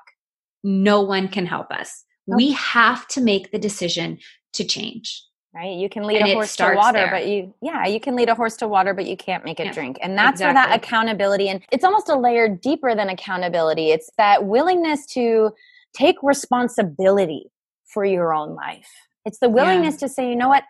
no 0.64 1.00
one 1.00 1.28
can 1.28 1.46
help 1.46 1.70
us. 1.70 2.04
Okay. 2.28 2.36
We 2.36 2.52
have 2.52 3.06
to 3.08 3.20
make 3.20 3.52
the 3.52 3.58
decision 3.58 4.18
to 4.54 4.64
change. 4.64 5.24
Right? 5.52 5.76
You 5.76 5.88
can 5.88 6.04
lead 6.04 6.20
and 6.20 6.30
a 6.30 6.34
horse 6.34 6.54
to 6.56 6.74
water, 6.76 6.98
there. 6.98 7.10
but 7.10 7.26
you, 7.26 7.52
yeah, 7.60 7.84
you 7.84 7.98
can 7.98 8.14
lead 8.14 8.28
a 8.28 8.36
horse 8.36 8.56
to 8.58 8.68
water, 8.68 8.94
but 8.94 9.06
you 9.06 9.16
can't 9.16 9.44
make 9.44 9.58
it 9.58 9.66
yeah. 9.66 9.72
drink. 9.72 9.98
And 10.00 10.16
that's 10.16 10.40
exactly. 10.40 10.54
where 10.54 10.68
that 10.68 10.76
accountability, 10.76 11.48
and 11.48 11.60
it's 11.72 11.82
almost 11.82 12.08
a 12.08 12.16
layer 12.16 12.48
deeper 12.48 12.94
than 12.94 13.08
accountability. 13.08 13.90
It's 13.90 14.10
that 14.16 14.44
willingness 14.44 15.06
to 15.06 15.50
take 15.92 16.16
responsibility 16.22 17.50
for 17.84 18.04
your 18.04 18.32
own 18.32 18.54
life. 18.54 18.88
It's 19.24 19.40
the 19.40 19.48
willingness 19.48 19.94
yeah. 19.94 20.06
to 20.06 20.08
say, 20.08 20.28
you 20.28 20.36
know 20.36 20.48
what? 20.48 20.62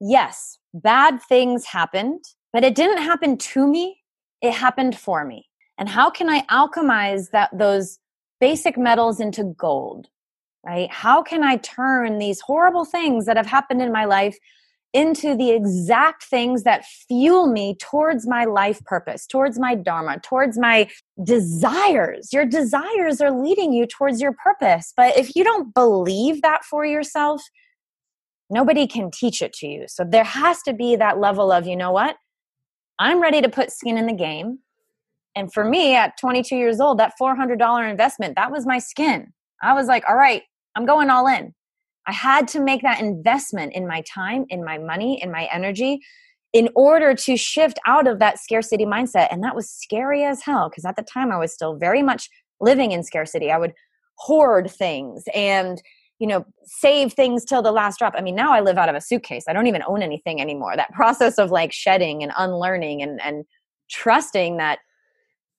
Yes, 0.00 0.58
bad 0.74 1.20
things 1.28 1.66
happened, 1.66 2.24
but 2.52 2.64
it 2.64 2.74
didn't 2.74 3.02
happen 3.02 3.36
to 3.36 3.68
me 3.68 3.99
it 4.42 4.52
happened 4.52 4.96
for 4.98 5.24
me 5.24 5.46
and 5.78 5.88
how 5.88 6.10
can 6.10 6.28
i 6.28 6.42
alchemize 6.50 7.30
that 7.30 7.50
those 7.56 7.98
basic 8.40 8.78
metals 8.78 9.20
into 9.20 9.44
gold 9.44 10.08
right 10.64 10.90
how 10.90 11.22
can 11.22 11.42
i 11.42 11.56
turn 11.56 12.18
these 12.18 12.40
horrible 12.40 12.84
things 12.84 13.26
that 13.26 13.36
have 13.36 13.46
happened 13.46 13.82
in 13.82 13.92
my 13.92 14.04
life 14.04 14.36
into 14.92 15.36
the 15.36 15.50
exact 15.50 16.24
things 16.24 16.64
that 16.64 16.84
fuel 16.84 17.46
me 17.46 17.76
towards 17.76 18.26
my 18.26 18.44
life 18.44 18.84
purpose, 18.84 19.26
towards 19.26 19.58
my 19.58 19.74
dharma, 19.74 20.18
towards 20.20 20.58
my 20.58 20.88
desires. 21.22 22.32
Your 22.32 22.44
desires 22.44 23.20
are 23.20 23.30
leading 23.30 23.72
you 23.72 23.86
towards 23.86 24.20
your 24.20 24.32
purpose. 24.32 24.92
But 24.96 25.16
if 25.16 25.36
you 25.36 25.44
don't 25.44 25.72
believe 25.72 26.42
that 26.42 26.64
for 26.64 26.84
yourself, 26.84 27.42
nobody 28.48 28.86
can 28.86 29.10
teach 29.12 29.42
it 29.42 29.52
to 29.54 29.68
you. 29.68 29.84
So 29.86 30.04
there 30.04 30.24
has 30.24 30.60
to 30.62 30.72
be 30.72 30.96
that 30.96 31.20
level 31.20 31.52
of, 31.52 31.66
you 31.66 31.76
know 31.76 31.92
what? 31.92 32.16
I'm 33.00 33.20
ready 33.20 33.40
to 33.40 33.48
put 33.48 33.72
skin 33.72 33.98
in 33.98 34.06
the 34.06 34.12
game. 34.12 34.60
And 35.34 35.52
for 35.52 35.64
me 35.64 35.96
at 35.96 36.16
22 36.20 36.54
years 36.54 36.80
old, 36.80 36.98
that 36.98 37.14
$400 37.20 37.90
investment, 37.90 38.36
that 38.36 38.52
was 38.52 38.66
my 38.66 38.78
skin. 38.78 39.32
I 39.62 39.72
was 39.72 39.88
like, 39.88 40.04
all 40.08 40.16
right, 40.16 40.42
I'm 40.76 40.86
going 40.86 41.10
all 41.10 41.26
in. 41.26 41.54
I 42.06 42.12
had 42.12 42.46
to 42.48 42.60
make 42.60 42.82
that 42.82 43.00
investment 43.00 43.72
in 43.72 43.88
my 43.88 44.02
time, 44.02 44.44
in 44.48 44.64
my 44.64 44.78
money, 44.78 45.20
in 45.22 45.32
my 45.32 45.48
energy 45.52 46.00
in 46.52 46.68
order 46.74 47.14
to 47.14 47.36
shift 47.36 47.78
out 47.86 48.06
of 48.06 48.18
that 48.18 48.38
scarcity 48.38 48.84
mindset. 48.84 49.28
And 49.30 49.42
that 49.44 49.54
was 49.54 49.70
scary 49.70 50.24
as 50.24 50.42
hell 50.42 50.68
because 50.68 50.84
at 50.84 50.96
the 50.96 51.02
time 51.02 51.30
I 51.30 51.38
was 51.38 51.52
still 51.52 51.76
very 51.76 52.02
much 52.02 52.28
living 52.60 52.92
in 52.92 53.04
scarcity. 53.04 53.50
I 53.50 53.58
would 53.58 53.72
hoard 54.16 54.70
things 54.70 55.24
and 55.34 55.80
you 56.20 56.26
know 56.26 56.44
save 56.64 57.14
things 57.14 57.44
till 57.44 57.62
the 57.62 57.72
last 57.72 57.98
drop. 57.98 58.14
I 58.16 58.20
mean 58.20 58.36
now 58.36 58.52
i 58.52 58.60
live 58.60 58.78
out 58.78 58.88
of 58.88 58.94
a 58.94 59.00
suitcase. 59.00 59.44
I 59.48 59.52
don't 59.52 59.66
even 59.66 59.82
own 59.88 60.02
anything 60.02 60.40
anymore. 60.40 60.76
That 60.76 60.92
process 60.92 61.38
of 61.38 61.50
like 61.50 61.72
shedding 61.72 62.22
and 62.22 62.30
unlearning 62.38 63.02
and 63.02 63.20
and 63.22 63.44
trusting 63.90 64.58
that 64.58 64.78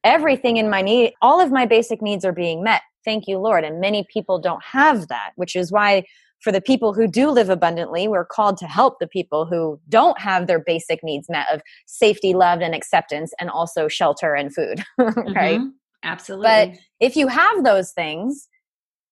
everything 0.05 0.57
in 0.57 0.69
my 0.69 0.81
need 0.81 1.13
all 1.21 1.41
of 1.41 1.51
my 1.51 1.65
basic 1.65 2.01
needs 2.01 2.23
are 2.23 2.31
being 2.31 2.63
met. 2.63 2.83
Thank 3.03 3.27
you 3.27 3.39
lord. 3.39 3.65
And 3.65 3.81
many 3.81 4.07
people 4.13 4.39
don't 4.39 4.63
have 4.63 5.09
that 5.09 5.31
which 5.35 5.55
is 5.55 5.71
why 5.71 6.05
for 6.39 6.51
the 6.51 6.61
people 6.61 6.93
who 6.93 7.07
do 7.07 7.29
live 7.29 7.49
abundantly 7.49 8.07
we're 8.07 8.25
called 8.25 8.57
to 8.57 8.67
help 8.67 8.99
the 8.99 9.07
people 9.07 9.45
who 9.45 9.79
don't 9.89 10.19
have 10.19 10.47
their 10.47 10.59
basic 10.59 11.03
needs 11.03 11.29
met 11.29 11.47
of 11.51 11.61
safety 11.85 12.33
love 12.33 12.61
and 12.61 12.73
acceptance 12.73 13.31
and 13.39 13.49
also 13.49 13.87
shelter 13.87 14.33
and 14.33 14.53
food 14.53 14.83
right? 14.97 15.59
Mm-hmm. 15.59 15.67
absolutely. 16.03 16.47
but 16.47 16.79
if 16.99 17.15
you 17.15 17.27
have 17.27 17.63
those 17.63 17.91
things 17.91 18.47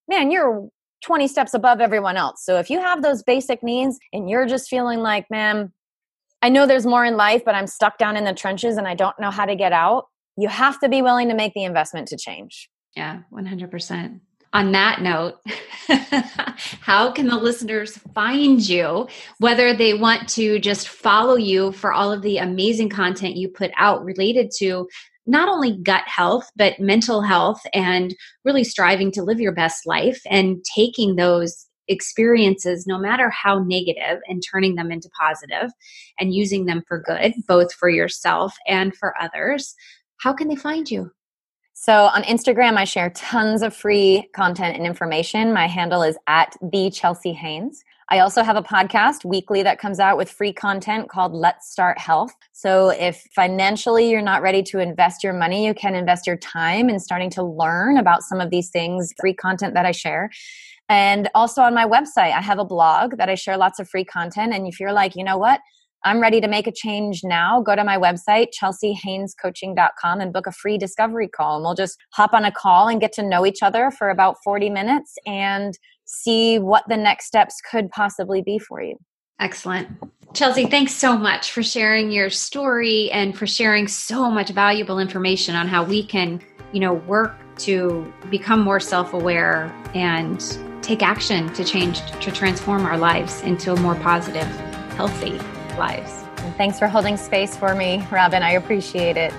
man 0.07 0.31
you're 0.31 0.69
20 1.01 1.27
steps 1.27 1.53
above 1.53 1.81
everyone 1.81 2.17
else. 2.17 2.43
So 2.43 2.57
if 2.57 2.69
you 2.69 2.79
have 2.79 3.01
those 3.01 3.23
basic 3.23 3.63
needs 3.63 3.97
and 4.11 4.29
you're 4.29 4.45
just 4.45 4.69
feeling 4.69 4.99
like, 4.99 5.25
man, 5.29 5.71
I 6.41 6.49
know 6.49 6.65
there's 6.65 6.85
more 6.85 7.05
in 7.05 7.17
life, 7.17 7.43
but 7.45 7.55
I'm 7.55 7.67
stuck 7.67 7.97
down 7.97 8.15
in 8.17 8.23
the 8.23 8.33
trenches 8.33 8.77
and 8.77 8.87
I 8.87 8.95
don't 8.95 9.19
know 9.19 9.31
how 9.31 9.45
to 9.45 9.55
get 9.55 9.73
out, 9.73 10.05
you 10.37 10.47
have 10.47 10.79
to 10.79 10.89
be 10.89 11.01
willing 11.01 11.27
to 11.29 11.35
make 11.35 11.53
the 11.53 11.63
investment 11.63 12.07
to 12.09 12.17
change. 12.17 12.69
Yeah, 12.95 13.21
100%. 13.33 14.19
on 14.53 14.71
that 14.71 15.01
note, 15.01 15.35
how 16.81 17.11
can 17.11 17.27
the 17.27 17.35
listeners 17.35 17.97
find 18.15 18.67
you, 18.67 19.07
whether 19.39 19.73
they 19.73 19.93
want 19.93 20.27
to 20.29 20.59
just 20.59 20.87
follow 20.87 21.35
you 21.35 21.71
for 21.71 21.93
all 21.93 22.11
of 22.11 22.21
the 22.23 22.37
amazing 22.37 22.89
content 22.89 23.35
you 23.35 23.47
put 23.47 23.71
out 23.77 24.03
related 24.03 24.49
to 24.57 24.87
not 25.29 25.47
only 25.47 25.77
gut 25.77 26.03
health, 26.07 26.49
but 26.55 26.79
mental 26.79 27.21
health 27.21 27.61
and 27.73 28.15
really 28.43 28.63
striving 28.63 29.11
to 29.11 29.23
live 29.23 29.39
your 29.39 29.53
best 29.53 29.85
life 29.85 30.19
and 30.29 30.57
taking 30.75 31.15
those 31.15 31.67
experiences, 31.87 32.85
no 32.87 32.97
matter 32.97 33.29
how 33.29 33.59
negative, 33.59 34.19
and 34.27 34.43
turning 34.51 34.75
them 34.75 34.91
into 34.91 35.09
positive 35.19 35.71
and 36.19 36.33
using 36.33 36.65
them 36.65 36.83
for 36.87 36.99
good, 36.99 37.33
both 37.47 37.71
for 37.73 37.89
yourself 37.89 38.55
and 38.67 38.95
for 38.95 39.13
others. 39.21 39.75
How 40.17 40.33
can 40.33 40.47
they 40.47 40.55
find 40.55 40.89
you? 40.89 41.11
So 41.73 41.93
on 41.93 42.23
Instagram, 42.23 42.75
I 42.75 42.83
share 42.83 43.11
tons 43.11 43.61
of 43.61 43.73
free 43.73 44.27
content 44.35 44.75
and 44.75 44.85
information. 44.85 45.53
My 45.53 45.67
handle 45.67 46.01
is 46.01 46.17
at 46.27 46.55
the 46.61 46.89
Chelsea 46.89 47.33
Haines. 47.33 47.83
I 48.11 48.19
also 48.19 48.41
have 48.41 48.55
a 48.55 48.63
podcast 48.63 49.23
weekly 49.23 49.61
that 49.61 49.77
comes 49.77 49.99
out 49.99 50.17
with 50.17 50.31
free 50.31 50.51
content 50.51 51.09
called 51.09 51.31
Let's 51.33 51.71
Start 51.71 51.99
Health. 51.99 52.33
So 52.53 52.89
if 52.89 53.23
financially 53.35 54.09
you're 54.09 54.23
not 54.23 54.41
ready 54.41 54.63
to 54.63 54.79
invest 54.79 55.23
your 55.23 55.33
money, 55.33 55.67
you 55.67 55.75
can 55.75 55.93
invest 55.93 56.25
your 56.25 56.37
time 56.37 56.89
in 56.89 56.99
starting 56.99 57.29
to 57.31 57.43
learn 57.43 57.97
about 57.97 58.23
some 58.23 58.41
of 58.41 58.49
these 58.49 58.71
things, 58.71 59.13
free 59.19 59.35
content 59.35 59.75
that 59.75 59.85
I 59.85 59.91
share. 59.91 60.31
And 60.89 61.29
also 61.35 61.61
on 61.61 61.75
my 61.75 61.85
website, 61.85 62.33
I 62.33 62.41
have 62.41 62.57
a 62.57 62.65
blog 62.65 63.17
that 63.17 63.29
I 63.29 63.35
share 63.35 63.57
lots 63.57 63.79
of 63.79 63.87
free 63.87 64.05
content. 64.05 64.55
And 64.55 64.65
if 64.65 64.79
you're 64.79 64.91
like, 64.91 65.15
you 65.15 65.23
know 65.23 65.37
what? 65.37 65.59
I'm 66.03 66.21
ready 66.21 66.39
to 66.41 66.47
make 66.47 66.65
a 66.65 66.71
change 66.71 67.21
now. 67.23 67.61
Go 67.61 67.75
to 67.75 67.83
my 67.83 67.97
website, 67.97 68.47
chelseahainescoaching.com, 68.59 70.21
and 70.21 70.33
book 70.33 70.47
a 70.47 70.51
free 70.51 70.77
discovery 70.77 71.27
call. 71.27 71.57
And 71.57 71.63
we'll 71.63 71.75
just 71.75 71.97
hop 72.13 72.33
on 72.33 72.45
a 72.45 72.51
call 72.51 72.87
and 72.87 73.01
get 73.01 73.11
to 73.13 73.23
know 73.23 73.45
each 73.45 73.61
other 73.61 73.91
for 73.91 74.09
about 74.09 74.37
40 74.43 74.69
minutes 74.69 75.15
and 75.27 75.77
see 76.09 76.57
what 76.57 76.83
the 76.89 76.97
next 76.97 77.27
steps 77.27 77.61
could 77.69 77.89
possibly 77.91 78.41
be 78.41 78.57
for 78.57 78.81
you. 78.81 78.97
Excellent. 79.39 79.87
Chelsea, 80.33 80.65
thanks 80.65 80.93
so 80.93 81.17
much 81.17 81.51
for 81.51 81.63
sharing 81.63 82.11
your 82.11 82.29
story 82.29 83.09
and 83.11 83.37
for 83.37 83.47
sharing 83.47 83.87
so 83.87 84.29
much 84.29 84.49
valuable 84.49 84.99
information 84.99 85.55
on 85.55 85.67
how 85.67 85.83
we 85.83 86.03
can, 86.03 86.41
you 86.71 86.79
know, 86.79 86.93
work 86.93 87.35
to 87.59 88.11
become 88.29 88.59
more 88.59 88.79
self-aware 88.79 89.73
and 89.93 90.57
take 90.81 91.03
action 91.03 91.51
to 91.53 91.63
change 91.63 92.01
to 92.21 92.31
transform 92.31 92.85
our 92.85 92.97
lives 92.97 93.41
into 93.41 93.71
a 93.71 93.79
more 93.79 93.95
positive, 93.95 94.47
healthy 94.95 95.39
lives. 95.77 96.25
And 96.39 96.55
thanks 96.55 96.79
for 96.79 96.87
holding 96.87 97.17
space 97.17 97.55
for 97.55 97.75
me, 97.75 98.05
Robin. 98.11 98.43
I 98.43 98.51
appreciate 98.51 99.17
it. 99.17 99.33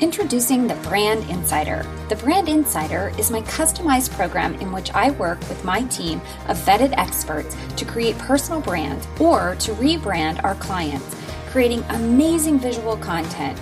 Introducing 0.00 0.66
the 0.66 0.76
Brand 0.76 1.28
Insider. 1.28 1.86
The 2.08 2.16
Brand 2.16 2.48
Insider 2.48 3.12
is 3.18 3.30
my 3.30 3.42
customized 3.42 4.12
program 4.12 4.54
in 4.54 4.72
which 4.72 4.90
I 4.94 5.10
work 5.10 5.38
with 5.40 5.62
my 5.62 5.82
team 5.84 6.22
of 6.48 6.56
vetted 6.56 6.94
experts 6.96 7.54
to 7.76 7.84
create 7.84 8.16
personal 8.16 8.62
brand 8.62 9.06
or 9.20 9.56
to 9.56 9.72
rebrand 9.72 10.42
our 10.42 10.54
clients, 10.54 11.14
creating 11.50 11.82
amazing 11.90 12.58
visual 12.58 12.96
content, 12.96 13.60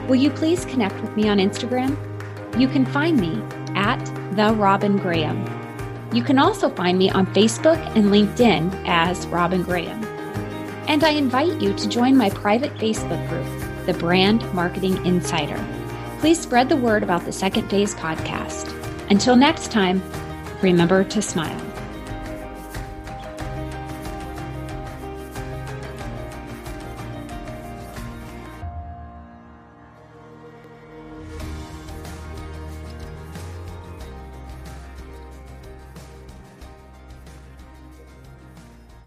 Will 0.08 0.16
you 0.16 0.30
please 0.30 0.64
connect 0.64 0.98
with 1.02 1.14
me 1.16 1.28
on 1.28 1.38
Instagram? 1.38 2.15
You 2.58 2.68
can 2.68 2.86
find 2.86 3.20
me 3.20 3.42
at 3.74 4.02
The 4.34 4.54
Robin 4.54 4.96
Graham. 4.96 5.44
You 6.12 6.22
can 6.22 6.38
also 6.38 6.70
find 6.70 6.96
me 6.96 7.10
on 7.10 7.26
Facebook 7.34 7.76
and 7.94 8.06
LinkedIn 8.06 8.84
as 8.86 9.26
Robin 9.26 9.62
Graham. 9.62 10.02
And 10.88 11.04
I 11.04 11.10
invite 11.10 11.60
you 11.60 11.74
to 11.74 11.88
join 11.88 12.16
my 12.16 12.30
private 12.30 12.74
Facebook 12.76 13.28
group, 13.28 13.86
The 13.86 13.92
Brand 13.92 14.42
Marketing 14.54 15.04
Insider. 15.04 15.62
Please 16.20 16.40
spread 16.40 16.70
the 16.70 16.76
word 16.76 17.02
about 17.02 17.26
the 17.26 17.32
Second 17.32 17.68
Phase 17.68 17.94
podcast. 17.94 18.72
Until 19.10 19.36
next 19.36 19.70
time, 19.70 20.02
remember 20.62 21.04
to 21.04 21.20
smile. 21.20 21.65